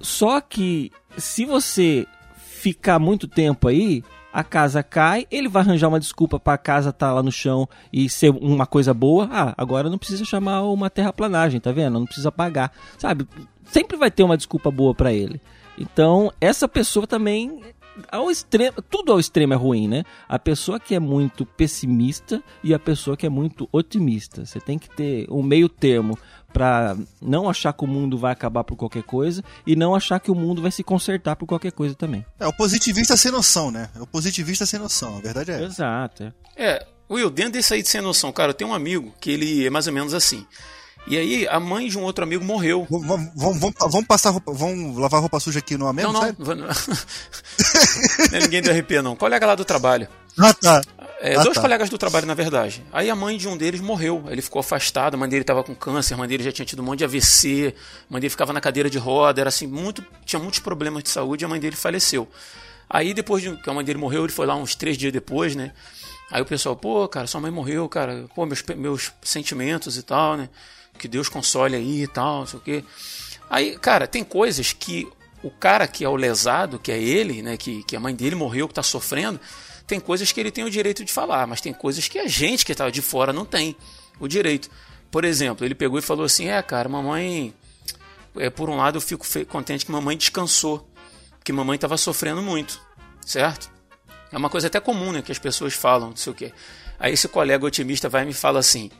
[0.00, 4.02] Só que se você ficar muito tempo aí,
[4.34, 7.68] a casa cai, ele vai arranjar uma desculpa para a casa estar lá no chão
[7.92, 9.28] e ser uma coisa boa.
[9.30, 12.00] Ah, agora não precisa chamar uma terraplanagem, tá vendo?
[12.00, 13.28] Não precisa pagar, sabe?
[13.66, 15.40] Sempre vai ter uma desculpa boa para ele.
[15.78, 17.62] Então, essa pessoa também
[18.10, 20.02] ao extremo, tudo ao extremo é ruim, né?
[20.28, 24.44] A pessoa que é muito pessimista e a pessoa que é muito otimista.
[24.44, 26.18] Você tem que ter um meio termo
[26.54, 30.30] para não achar que o mundo vai acabar por qualquer coisa e não achar que
[30.30, 32.24] o mundo vai se consertar por qualquer coisa também.
[32.38, 33.90] É o positivista sem noção, né?
[33.96, 35.54] É o positivista sem noção, a verdade é.
[35.56, 35.64] essa.
[35.64, 36.22] Exato.
[36.22, 36.32] É.
[36.56, 39.66] É, Will, dentro desse aí de sem noção, cara, eu tenho um amigo que ele
[39.66, 40.46] é mais ou menos assim.
[41.06, 42.86] E aí, a mãe de um outro amigo morreu.
[42.88, 46.68] Vamos, vamos, vamos, passar roupa, vamos lavar roupa suja aqui no mesmo, não, não, não
[48.32, 49.14] é ninguém do RP, não.
[49.14, 50.08] Colega lá do trabalho.
[50.38, 50.80] Ah, tá.
[51.20, 51.60] É, Ah, dois tá.
[51.62, 52.84] colegas do trabalho, na verdade.
[52.92, 54.24] Aí a mãe de um deles morreu.
[54.28, 56.82] Ele ficou afastado, a mãe dele estava com câncer, a mãe dele já tinha tido
[56.82, 57.74] um monte de AVC,
[58.08, 61.08] a mãe dele ficava na cadeira de roda, era assim, muito, tinha muitos problemas de
[61.10, 62.28] saúde e a mãe dele faleceu.
[62.90, 65.56] Aí depois de que a mãe dele morreu, ele foi lá uns três dias depois,
[65.56, 65.72] né?
[66.30, 70.36] Aí o pessoal, pô, cara, sua mãe morreu, cara, pô, meus, meus sentimentos e tal,
[70.36, 70.48] né?
[70.98, 72.84] Que Deus console aí e tal, não sei o quê.
[73.48, 75.08] Aí, cara, tem coisas que
[75.42, 78.34] o cara que é o lesado, que é ele, né, que, que a mãe dele
[78.34, 79.38] morreu, que tá sofrendo,
[79.86, 82.64] tem coisas que ele tem o direito de falar, mas tem coisas que a gente
[82.64, 83.76] que tá de fora não tem
[84.18, 84.70] o direito.
[85.10, 87.54] Por exemplo, ele pegou e falou assim: "É, cara, mamãe,
[88.36, 90.88] é, por um lado eu fico contente que mamãe descansou,
[91.38, 92.80] porque mamãe estava sofrendo muito,
[93.24, 93.70] certo?
[94.32, 96.52] É uma coisa até comum, né, que as pessoas falam, não sei o quê.
[96.98, 98.90] Aí esse colega otimista vai e me fala assim: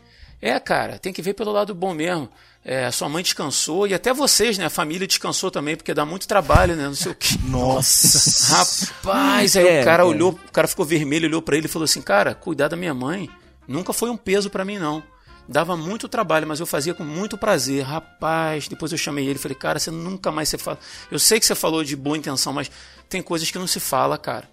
[0.40, 2.28] "É, cara, tem que ver pelo lado bom mesmo.
[2.65, 6.27] É, sua mãe descansou e até vocês, né, a família descansou também, porque dá muito
[6.27, 7.36] trabalho, né, não sei o quê".
[7.45, 8.57] Nossa.
[8.57, 10.07] Rapaz, aí É, o cara é.
[10.07, 12.95] olhou, o cara ficou vermelho, olhou pra ele e falou assim: "Cara, cuidar da minha
[12.95, 13.28] mãe
[13.69, 15.03] nunca foi um peso pra mim não.
[15.47, 17.82] Dava muito trabalho, mas eu fazia com muito prazer.
[17.85, 20.78] Rapaz, depois eu chamei ele e falei, cara, você nunca mais se fala.
[21.11, 22.70] Eu sei que você falou de boa intenção, mas
[23.11, 24.49] tem coisas que não se fala, cara.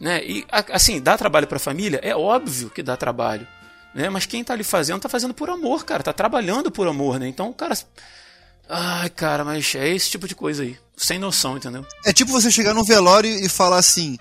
[0.00, 0.22] Né?
[0.24, 1.98] E assim, dá trabalho para a família?
[2.04, 3.48] É óbvio que dá trabalho.
[3.94, 4.08] Né?
[4.08, 6.02] Mas quem tá ali fazendo, tá fazendo por amor, cara.
[6.02, 7.28] Tá trabalhando por amor, né?
[7.28, 7.76] Então, cara.
[8.68, 10.76] Ai, cara, mas é esse tipo de coisa aí.
[10.96, 11.84] Sem noção, entendeu?
[12.04, 14.16] É tipo você chegar no velório e falar assim: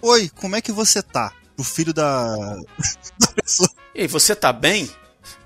[0.00, 1.32] Oi, como é que você tá?
[1.58, 2.34] O filho da,
[3.18, 3.68] da pessoa.
[3.94, 4.88] Ei, você tá bem?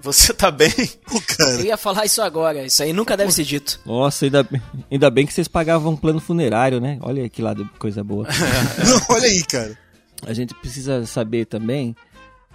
[0.01, 0.71] Você tá bem?
[1.07, 1.53] Pô, cara.
[1.53, 3.81] Eu ia falar isso agora, isso aí nunca deve ser dito.
[3.85, 6.99] Nossa, ainda, bem- ainda bem que vocês pagavam um plano funerário, né?
[7.01, 8.29] Olha que lado coisa boa.
[8.87, 9.77] Não, olha aí, cara.
[10.27, 11.97] A gente precisa saber também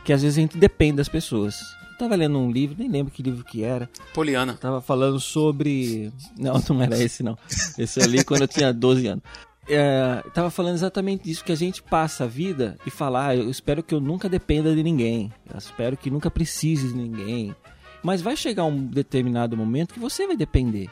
[0.09, 1.61] que às vezes a gente depende das pessoas.
[1.91, 3.87] Eu tava lendo um livro, nem lembro que livro que era.
[4.11, 4.55] Poliana.
[4.55, 6.11] Tava falando sobre.
[6.35, 7.37] Não, não era esse não.
[7.77, 9.23] Esse eu li quando eu tinha 12 anos.
[9.67, 13.51] É, tava falando exatamente disso, que a gente passa a vida e fala, ah, eu
[13.51, 15.31] espero que eu nunca dependa de ninguém.
[15.47, 17.55] Eu espero que nunca precise de ninguém.
[18.01, 20.89] Mas vai chegar um determinado momento que você vai depender.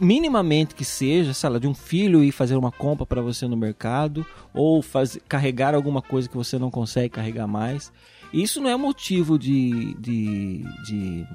[0.00, 3.56] Minimamente que seja, sei lá, de um filho ir fazer uma compra para você no
[3.56, 4.24] mercado
[4.54, 7.92] ou faz, carregar alguma coisa que você não consegue carregar mais.
[8.32, 11.26] Isso não é motivo de, de, de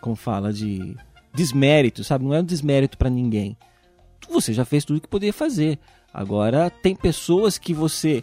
[0.00, 0.96] como fala, de
[1.34, 2.24] desmérito, sabe?
[2.24, 3.56] Não é um desmérito para ninguém.
[4.30, 5.78] Você já fez tudo que podia fazer.
[6.12, 8.22] Agora tem pessoas que você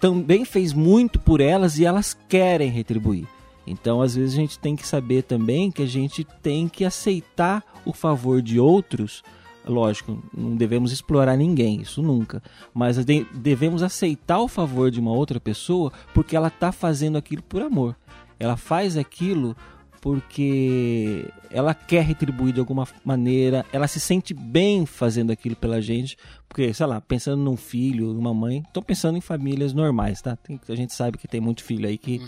[0.00, 3.26] também fez muito por elas e elas querem retribuir.
[3.66, 7.64] Então, às vezes a gente tem que saber também que a gente tem que aceitar
[7.84, 9.22] o favor de outros.
[9.66, 12.42] Lógico, não devemos explorar ninguém, isso nunca.
[12.74, 17.42] Mas de- devemos aceitar o favor de uma outra pessoa porque ela está fazendo aquilo
[17.42, 17.96] por amor.
[18.38, 19.56] Ela faz aquilo
[20.02, 26.16] porque ela quer retribuir de alguma maneira, ela se sente bem fazendo aquilo pela gente,
[26.46, 30.36] porque, sei lá, pensando num filho, numa mãe, tô pensando em famílias normais, tá?
[30.36, 32.20] Tem- a gente sabe que tem muito filho aí que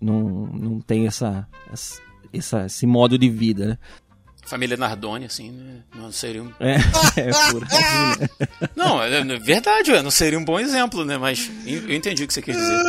[0.00, 2.00] não, não tem essa, essa,
[2.32, 3.78] essa- esse modo de vida, né?
[4.50, 5.76] Família Nardoni, assim, né?
[5.94, 6.52] Não seria um...
[6.58, 6.72] É,
[7.20, 7.26] é
[8.20, 8.28] né?
[8.74, 11.16] Não, é é verdade, ué, não seria um bom exemplo, né?
[11.16, 12.82] Mas eu entendi o que você quis dizer.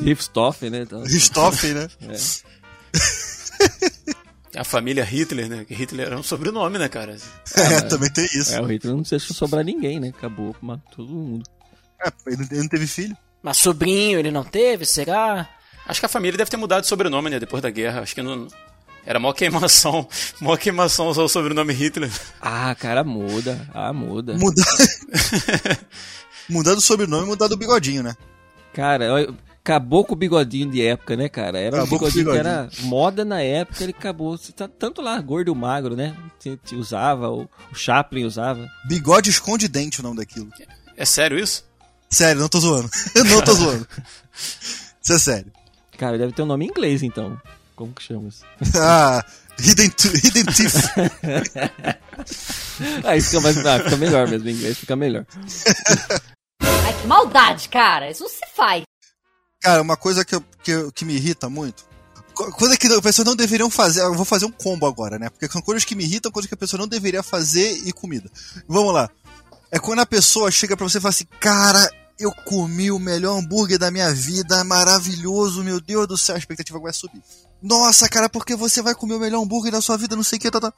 [0.02, 0.80] Rifthofen, né?
[0.80, 1.88] Então, Richthofen, né?
[4.56, 5.66] A família Hitler, né?
[5.68, 7.14] Hitler era um sobrenome, né, cara?
[7.58, 8.54] É, também tem isso.
[8.54, 10.08] é, o Hitler não deixa sobrar ninguém, né?
[10.16, 11.44] Acabou, matou todo mundo.
[12.02, 13.14] É, ele não- ele não teve filho.
[13.42, 15.46] Mas sobrinho ele não teve, será?
[15.86, 17.38] Acho que a família deve ter mudado de sobrenome, né?
[17.38, 18.00] Depois da guerra.
[18.00, 18.48] Acho que não...
[19.06, 20.08] Era mó queimação.
[20.40, 22.10] Mó queimação usar o sobrenome Hitler.
[22.40, 23.68] Ah, cara, muda.
[23.72, 24.34] Ah, muda.
[24.36, 24.64] Mudar.
[26.48, 28.16] Mudar do sobrenome e mudar do bigodinho, né?
[28.72, 31.58] Cara, acabou com o bigodinho de época, né, cara?
[31.58, 32.52] Era um Acabou com o bigodinho que bigodinho.
[32.52, 34.36] era moda na época, ele acabou.
[34.36, 36.16] Você tá tanto lá, gordo ou magro, né?
[36.72, 38.68] Usava, o, o Chaplin usava.
[38.86, 40.50] Bigode esconde dente o nome daquilo.
[40.96, 41.64] É sério isso?
[42.08, 42.88] Sério, não tô zoando.
[43.28, 43.88] não tô zoando.
[45.02, 45.52] Isso é sério.
[45.98, 47.40] Cara, deve ter um nome em inglês, então.
[47.76, 48.42] Como que chama isso?
[48.80, 49.22] Ah,
[49.58, 49.92] Hidden,
[50.24, 50.74] hidden Teeth.
[53.04, 55.24] Ah, isso fica, mais, ah, fica melhor mesmo, em inglês fica melhor.
[56.60, 58.10] Ai, que maldade, cara.
[58.10, 58.82] Isso não se faz.
[59.62, 61.84] Cara, uma coisa que, eu- que, eu- que me irrita muito.
[62.34, 64.00] co- Coisa que as pessoas não deveriam fazer.
[64.02, 65.28] Eu vou fazer um combo agora, né?
[65.30, 68.30] Porque são coisas que me irritam, coisas que a pessoa não deveria fazer e comida.
[68.68, 69.08] Vamos lá.
[69.70, 73.38] É quando a pessoa chega pra você e fala assim: Cara, eu comi o melhor
[73.38, 77.22] hambúrguer da minha vida, maravilhoso, meu Deus do céu, a expectativa vai subir.
[77.66, 80.40] Nossa, cara, porque você vai comer o melhor hambúrguer da sua vida, não sei o
[80.40, 80.72] que, tá, tá.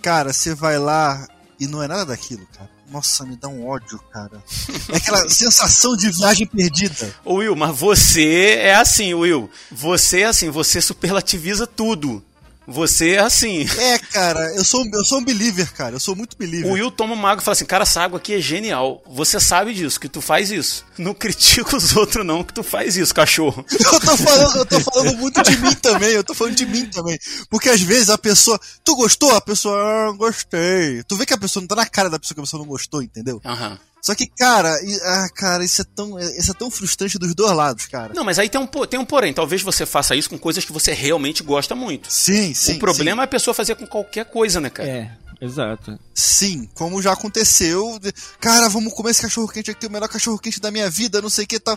[0.00, 1.26] Cara, você vai lá
[1.58, 2.70] e não é nada daquilo, cara.
[2.88, 4.40] Nossa, me dá um ódio, cara.
[4.88, 7.12] É aquela sensação de viagem perdida.
[7.24, 9.50] Ô, Will, mas você é assim, Will.
[9.72, 12.22] Você é assim, você superlativiza tudo.
[12.66, 13.66] Você é assim.
[13.78, 15.94] É, cara, eu sou, eu sou um believer, cara.
[15.96, 16.70] Eu sou muito O believer.
[16.70, 19.02] Will toma uma água e fala assim, cara, essa água aqui é genial.
[19.06, 20.84] Você sabe disso, que tu faz isso.
[20.98, 23.64] Não critica os outros não, que tu faz isso, cachorro.
[23.96, 26.10] Eu tô falando, eu tô falando muito de mim também.
[26.10, 27.18] Eu tô falando de mim também.
[27.48, 28.60] Porque às vezes a pessoa.
[28.84, 29.30] Tu gostou?
[29.34, 29.76] A pessoa.
[29.76, 31.02] Ah, gostei.
[31.04, 32.68] Tu vê que a pessoa não tá na cara da pessoa que a pessoa não
[32.68, 33.40] gostou, entendeu?
[33.44, 33.78] Aham.
[34.06, 36.16] Só que, cara, e- ah, cara, isso é tão.
[36.16, 38.14] Isso é tão frustrante dos dois lados, cara.
[38.14, 39.34] Não, mas aí tem um, tem um porém.
[39.34, 42.08] Talvez você faça isso com coisas que você realmente gosta muito.
[42.08, 42.74] Sim, sim.
[42.74, 44.88] o problema é a pessoa fazer com qualquer coisa, né, cara?
[44.88, 45.10] É,
[45.40, 45.98] exato.
[46.14, 47.98] Sim, sim, como já aconteceu.
[48.40, 51.28] Cara, vamos comer esse cachorro quente aqui, o melhor cachorro quente da minha vida, não
[51.28, 51.76] sei o que tal.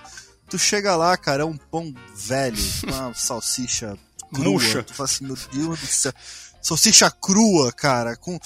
[0.51, 3.97] Tu chega lá, cara, é um pão velho, uma salsicha
[4.31, 4.51] crua.
[4.51, 4.83] Murcha.
[4.83, 6.13] Tu fala assim, meu Deus do céu.
[6.61, 8.39] Salsicha crua, cara, com,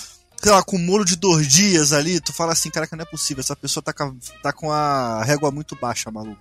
[0.43, 2.19] sei lá, com molho de dois dias ali.
[2.19, 5.23] Tu fala assim, caraca, não é possível, essa pessoa tá com a, tá com a
[5.23, 6.37] régua muito baixa, maluco.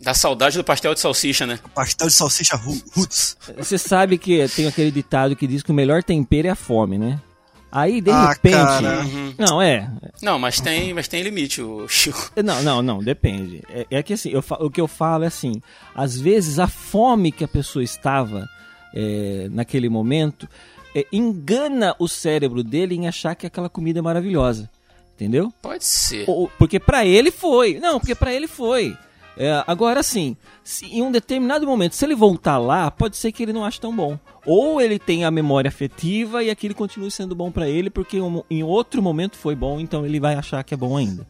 [0.00, 1.58] Dá saudade do pastel de salsicha, né?
[1.74, 3.36] Pastel de salsicha roots.
[3.56, 6.98] Você sabe que tem aquele ditado que diz que o melhor tempero é a fome,
[6.98, 7.20] né?
[7.70, 8.52] Aí, de Ah, repente.
[8.54, 9.00] cara.
[9.04, 9.34] Uhum.
[9.38, 9.88] Não, é.
[10.20, 12.30] Não, mas tem, mas tem limite, o Chico.
[12.44, 13.62] Não, não, não, depende.
[13.70, 15.62] É, é que assim, eu o que eu falo é assim:
[15.94, 18.46] às vezes a fome que a pessoa estava
[18.94, 20.46] é, naquele momento,
[20.94, 24.68] é, engana o cérebro dele em achar que aquela comida é maravilhosa.
[25.14, 25.52] Entendeu?
[25.62, 26.24] Pode ser.
[26.28, 27.78] Ou- porque pra ele foi.
[27.78, 28.96] Não, porque pra ele foi.
[29.36, 30.36] É, agora sim,
[30.82, 33.94] em um determinado momento, se ele voltar lá, pode ser que ele não ache tão
[33.94, 34.18] bom.
[34.44, 38.42] Ou ele tem a memória afetiva e aquilo continue sendo bom pra ele, porque um-
[38.50, 41.26] em outro momento foi bom, então ele vai achar que é bom ainda.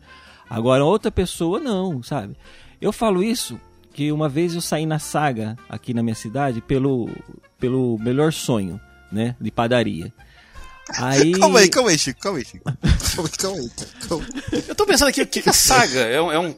[0.50, 2.36] Agora, outra pessoa não, sabe?
[2.80, 3.60] Eu falo isso
[3.92, 7.08] que uma vez eu saí na saga aqui na minha cidade pelo,
[7.60, 8.80] pelo melhor sonho,
[9.12, 9.36] né?
[9.40, 10.12] De padaria.
[10.96, 11.32] Aí...
[11.38, 12.64] Calma aí, calma aí, Chico, calma aí, Chico.
[12.64, 13.70] Calma aí, calma aí.
[14.08, 14.26] Calma.
[14.68, 16.00] Eu tô pensando aqui, o que é saga?
[16.00, 16.54] É um, é um-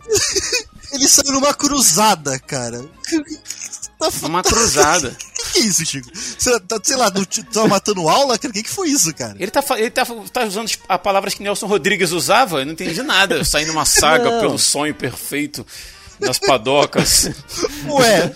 [0.93, 2.85] Ele saiu numa cruzada, cara.
[3.99, 5.09] Tá uma cruzada.
[5.11, 6.11] O que, que é isso, Chico?
[6.15, 8.51] Você tá, sei lá, no- tava matando aula, cara?
[8.51, 9.37] O que, que foi isso, cara?
[9.39, 13.03] Ele tá, ele tá, tá usando as palavras que Nelson Rodrigues usava, eu não entendi
[13.03, 13.45] nada.
[13.45, 14.41] Saindo uma saga Não.
[14.41, 15.65] pelo sonho perfeito
[16.19, 17.29] nas padocas.
[17.89, 18.33] Ué,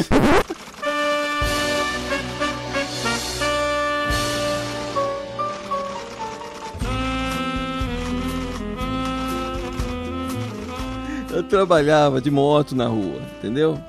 [11.32, 13.80] Eu trabalhava de moto na rua, entendeu?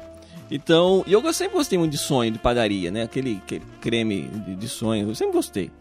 [0.50, 3.04] Então, e eu sempre gostei muito de sonho, de padaria, né?
[3.04, 5.72] Aquele, aquele creme de, de sonho, eu sempre gostei.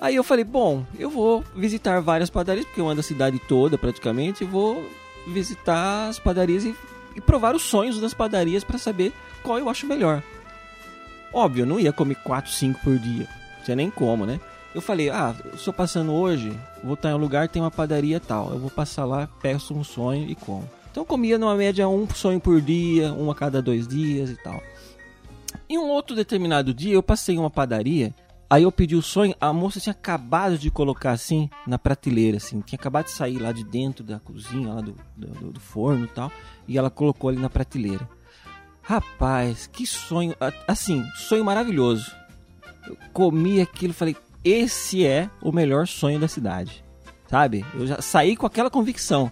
[0.00, 3.78] Aí eu falei, bom, eu vou visitar várias padarias, porque eu ando a cidade toda
[3.78, 4.84] praticamente, e vou
[5.28, 6.74] visitar as padarias e,
[7.14, 9.12] e provar os sonhos das padarias para saber
[9.42, 10.22] qual eu acho melhor.
[11.32, 13.28] Óbvio, eu não ia comer 4, 5 por dia.
[13.58, 14.40] Não tinha nem como, né?
[14.74, 16.52] Eu falei, ah, eu estou passando hoje,
[16.82, 18.50] vou estar em um lugar, tem uma padaria tal.
[18.50, 20.68] Eu vou passar lá, peço um sonho e como.
[20.96, 24.62] Então comia numa média um sonho por dia, um a cada dois dias e tal.
[25.68, 28.14] Em um outro determinado dia, eu passei em uma padaria,
[28.48, 32.62] aí eu pedi o sonho, a moça tinha acabado de colocar assim na prateleira, assim,
[32.62, 36.08] tinha acabado de sair lá de dentro da cozinha, lá do, do, do forno e
[36.08, 36.32] tal,
[36.66, 38.08] e ela colocou ali na prateleira.
[38.80, 40.34] Rapaz, que sonho,
[40.66, 42.10] assim, sonho maravilhoso.
[42.88, 46.82] Eu comi aquilo falei, esse é o melhor sonho da cidade.
[47.28, 47.66] Sabe?
[47.74, 49.30] Eu já saí com aquela convicção.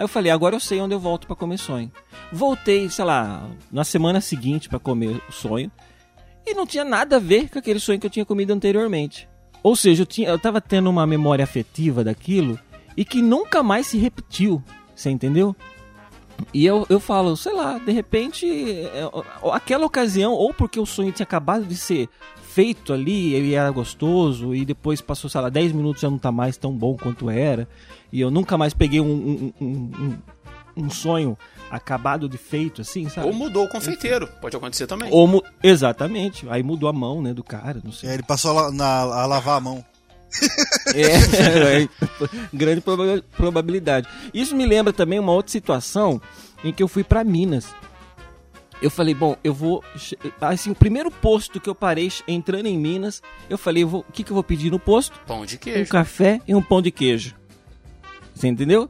[0.00, 1.92] Aí eu falei, agora eu sei onde eu volto pra comer sonho.
[2.32, 5.70] Voltei, sei lá, na semana seguinte pra comer o sonho.
[6.46, 9.28] E não tinha nada a ver com aquele sonho que eu tinha comido anteriormente.
[9.62, 12.58] Ou seja, eu, tinha, eu tava tendo uma memória afetiva daquilo
[12.96, 14.64] e que nunca mais se repetiu.
[14.96, 15.54] Você entendeu?
[16.54, 19.06] E eu, eu falo, sei lá, de repente, é,
[19.52, 22.08] aquela ocasião, ou porque o sonho tinha acabado de ser
[22.54, 26.30] feito ali, ele era gostoso, e depois passou, sei lá, 10 minutos já não tá
[26.32, 27.68] mais tão bom quanto era,
[28.12, 30.18] e eu nunca mais peguei um, um, um, um-
[30.76, 31.36] um sonho
[31.70, 33.26] acabado de feito, assim, sabe?
[33.26, 35.08] Ou mudou o confeiteiro, pode acontecer também.
[35.12, 38.08] Ou mu- Exatamente, aí mudou a mão, né, do cara, não sei.
[38.10, 39.84] É, ele passou a, na- a lavar a mão.
[40.94, 41.88] É, é,
[42.52, 44.08] grande proba- probabilidade.
[44.34, 46.20] Isso me lembra também uma outra situação
[46.64, 47.66] em que eu fui pra Minas.
[48.82, 49.84] Eu falei, bom, eu vou.
[50.40, 54.30] Assim, o primeiro posto que eu parei entrando em Minas, eu falei, o que, que
[54.30, 55.18] eu vou pedir no posto?
[55.26, 55.90] Pão de Um queijo.
[55.90, 57.34] café e um pão de queijo.
[58.34, 58.88] Você entendeu?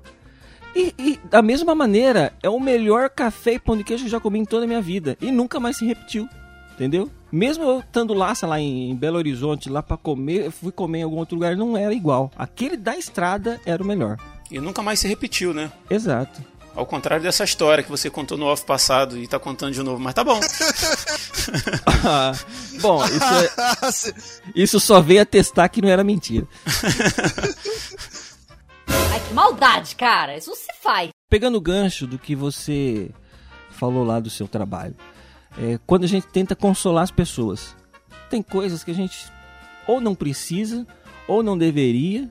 [0.77, 4.13] E, e da mesma maneira, é o melhor café e pão de queijo que eu
[4.13, 5.17] já comi em toda a minha vida.
[5.21, 6.29] E nunca mais se repetiu.
[6.75, 7.11] Entendeu?
[7.33, 11.01] Mesmo eu estando lá, sei lá, em Belo Horizonte, lá pra comer, eu fui comer
[11.01, 12.31] em algum outro lugar, não era igual.
[12.37, 14.17] Aquele da estrada era o melhor.
[14.51, 15.71] E nunca mais se repetiu, né?
[15.91, 16.43] Exato.
[16.75, 19.99] Ao contrário dessa história que você contou no off passado e tá contando de novo,
[20.01, 20.41] mas tá bom.
[22.07, 22.33] Ah,
[22.81, 24.15] bom, isso, é-
[24.55, 26.47] isso só veio atestar que não era mentira.
[29.13, 30.37] Ai, que maldade, cara.
[30.37, 31.11] Isso não se faz.
[31.29, 33.11] Pegando o gancho do que você
[33.71, 34.95] falou lá do seu trabalho,
[35.59, 37.75] é, quando a gente tenta consolar as pessoas,
[38.29, 39.27] tem coisas que a gente
[39.87, 40.87] ou não precisa,
[41.27, 42.31] ou não deveria,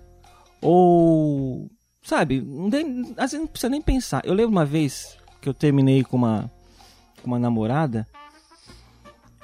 [0.62, 1.70] ou.
[2.10, 4.26] Sabe, não tem- vezes não precisa nem pensar.
[4.26, 6.52] Eu lembro uma vez que eu terminei com uma,
[7.22, 8.08] com uma namorada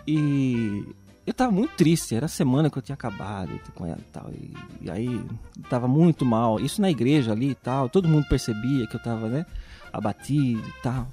[0.07, 0.83] e
[1.27, 2.15] eu tava muito triste.
[2.15, 4.31] Era a semana que eu tinha acabado com ela e tal.
[4.31, 5.21] E, e aí
[5.69, 6.59] tava muito mal.
[6.59, 7.87] Isso na igreja ali e tal.
[7.87, 9.45] Todo mundo percebia que eu tava, né,
[9.93, 11.07] abatido e tal.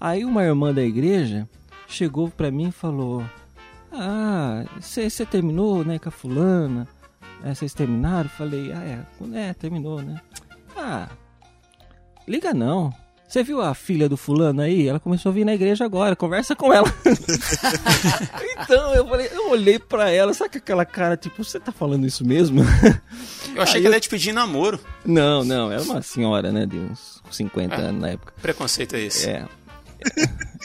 [0.00, 1.46] Aí uma irmã da igreja
[1.86, 3.22] chegou pra mim e falou:
[3.92, 6.88] Ah, você terminou, né, com a fulana?
[7.42, 8.30] É, Vocês terminaram?
[8.30, 10.18] Falei: Ah, é, é, terminou, né?
[10.84, 11.08] Ah,
[12.28, 12.92] liga não.
[13.26, 14.86] Você viu a filha do fulano aí?
[14.86, 16.86] Ela começou a vir na igreja agora, conversa com ela.
[18.60, 22.24] então eu falei, eu olhei pra ela, sabe aquela cara, tipo, você tá falando isso
[22.24, 22.60] mesmo?
[23.54, 24.78] Eu achei Aí que eu- ela ia te pedir namoro.
[25.04, 27.78] não, não, era uma senhora, né, de uns 50 Ah.
[27.78, 28.34] anos na época.
[28.40, 29.28] Preconceito é esse.
[29.28, 29.44] É.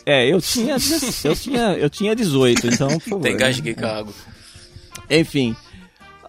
[0.06, 0.76] É, eu tinha,
[1.24, 3.24] eu tinha, eu tinha 18, então, por favor.
[3.24, 3.40] Tem né?
[3.40, 4.14] gasguei com a água.
[5.10, 5.56] Enfim.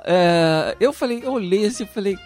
[0.04, 2.16] é, eu falei, eu olhei assim e falei,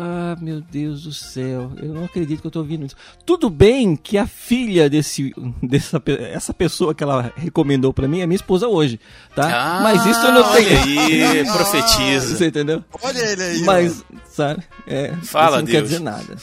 [0.00, 2.94] Ah, meu Deus do céu, eu não acredito que eu tô ouvindo isso.
[3.26, 6.00] Tudo bem que a filha desse, dessa
[6.30, 9.00] essa pessoa que ela recomendou pra mim é minha esposa hoje,
[9.34, 9.78] tá?
[9.78, 11.00] Ah, Mas isso eu não olha tenho.
[11.30, 12.36] aí, profetiza.
[12.36, 12.84] Você entendeu?
[13.02, 13.62] Olha ele aí.
[13.64, 14.62] Mas, sabe?
[14.86, 15.88] É, Fala, isso não quer Deus.
[15.88, 16.36] dizer nada.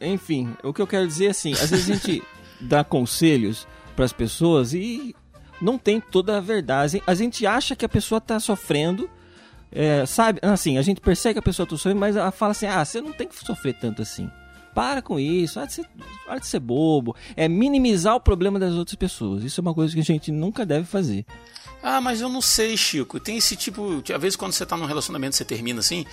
[0.00, 2.22] Enfim, o que eu quero dizer é assim, às vezes a gente
[2.60, 5.14] dá conselhos pras pessoas e
[5.60, 7.02] não tem toda a verdade.
[7.06, 9.08] A gente acha que a pessoa tá sofrendo,
[9.72, 10.40] é, sabe?
[10.42, 13.00] Assim, a gente percebe que a pessoa tá sofrendo, mas ela fala assim: ah, você
[13.00, 14.30] não tem que sofrer tanto assim.
[14.74, 15.86] Para com isso, para de, ser,
[16.26, 17.16] para de ser bobo.
[17.34, 19.42] É minimizar o problema das outras pessoas.
[19.42, 21.24] Isso é uma coisa que a gente nunca deve fazer.
[21.82, 23.18] Ah, mas eu não sei, Chico.
[23.18, 24.02] Tem esse tipo.
[24.14, 26.04] Às vezes, quando você tá num relacionamento, você termina assim.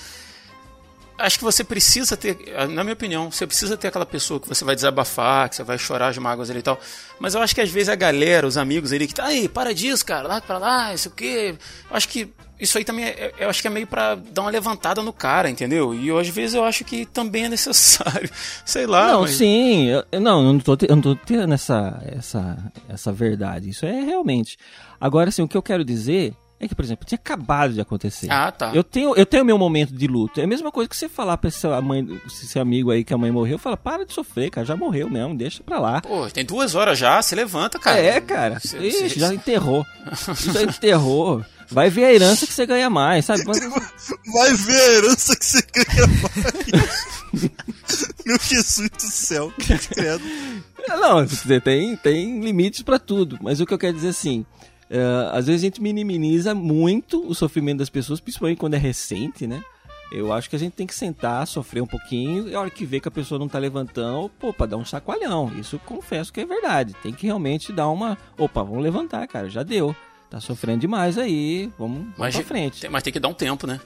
[1.18, 2.38] Acho que você precisa ter,
[2.70, 5.78] na minha opinião, você precisa ter aquela pessoa que você vai desabafar, que você vai
[5.78, 6.80] chorar as mágoas ali e tal.
[7.20, 9.74] Mas eu acho que às vezes a galera, os amigos ali que tá aí, para
[9.76, 11.56] disso, cara, lá pra lá, isso o quê.
[11.90, 12.34] Eu acho que
[12.64, 15.50] isso aí também é, eu acho que é meio pra dar uma levantada no cara,
[15.50, 15.94] entendeu?
[15.94, 18.30] E eu, às vezes eu acho que também é necessário.
[18.66, 19.08] Sei lá.
[19.12, 22.58] não, mas- sim, eu, não, eu não tô, eu não tô tendo essa, essa,
[22.90, 23.70] essa verdade.
[23.70, 24.58] Isso é realmente.
[25.00, 28.28] Agora, assim, o que eu quero dizer é que, por exemplo, tinha acabado de acontecer.
[28.32, 28.72] Ah, tá.
[28.74, 30.40] Eu tenho, eu tenho meu momento de luto.
[30.40, 33.14] É a mesma coisa que você falar pra sua mãe, esse seu amigo aí que
[33.14, 36.00] a mãe morreu, fala, para de sofrer, cara, já morreu mesmo, deixa pra lá.
[36.00, 38.00] Pô, tem duas horas já, se levanta, cara.
[38.00, 38.62] É, cara.
[38.62, 39.86] Cê- Ixi, cê- já enterrou.
[40.54, 41.44] já enterrou.
[41.70, 43.44] Vai ver a herança que você ganha mais, sabe?
[43.46, 43.60] Mas-
[44.34, 47.54] Vai ver a herança que você ganha mais.
[48.26, 50.24] Meu Jesus do céu, que credo.
[50.88, 51.26] Não,
[51.64, 53.38] tem, tem limites pra tudo.
[53.42, 54.46] Mas o que eu quero dizer assim,
[54.90, 55.00] é,
[55.32, 59.64] às vezes a gente minimiza muito o sofrimento das pessoas, principalmente quando é recente, né?
[60.12, 62.86] Eu acho que a gente tem que sentar, sofrer um pouquinho, e a hora que
[62.86, 65.52] vê que a pessoa não tá levantando, pô, pra dar um chacoalhão.
[65.60, 66.96] Isso confesso que é verdade.
[67.02, 68.16] Tem que realmente dar uma.
[68.38, 69.96] Opa, vamos levantar, cara, já deu.
[70.34, 72.82] Tá sofrendo demais aí, vamos, vamos Mas, pra frente.
[72.82, 73.80] tem- mas tem que dar um tempo, né?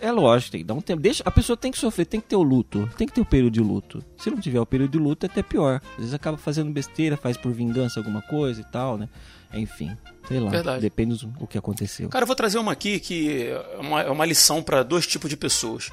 [0.00, 1.00] É lógico, tem que dar um tempo.
[1.00, 3.24] Deixa, a pessoa tem que sofrer, tem que ter o luto, tem que ter o
[3.24, 4.04] período de luto.
[4.16, 5.80] Se não tiver o período de luto, é até pior.
[5.92, 9.08] Às vezes acaba fazendo besteira, faz por vingança alguma coisa e tal, né?
[9.54, 9.96] Enfim,
[10.26, 10.50] sei lá.
[10.50, 10.80] Verdade.
[10.80, 12.08] Depende do o que aconteceu.
[12.08, 15.30] Cara, eu vou trazer uma aqui que é uma, é uma lição para dois tipos
[15.30, 15.92] de pessoas: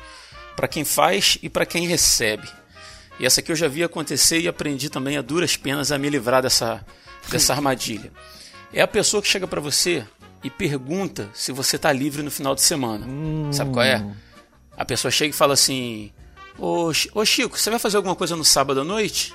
[0.56, 2.50] para quem faz e para quem recebe.
[3.20, 6.10] E essa aqui eu já vi acontecer e aprendi também a duras penas a me
[6.10, 6.84] livrar dessa,
[7.30, 8.12] dessa armadilha.
[8.76, 10.06] É a pessoa que chega para você
[10.44, 13.08] e pergunta se você tá livre no final de semana.
[13.54, 14.06] Sabe qual é?
[14.76, 16.12] A pessoa chega e fala assim:
[16.60, 19.34] Ô, Ô Chico, você vai fazer alguma coisa no sábado à noite?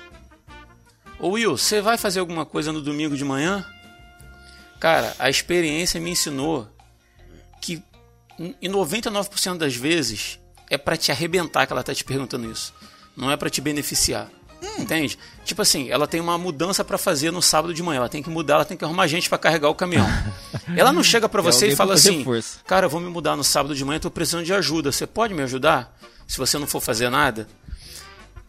[1.18, 3.64] Ô Will, você vai fazer alguma coisa no domingo de manhã?
[4.78, 6.68] Cara, a experiência me ensinou
[7.62, 7.82] que
[8.38, 10.38] em 99% das vezes
[10.68, 12.74] é pra te arrebentar que ela tá te perguntando isso.
[13.16, 14.30] Não é pra te beneficiar.
[14.78, 15.18] Entende?
[15.44, 17.98] Tipo assim, ela tem uma mudança pra fazer no sábado de manhã.
[17.98, 20.06] Ela tem que mudar, ela tem que arrumar gente pra carregar o caminhão.
[20.76, 22.58] Ela não chega pra Tem você e fala assim: força.
[22.66, 24.92] Cara, eu vou me mudar no sábado de manhã, tô precisando de ajuda.
[24.92, 25.96] Você pode me ajudar?
[26.26, 27.48] Se você não for fazer nada?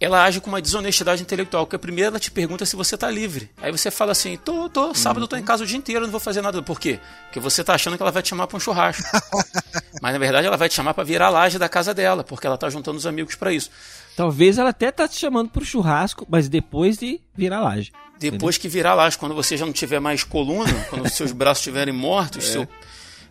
[0.01, 3.51] ela age com uma desonestidade intelectual, porque primeiro ela te pergunta se você tá livre.
[3.61, 6.11] Aí você fala assim, tô, tô, sábado eu tô em casa o dia inteiro, não
[6.11, 6.59] vou fazer nada.
[6.63, 6.99] Por quê?
[7.25, 9.03] Porque você tá achando que ela vai te chamar pra um churrasco.
[10.01, 12.47] Mas na verdade ela vai te chamar pra virar a laje da casa dela, porque
[12.47, 13.69] ela tá juntando os amigos pra isso.
[14.15, 17.91] Talvez ela até tá te chamando pro churrasco, mas depois de virar laje.
[18.19, 21.61] Depois que virar laje, quando você já não tiver mais coluna, quando os seus braços
[21.61, 22.67] estiverem mortos, seu,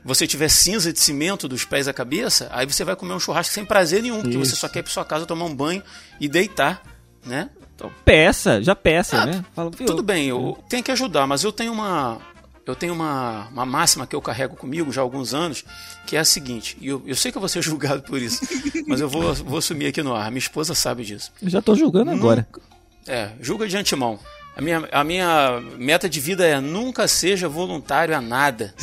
[0.04, 3.52] você tiver cinza de cimento dos pés à cabeça, aí você vai comer um churrasco
[3.52, 4.60] sem prazer nenhum, porque você Isso.
[4.60, 5.82] só quer ir pra sua casa tomar um banho
[6.18, 6.82] e deitar,
[7.24, 7.50] né?
[7.74, 9.44] Então, peça, já peça, Ah, né?
[9.54, 9.70] Fala?
[9.70, 12.18] Tudo bem, eu tenho que ajudar, mas eu tenho uma
[12.70, 15.64] eu tenho uma, uma máxima que eu carrego comigo já há alguns anos,
[16.06, 18.40] que é a seguinte, e eu, eu sei que eu vou ser julgado por isso,
[18.86, 21.32] mas eu vou, vou assumir aqui no ar, minha esposa sabe disso.
[21.42, 22.46] Eu já tô julgando agora.
[23.06, 24.18] É, julga de antemão.
[24.56, 28.74] A minha, a minha meta de vida é nunca seja voluntário a nada.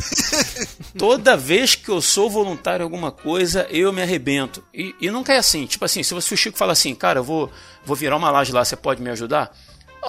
[0.97, 4.63] Toda vez que eu sou voluntário a alguma coisa, eu me arrebento.
[4.73, 5.65] E, e nunca é assim.
[5.65, 7.51] Tipo assim, se você, o Chico fala assim, cara, eu vou,
[7.85, 9.55] vou virar uma laje lá, você pode me ajudar?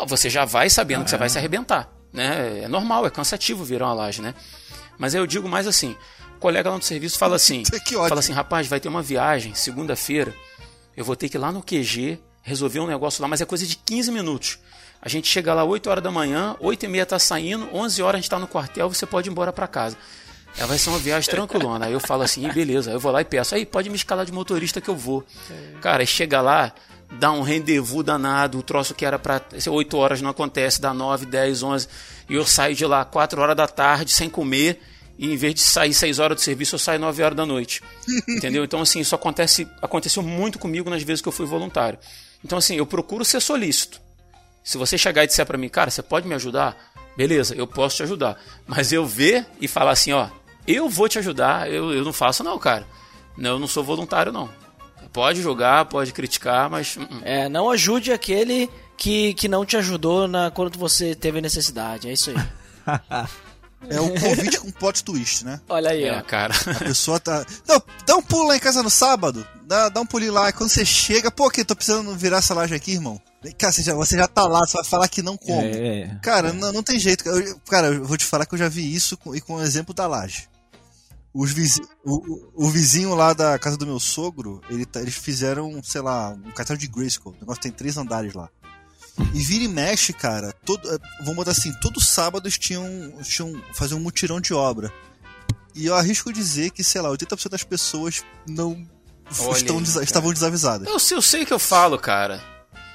[0.06, 1.97] Você já vai sabendo que você vai se arrebentar.
[2.12, 2.62] Né?
[2.64, 4.34] É normal, é cansativo virar uma laje, né?
[4.98, 5.96] Mas aí eu digo mais assim,
[6.36, 7.62] o colega lá no serviço fala assim,
[8.08, 10.34] fala assim, rapaz, vai ter uma viagem segunda-feira,
[10.96, 13.66] eu vou ter que ir lá no QG resolver um negócio lá, mas é coisa
[13.66, 14.58] de 15 minutos.
[15.00, 18.18] A gente chega lá 8 horas da manhã, 8 e meia tá saindo, 11 horas
[18.18, 19.96] a gente tá no quartel, você pode ir embora para casa.
[20.56, 21.86] Ela vai ser uma viagem tranquilona.
[21.86, 22.90] Aí eu falo assim, "Ih, beleza.
[22.90, 25.24] Eu vou lá e peço, aí pode me escalar de motorista que eu vou.
[25.80, 26.72] Cara, aí chega lá,
[27.10, 30.92] dá um rendezvous danado, o troço que era pra ser 8 horas não acontece, dá
[30.92, 31.88] 9, 10, 11.
[32.28, 34.80] E eu saio de lá 4 horas da tarde sem comer.
[35.18, 37.82] E em vez de sair 6 horas do serviço, eu saio 9 horas da noite.
[38.28, 38.62] Entendeu?
[38.62, 41.98] Então, assim, isso acontece, aconteceu muito comigo nas vezes que eu fui voluntário.
[42.44, 44.00] Então, assim, eu procuro ser solícito.
[44.62, 46.76] Se você chegar e disser pra mim, cara, você pode me ajudar?
[47.16, 48.40] Beleza, eu posso te ajudar.
[48.64, 50.28] Mas eu ver e falar assim, ó,
[50.66, 52.86] eu vou te ajudar, eu, eu não faço não, cara.
[53.36, 54.48] Não, eu não sou voluntário, não.
[55.12, 56.96] Pode julgar, pode criticar, mas.
[56.96, 57.20] hum, hum.
[57.24, 62.08] É, não ajude aquele que, que não te ajudou na, quando você teve necessidade.
[62.08, 62.36] É isso aí.
[63.88, 65.60] É o convite com plot twist, né?
[65.68, 66.22] Olha aí, É, ó.
[66.22, 66.52] cara.
[66.66, 67.46] A pessoa tá.
[67.66, 69.46] Não, dá um pulo lá em casa no sábado.
[69.64, 70.48] Dá, dá um pulinho lá.
[70.48, 73.20] E quando você chega, pô, que tô precisando virar essa laje aqui, irmão.
[73.56, 75.62] Cá, você já, você já tá lá, você vai falar que não como.
[75.62, 76.18] É.
[76.24, 77.26] Cara, não, não tem jeito.
[77.28, 79.62] Eu- cara, eu vou te falar que eu já vi isso com, e com o
[79.62, 80.48] exemplo da laje.
[81.32, 85.14] Os vizi, o, o- o vizinho lá da casa do meu sogro, ele tá- eles
[85.14, 87.32] fizeram, sei lá, um cartão de Grayskull.
[87.32, 88.48] O negócio tem três andares lá.
[89.34, 90.52] E vira e mexe, cara.
[90.64, 92.84] Todo, eh, vamos botar assim, todo sábado eles tinham,
[93.22, 94.92] tinham fazer um mutirão de obra.
[95.74, 98.86] E eu arrisco dizer que, sei lá, 80% das pessoas não
[99.40, 100.04] Olha estão aí, desa- cara.
[100.04, 100.88] estavam desavisadas.
[100.88, 102.42] Eu, sei- eu sei que eu falo, cara.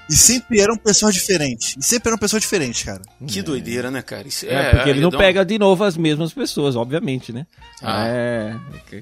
[0.09, 1.75] E sempre eram pessoas diferentes.
[1.77, 3.01] E sempre eram pessoas diferentes, cara.
[3.25, 4.27] Que doideira, né, cara?
[4.27, 7.47] Isso É, porque ele não pega de novo as mesmas pessoas, obviamente, né?
[7.81, 8.05] Ah.
[8.07, 8.55] É.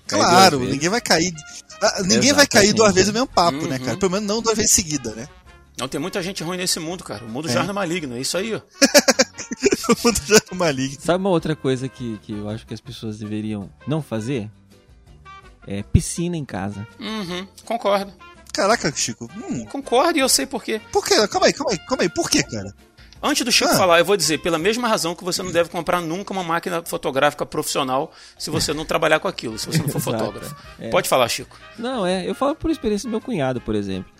[0.07, 1.33] Claro, ninguém vai cair.
[1.81, 2.73] ah, Ninguém vai cair Exatamente.
[2.75, 3.85] duas vezes o mesmo papo, né, Uhum.
[3.85, 3.97] cara?
[3.97, 5.27] Pelo menos não duas vezes seguida, né?
[5.79, 7.25] Não, tem muita gente ruim nesse mundo, cara.
[7.25, 7.53] O mundo É.
[7.53, 8.61] já é maligno, é isso aí, ó.
[9.89, 10.97] O mundo já é maligno.
[11.01, 14.49] Sabe uma outra coisa que, que eu acho que as pessoas deveriam não fazer?
[15.67, 16.87] É piscina em casa.
[16.99, 18.11] Uhum, concordo.
[18.53, 19.29] Caraca, Chico.
[19.35, 20.81] Hum, Concordo e eu sei por quê.
[20.91, 21.15] por quê?
[21.27, 22.09] Calma aí, calma aí, calma aí.
[22.09, 22.73] Por quê, cara?
[23.23, 23.77] Antes do Chico Ah.
[23.77, 26.81] falar, eu vou dizer, pela mesma razão que você não deve comprar nunca uma máquina
[26.83, 30.55] fotográfica profissional se você não trabalhar com aquilo, se você não for fotógrafo.
[30.79, 30.89] É.
[30.89, 31.55] Pode falar, Chico.
[31.77, 34.11] Não, é, eu falo por experiência do meu cunhado, por exemplo.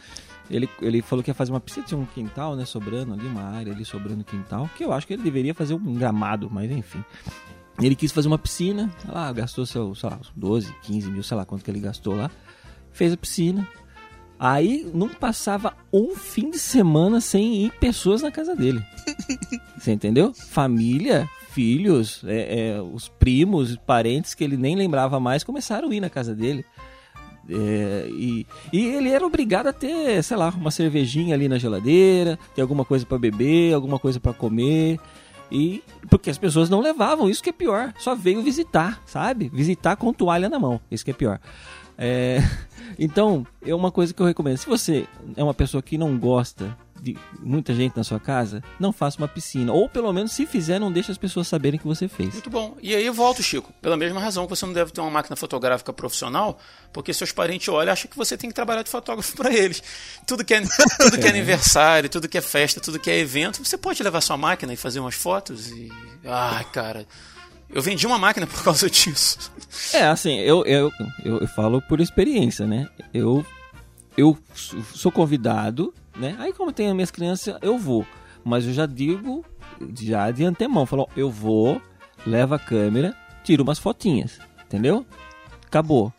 [0.50, 3.44] Ele, ele falou que ia fazer uma piscina, tinha um quintal, né, sobrando ali, uma
[3.44, 7.04] área ali sobrando quintal, que eu acho que ele deveria fazer um gramado, mas enfim.
[7.82, 11.24] Ele quis fazer uma piscina, sei lá, gastou seu, sei lá, uns 12, 15 mil,
[11.24, 12.30] sei lá quanto que ele gastou lá.
[12.92, 13.68] Fez a piscina.
[14.44, 18.84] Aí não passava um fim de semana sem ir pessoas na casa dele.
[19.78, 20.34] Você entendeu?
[20.34, 26.00] Família, filhos, é, é, os primos, parentes que ele nem lembrava mais começaram a ir
[26.00, 26.66] na casa dele.
[27.48, 32.40] É, e, e ele era obrigado a ter, sei lá, uma cervejinha ali na geladeira,
[32.56, 35.00] ter alguma coisa pra beber, alguma coisa pra comer.
[35.52, 37.94] E porque as pessoas não levavam, isso que é pior.
[38.00, 39.52] Só veio visitar, sabe?
[39.54, 41.40] Visitar com toalha na mão, isso que é pior.
[42.02, 42.40] É,
[42.98, 44.58] então, é uma coisa que eu recomendo.
[44.58, 45.08] Se você
[45.38, 49.28] é uma pessoa que não gosta de muita gente na sua casa, não faça uma
[49.28, 49.74] piscina.
[49.74, 52.34] Ou pelo menos, se fizer, não deixe as pessoas saberem que você fez.
[52.34, 52.78] Muito bom.
[52.82, 53.74] E aí eu volto, Chico.
[53.82, 56.60] Pela mesma razão que você não deve ter uma máquina fotográfica profissional,
[56.94, 59.82] porque seus parentes olham e acham que você tem que trabalhar de fotógrafo para eles.
[60.28, 60.62] Tudo que, é,
[61.00, 64.22] tudo que é aniversário, tudo que é festa, tudo que é evento, você pode levar
[64.22, 65.92] sua máquina e fazer umas fotos e.
[66.24, 67.08] Ai, cara.
[67.74, 69.52] Eu vendi uma máquina por causa disso.
[69.94, 70.92] É, assim, eu, eu,
[71.24, 72.90] eu, eu falo por experiência, né?
[73.14, 73.46] Eu,
[74.18, 74.38] eu
[74.94, 76.36] sou convidado, né?
[76.40, 78.06] Aí como as minhas crianças, eu vou.
[78.44, 79.46] Mas eu já digo,
[80.00, 81.82] já de antemão, falo, ó, eu vou,
[82.26, 85.06] levo a câmera, tiro umas fotinhas, entendeu?
[85.66, 86.12] Acabou.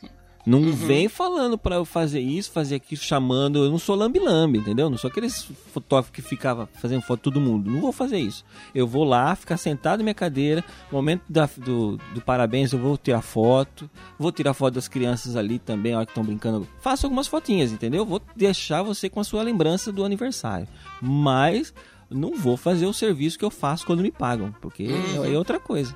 [0.45, 3.65] Não vem falando pra eu fazer isso, fazer aquilo, chamando.
[3.65, 4.91] Eu não sou lambi-lambi, entendeu?
[4.91, 7.71] Não sou aqueles fotógrafos que ficava fazendo foto de todo mundo.
[7.71, 8.45] Não vou fazer isso.
[8.75, 10.65] Eu vou lá, ficar sentado na minha cadeira.
[10.91, 13.89] No momento da- do, do parabéns, eu vou tirar foto.
[14.19, 16.67] Vou tirar foto das crianças ali também, a hora que estão brincando.
[16.81, 18.05] Faço algumas fotinhas, entendeu?
[18.05, 20.67] Vou deixar você com a sua lembrança do aniversário.
[21.01, 21.73] Mas
[22.11, 24.89] não vou fazer o serviço que eu faço quando me pagam, porque
[25.25, 25.95] é outra coisa.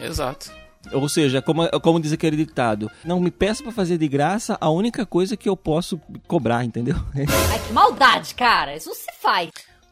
[0.00, 0.52] Exato.
[0.92, 4.70] Ou seja, como, como diz aquele ditado, não me peça pra fazer de graça a
[4.70, 6.96] única coisa que eu posso cobrar, entendeu?
[7.50, 8.76] Ai, que maldade, cara.
[8.76, 9.50] Isso não se faz.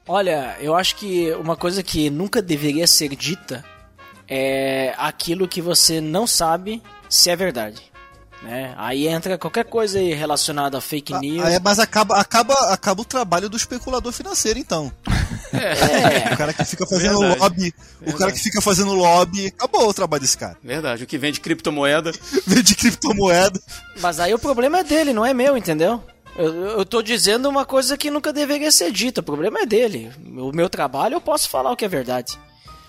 [0.08, 3.64] Olha, eu acho que uma coisa que nunca deveria ser dita
[4.28, 7.82] é aquilo que você não sabe se é verdade.
[8.42, 8.74] Né?
[8.76, 11.48] Aí entra qualquer coisa aí relacionada a fake Ah, news.
[11.48, 14.92] é, mas acaba, acaba, acaba o trabalho do especulador financeiro, então.
[15.52, 16.34] É.
[16.34, 17.40] O cara que fica fazendo Verdade.
[17.40, 17.74] lobby.
[18.06, 19.46] O cara que fica fazendo lobby.
[19.46, 20.56] Acabou o trabalho desse cara.
[20.62, 21.04] Verdade.
[21.04, 22.12] O que vende criptomoeda.
[22.46, 23.58] Vende criptomoeda.
[24.00, 26.02] Mas aí o problema é dele, não é meu, entendeu?
[26.36, 29.20] Eu, eu tô dizendo uma coisa que nunca deveria ser dita.
[29.20, 30.10] O problema é dele.
[30.36, 32.38] O meu trabalho eu posso falar o que é verdade.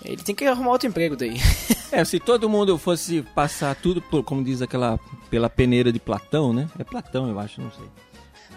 [0.04, 1.38] Ele tem que arrumar outro emprego daí.
[1.90, 5.00] É, se todo mundo fosse passar tudo, por, como diz aquela,
[5.30, 6.68] pela peneira de Platão, né?
[6.78, 7.86] É Platão, eu acho, não sei.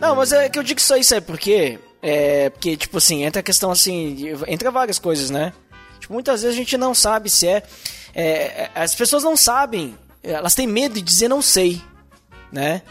[0.02, 1.80] Não, mas é que eu digo isso aí, sabe por quê?
[2.02, 5.54] É porque, tipo assim, entra a questão assim, entra várias coisas, né?
[6.02, 7.64] Tipo, muitas vezes a gente não sabe se é,
[8.14, 11.82] é, é, As pessoas não sabem, elas têm medo de dizer não sei,
[12.52, 12.82] né?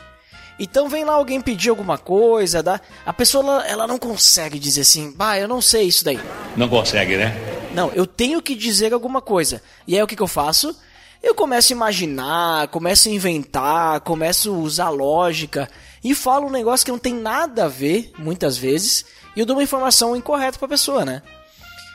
[0.58, 4.82] Então vem lá alguém pedir alguma coisa, dá, a pessoa ela, ela não consegue dizer
[4.82, 6.20] assim, bah, eu não sei isso daí.
[6.56, 7.59] Não consegue, né?
[7.74, 9.62] Não, eu tenho que dizer alguma coisa.
[9.86, 10.76] E aí o que, que eu faço?
[11.22, 15.68] Eu começo a imaginar, começo a inventar, começo a usar lógica
[16.02, 19.04] e falo um negócio que não tem nada a ver, muitas vezes,
[19.36, 21.22] e eu dou uma informação incorreta pra pessoa, né?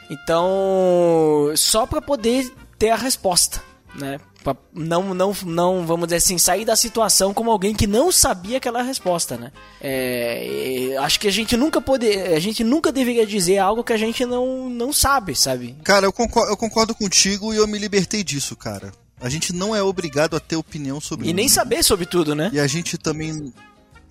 [0.10, 3.61] Então, só pra poder ter a resposta,
[3.95, 4.19] né?
[4.45, 8.57] Pra não, não, não, vamos dizer assim, sair da situação como alguém que não sabia
[8.57, 9.51] aquela resposta, né?
[9.81, 13.91] É, é, acho que a gente nunca pode, a gente nunca deveria dizer algo que
[13.91, 15.76] a gente não, não sabe, sabe?
[15.84, 18.91] Cara, eu concordo, eu concordo contigo e eu me libertei disso, cara.
[19.19, 22.51] A gente não é obrigado a ter opinião sobre E nem saber sobre tudo, né?
[22.53, 23.51] E a gente também.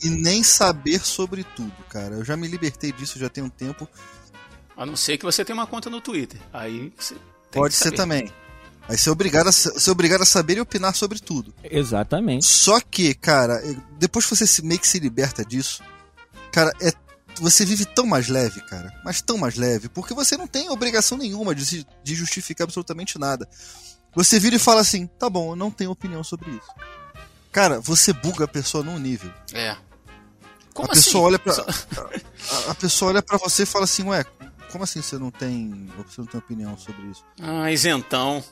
[0.03, 2.17] E nem saber sobre tudo, cara.
[2.17, 3.89] Eu já me libertei disso já tem um tempo.
[4.77, 6.41] A não ser que você tenha uma conta no Twitter.
[6.53, 7.15] Aí você
[7.53, 8.33] tem Pode que ser também.
[8.89, 11.55] Aí você é obrigado a, ser obrigado a saber e opinar sobre tudo.
[11.63, 12.45] Exatamente.
[12.45, 13.63] Só que, cara,
[13.99, 15.83] depois que você se, meio que se liberta disso,
[16.53, 16.93] cara, é,
[17.41, 18.93] você vive tão mais leve, cara.
[19.05, 19.89] Mas tão mais leve.
[19.89, 23.49] Porque você não tem obrigação nenhuma de, de justificar absolutamente nada.
[24.15, 26.69] Você vira e fala assim: tá bom, eu não tenho opinião sobre isso.
[27.51, 29.33] Cara, você buga a pessoa num nível.
[29.53, 29.77] É.
[30.73, 31.05] Como a assim?
[31.05, 31.55] pessoa olha pra.
[31.55, 34.25] A, a pessoa olha pra você e fala assim, ué,
[34.71, 35.89] como assim você não tem.
[36.09, 37.25] Você não tem opinião sobre isso?
[37.41, 38.45] Ah, isentão.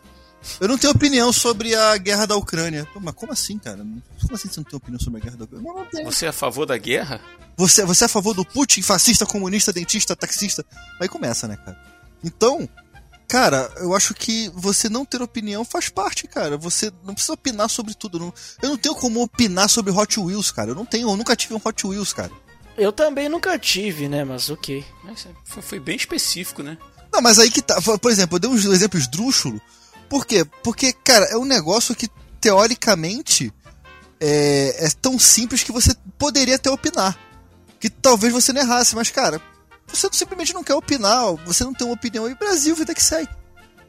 [0.61, 2.87] Eu não tenho opinião sobre a guerra da Ucrânia.
[2.93, 3.79] Pô, mas como assim, cara?
[3.79, 5.73] Como assim você não tem opinião sobre a guerra da Ucrânia?
[5.73, 6.05] Não, não.
[6.11, 7.21] Você é a favor da guerra?
[7.57, 10.65] Você, você é a favor do Putin, fascista, comunista, dentista, taxista?
[11.01, 11.79] Aí começa, né, cara?
[12.25, 12.69] Então,
[13.29, 16.57] cara, eu acho que você não ter opinião faz parte, cara.
[16.57, 18.19] Você não precisa opinar sobre tudo.
[18.19, 20.71] Não, eu não tenho como opinar sobre Hot Wheels, cara.
[20.71, 22.33] Eu não tenho, eu nunca tive um Hot Wheels, cara.
[22.77, 24.25] Eu também nunca tive, né?
[24.25, 24.85] Mas ok.
[25.05, 26.79] Mas foi, foi bem específico, né?
[27.13, 27.81] Não, mas aí que tá.
[27.83, 29.61] Por exemplo, eu dei uns exemplos esdrúxulo.
[30.13, 30.45] Por quê?
[30.63, 32.07] Porque, cara, é um negócio que,
[32.39, 33.51] teoricamente,
[34.21, 37.19] é, é tão simples que você poderia até opinar.
[37.81, 39.41] Que talvez você não errasse, mas, cara,
[39.87, 43.29] você simplesmente não quer opinar, você não tem uma opinião e Brasil, vida que segue.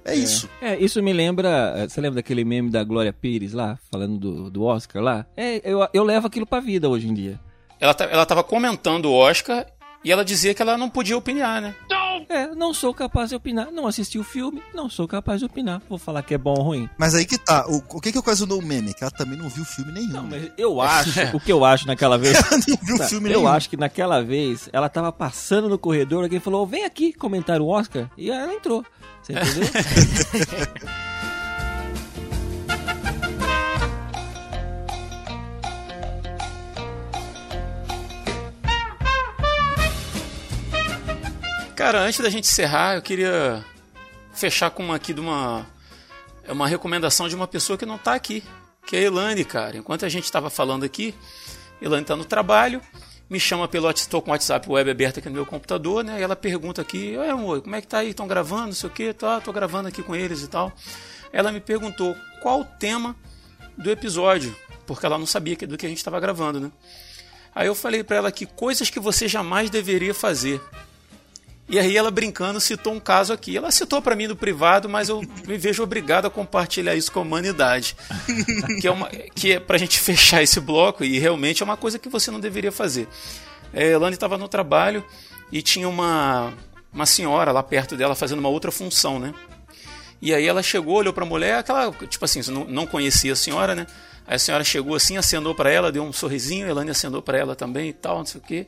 [0.06, 0.50] É, isso.
[0.62, 1.74] É, isso me lembra.
[1.78, 5.26] eh, Você lembra daquele meme da Glória Pires lá, falando do, do Oscar lá?
[5.36, 7.40] É, eu, eu levo aquilo pra vida hoje em dia.
[7.80, 9.66] Ela, ta- ela tava comentando o Oscar
[10.04, 11.76] e ela dizia que ela não podia opinar, né?
[12.30, 13.70] É, não sou capaz de opinar.
[13.72, 15.82] Não assisti o filme, não sou capaz de opinar.
[15.90, 16.90] Vou falar que é bom ou ruim.
[16.98, 17.66] Mas aí que tá.
[17.68, 18.94] O, o que que ocasionou o meme?
[18.94, 20.14] Que ela também não viu filme nenhum.
[20.14, 22.36] Não, mas eu acho, o que eu acho naquela vez.
[22.36, 23.48] Ela não viu Tá, filme eu nenhum.
[23.48, 27.68] acho que naquela vez ela tava passando no corredor, alguém falou: vem aqui comentar o
[27.68, 28.10] Oscar.
[28.18, 28.86] E ela entrou.
[29.22, 29.70] Você entendeu?
[41.84, 43.62] Cara, antes da gente encerrar, eu queria
[44.34, 45.68] fechar com uma aqui de uma
[46.48, 48.42] é uma recomendação de uma pessoa que não tá aqui,
[48.88, 49.76] que é a Elane, cara.
[49.76, 51.14] Enquanto a gente tava falando aqui,
[51.82, 52.82] Elane tá no trabalho,
[53.30, 56.22] me chama pelo tô com o WhatsApp web aberto aqui no meu computador, né?
[56.22, 58.12] E ela pergunta aqui: "Oi, amor, como é que tá aí?
[58.12, 59.12] Estão gravando, não sei o quê?
[59.14, 60.72] Tá, tô gravando aqui com eles e tal".
[61.34, 63.14] Ela me perguntou qual o tema
[63.78, 64.56] do episódio,
[64.88, 66.72] porque ela não sabia que- do que a gente estava gravando, né?
[67.54, 70.62] Aí eu falei pra ela que coisas que você jamais deveria fazer.
[71.68, 73.56] E aí ela brincando citou um caso aqui.
[73.56, 77.20] Ela citou pra mim no privado, mas eu me vejo obrigado a compartilhar isso com
[77.20, 77.96] a humanidade.
[78.82, 81.98] que é uma que é pra gente fechar esse bloco e realmente é uma coisa
[81.98, 83.08] que você não deveria fazer.
[83.74, 85.04] É, Elane estava no trabalho
[85.52, 86.54] e tinha uma
[86.94, 89.34] uma senhora lá perto dela fazendo uma outra função, né?
[90.22, 93.76] E aí ela chegou, olhou pra mulher, aquela, tipo assim, não, não conhecia a senhora,
[93.76, 93.88] né?
[94.26, 97.38] Aí a senhora chegou assim, acenou pra ela, deu um sorrisinho, a Elane acenou pra
[97.38, 98.68] ela também e tal, não sei o quê.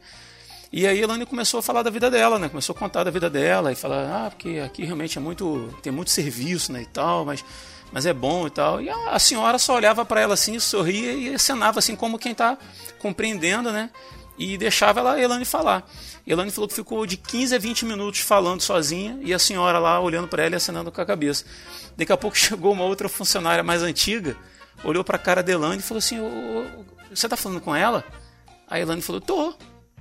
[0.72, 2.50] E aí a Elane começou a falar da vida dela, né?
[2.50, 5.92] Começou a contar da vida dela e falar, ah, porque aqui realmente é muito, tem
[5.92, 7.44] muito serviço, né, e tal, mas
[7.92, 8.82] mas é bom e tal.
[8.82, 12.36] E a, a senhora só olhava pra ela assim, sorria e acenava assim como quem
[12.36, 12.58] tá
[13.00, 13.90] compreendendo, né?
[14.38, 15.90] E deixava ela, a Elane falar.
[16.28, 19.80] A Elane falou que ficou de 15 a 20 minutos falando sozinha e a senhora
[19.80, 21.46] lá olhando pra ela e acenando com a cabeça.
[21.96, 24.36] Daqui a pouco chegou uma outra funcionária mais antiga,
[24.84, 28.04] olhou pra cara da Elane e falou assim: "Ô, ô, Você tá falando com ela?
[28.68, 29.54] A Elane falou: Tô.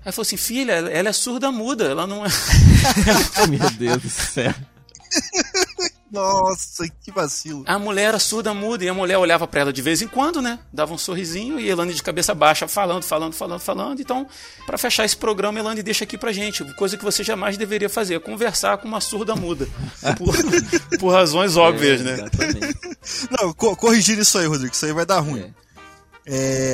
[0.05, 2.28] Aí falou assim: Filha, ela é surda muda, ela não é.
[3.48, 4.55] Meu Deus do céu.
[6.10, 7.64] Nossa, que vacilo.
[7.66, 10.40] A mulher era surda muda e a mulher olhava pra ela de vez em quando,
[10.40, 10.60] né?
[10.72, 14.01] Dava um sorrisinho e Elane de cabeça baixa falando, falando, falando, falando.
[14.01, 14.24] Então,
[14.64, 18.20] pra fechar esse programa, Elane deixa aqui pra gente coisa que você jamais deveria fazer:
[18.20, 19.66] conversar com uma surda muda.
[20.16, 20.36] Por,
[21.01, 22.12] por razões óbvias, É, né?
[22.14, 22.78] Exatamente.
[23.31, 24.72] Não, co corrigir isso aí, Rodrigo.
[24.72, 25.40] Isso aí vai dar ruim.
[25.40, 25.51] É,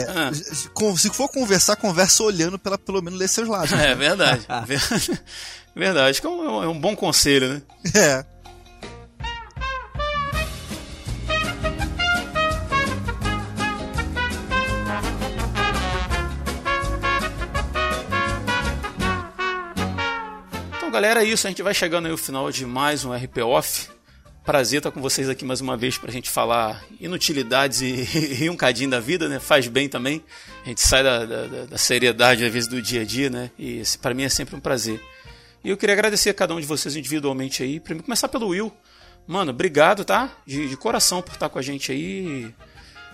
[0.08, 0.30] Ah.
[0.72, 3.72] com- se for conversar, conversa olhando pela pelo menos ler seus lados.
[3.72, 4.46] É verdade.
[4.66, 4.80] Ver-
[5.74, 6.10] Verdade.
[6.10, 7.62] Acho que é um, é um bom conselho, né?
[7.94, 8.24] É.
[20.76, 21.46] Então, galera, é isso.
[21.46, 23.88] A gente vai chegando aí ao final de mais um RP Off.
[24.50, 28.56] Prazer estar com vocês aqui mais uma vez pra gente falar inutilidades e rir um
[28.56, 29.38] cadinho da vida, né?
[29.38, 30.24] Faz bem também.
[30.64, 33.52] A gente sai da, da, da seriedade, às vezes, do dia a dia, né?
[33.56, 35.00] E pra mim é sempre um prazer.
[35.62, 37.78] E eu queria agradecer a cada um de vocês individualmente aí.
[37.78, 38.72] Primeiro, começar pelo Will.
[39.24, 40.28] Mano, obrigado, tá?
[40.44, 42.52] De, de coração por estar com a gente aí.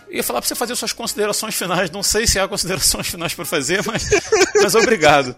[0.08, 1.90] Ia falar pra você fazer suas considerações finais.
[1.90, 4.08] Não sei se há considerações finais pra fazer, mas,
[4.56, 5.36] mas obrigado.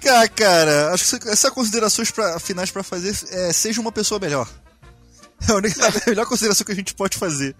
[0.00, 4.48] Cara, cara, acho que essas considerações finais pra fazer é seja uma pessoa melhor.
[5.48, 7.54] É a, melhor consideração que a gente pode fazer.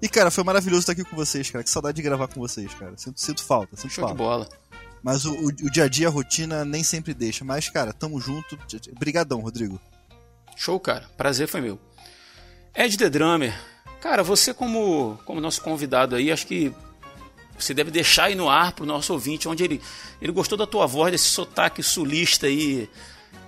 [0.00, 1.64] E, cara, foi maravilhoso estar aqui com vocês, cara.
[1.64, 2.96] Que saudade de gravar com vocês, cara.
[2.96, 4.14] Sinto, sinto falta, sinto Show de falta.
[4.14, 4.48] bola.
[5.02, 7.44] Mas o, o, o dia a dia, a rotina, nem sempre deixa.
[7.44, 8.58] Mas, cara, tamo junto.
[8.98, 9.80] Brigadão, Rodrigo.
[10.56, 11.06] Show, cara.
[11.16, 11.78] Prazer foi meu.
[12.74, 13.54] Ed The Drummer.
[14.00, 16.72] Cara, você como, como nosso convidado aí, acho que
[17.58, 19.80] você deve deixar aí no ar pro nosso ouvinte, onde ele,
[20.20, 22.88] ele gostou da tua voz, desse sotaque sulista aí,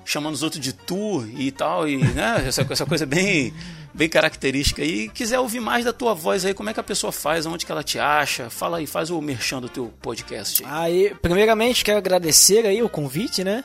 [0.06, 3.52] chamando os outros de tu e tal, e né, essa, essa coisa bem,
[3.92, 4.82] bem característica.
[4.82, 7.66] E quiser ouvir mais da tua voz aí, como é que a pessoa faz, onde
[7.66, 8.48] que ela te acha?
[8.48, 10.70] Fala aí, faz o merchan do teu podcast aí.
[10.72, 13.64] Aí, primeiramente, quero agradecer aí o convite, né?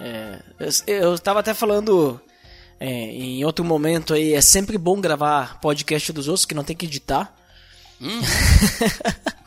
[0.00, 0.38] É,
[0.86, 2.20] eu, eu tava até falando
[2.78, 6.76] é, em outro momento aí, é sempre bom gravar podcast dos outros, que não tem
[6.76, 7.34] que editar.
[8.00, 8.20] Hum.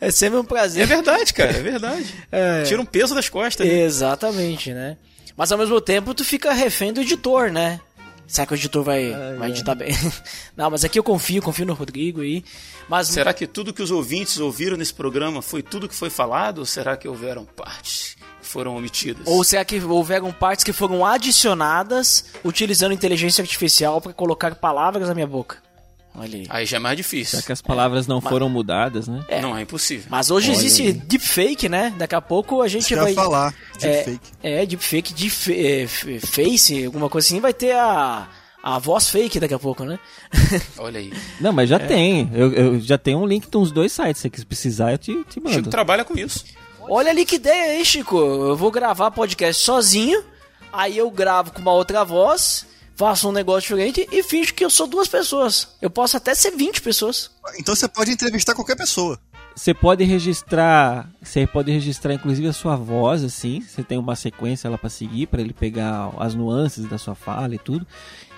[0.00, 0.82] é sempre um prazer.
[0.82, 2.14] É verdade, cara, é verdade.
[2.30, 2.62] É.
[2.64, 3.66] Tira um peso das costas.
[3.66, 3.80] né?
[3.80, 4.96] Exatamente, né?
[5.36, 7.80] Mas ao mesmo tempo tu fica refém do editor, né?
[8.26, 9.90] Será que o editor vai, vai editar bem?
[10.56, 12.44] Não, mas aqui eu confio, confio no Rodrigo aí.
[12.88, 16.58] Mas Será que tudo que os ouvintes ouviram nesse programa foi tudo que foi falado?
[16.58, 19.26] Ou será que houveram partes que foram omitidas?
[19.26, 25.14] Ou será que houveram partes que foram adicionadas utilizando inteligência artificial para colocar palavras na
[25.14, 25.58] minha boca?
[26.14, 26.46] Olha aí.
[26.48, 27.30] Aí já é mais difícil.
[27.32, 29.24] Será que as palavras não foram mudadas, né?
[29.28, 29.40] É.
[29.40, 30.06] Não, é impossível.
[30.10, 30.92] Mas hoje Olha existe aí.
[30.92, 31.94] deepfake, né?
[31.96, 33.14] Daqui a pouco a gente Isso que eu vai.
[33.14, 33.54] falar.
[33.80, 34.30] é, Deepfake.
[34.42, 35.86] é, deepfake, deep, é,
[36.18, 38.28] face, alguma coisa assim, vai ter a,
[38.62, 39.98] a voz fake daqui a pouco, né?
[40.78, 41.12] Olha aí.
[41.40, 42.28] Não, mas já tem.
[42.34, 44.20] Eu, eu já tenho um link de uns dois sites.
[44.20, 45.70] Se você precisar, eu te, te Chico mando.
[45.70, 46.44] trabalha com isso.
[46.82, 48.18] Olha ali que ideia, hein, Chico?
[48.18, 50.24] Eu vou gravar podcast sozinho,
[50.72, 54.70] aí eu gravo com uma outra voz, faço um negócio diferente e finjo que eu
[54.70, 55.68] sou duas pessoas.
[55.80, 57.30] Eu posso até ser 20 pessoas.
[57.58, 59.18] Então você pode entrevistar qualquer pessoa.
[59.54, 64.70] Você pode registrar, você pode registrar inclusive a sua voz assim, você tem uma sequência
[64.70, 67.86] lá pra seguir para ele pegar as nuances da sua fala e tudo.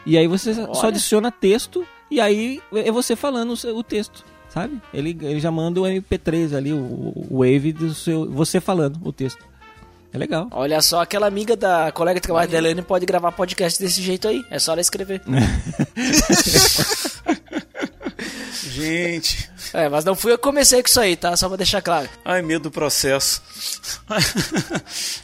[0.05, 4.81] E aí você só adiciona texto e aí é você falando o texto, sabe?
[4.93, 9.13] Ele, ele já manda o MP3 ali, o, o wave do seu você falando o
[9.13, 9.52] texto.
[10.13, 10.47] É legal.
[10.51, 14.29] Olha só, aquela amiga da colega de trabalho da Helene pode gravar podcast desse jeito
[14.29, 14.45] aí.
[14.51, 15.23] É só ela escrever.
[18.63, 19.51] Gente.
[19.73, 21.35] É, mas não fui eu que comecei com isso aí, tá?
[21.37, 22.09] Só pra deixar claro.
[22.25, 23.41] Ai, medo do processo.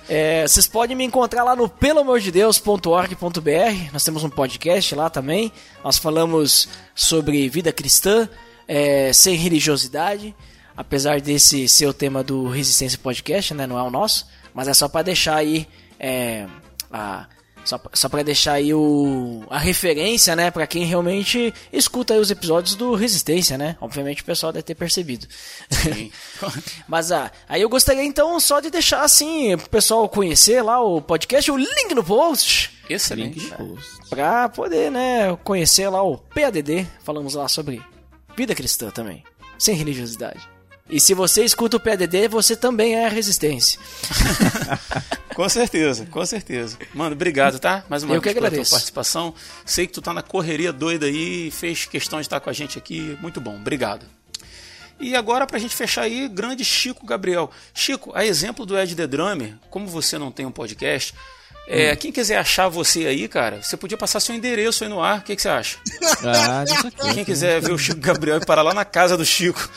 [0.09, 3.93] É, vocês podem me encontrar lá no pelamordedeus.org.br.
[3.93, 5.53] Nós temos um podcast lá também.
[5.85, 8.27] Nós falamos sobre vida cristã,
[8.67, 10.35] é, sem religiosidade.
[10.75, 13.67] Apesar desse ser o tema do Resistência Podcast, né?
[13.67, 14.27] Não é o nosso.
[14.55, 15.67] Mas é só pra deixar aí.
[15.99, 16.47] É,
[16.93, 17.27] a,
[17.69, 20.51] só, só para deixar aí o, a referência, né?
[20.51, 23.77] Pra quem realmente escuta aí os episódios do Resistência, né?
[23.79, 25.27] Obviamente o pessoal deve ter percebido.
[26.89, 31.03] Mas ah, aí eu gostaria então só de deixar assim pro pessoal conhecer lá o
[31.03, 33.53] podcast, o link no post, Excelente.
[34.09, 36.87] pra poder, né, conhecer lá o PADD.
[37.05, 37.83] Falamos lá sobre
[38.35, 39.23] vida cristã também,
[39.59, 40.49] sem religiosidade.
[40.91, 43.79] E se você escuta o PADD, você também é a resistência.
[45.39, 46.77] Com certeza, com certeza.
[46.93, 47.85] Mano, obrigado, tá?
[47.89, 49.33] Mais uma Eu vez pela tua participação.
[49.65, 52.77] Sei que tu tá na correria doida aí fez questão de estar com a gente
[52.77, 53.17] aqui.
[53.23, 54.05] Muito bom, obrigado.
[54.99, 57.53] E agora, pra gente fechar aí, grande Chico Gabriel.
[57.73, 61.15] Chico, a exemplo do Ed The Drummer, como você não tem um podcast,
[61.69, 65.19] é, quem quiser achar você aí, cara, você podia passar seu endereço aí no ar.
[65.19, 65.79] O que, que você acha?
[66.25, 69.69] Ah, quieto, Quem quiser ver o Chico Gabriel e parar lá na casa do Chico,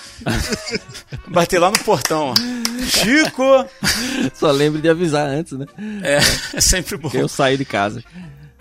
[1.28, 2.36] bater lá no portão, ó.
[2.86, 3.44] Chico!
[4.34, 5.66] Só lembre de avisar antes, né?
[6.02, 6.18] É,
[6.58, 7.10] é sempre bom.
[7.14, 8.04] Eu saí de casa.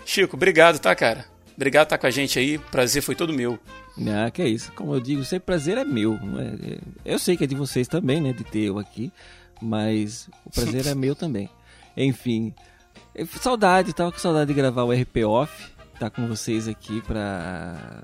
[0.05, 1.25] Chico, obrigado, tá, cara?
[1.55, 2.57] Obrigado por estar com a gente aí.
[2.57, 3.59] Prazer foi todo meu.
[4.07, 4.71] Ah, que é isso.
[4.73, 6.17] Como eu digo, sempre prazer é meu.
[6.37, 8.33] é- é- Eu sei que é de vocês também, né?
[8.33, 9.11] De ter eu aqui.
[9.61, 11.49] Mas o prazer é meu também.
[11.95, 12.53] Enfim.
[13.15, 15.71] Eu- Saudade, tava com saudade de gravar o RP Off.
[15.99, 18.03] Tá com vocês aqui pra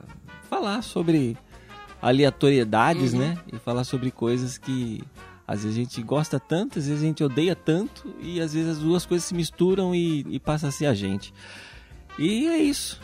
[0.49, 1.35] falar sobre
[2.01, 3.38] aleatoriedades, né?
[3.51, 5.01] E falar sobre coisas que
[5.47, 8.13] às vezes a gente gosta tanto, às vezes a gente odeia tanto.
[8.21, 11.34] E às vezes as duas coisas se misturam e, e passa a ser a gente.
[12.19, 12.99] E é isso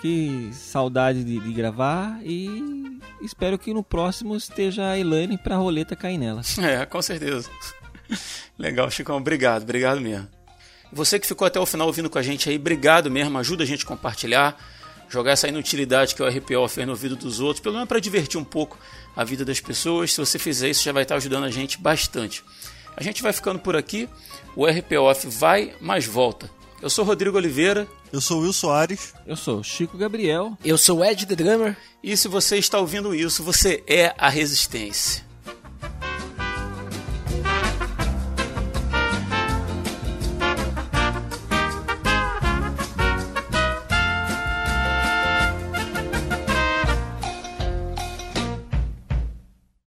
[0.00, 5.94] que saudade de, de gravar e espero que no próximo esteja a Elaine pra roleta
[5.94, 6.40] cair nela.
[6.62, 7.50] É, com certeza.
[8.58, 9.16] Legal, Chicão.
[9.18, 10.26] Obrigado, obrigado mesmo.
[10.92, 13.38] Você que ficou até o final ouvindo com a gente aí, obrigado mesmo.
[13.38, 14.56] Ajuda a gente a compartilhar,
[15.08, 18.00] jogar essa inutilidade que é o RPO fez no ouvido dos outros, pelo menos para
[18.00, 18.78] divertir um pouco
[19.14, 20.12] a vida das pessoas.
[20.12, 22.44] Se você fizer isso, já vai estar ajudando a gente bastante.
[22.96, 24.08] A gente vai ficando por aqui.
[24.56, 26.50] O RPO vai, mas volta.
[26.82, 29.14] Eu sou Rodrigo Oliveira Eu sou o Will Soares.
[29.26, 30.56] Eu sou o Chico Gabriel.
[30.64, 31.76] Eu sou o Ed The Drummer.
[32.02, 35.29] e se você está ouvindo isso, você é a Resistência.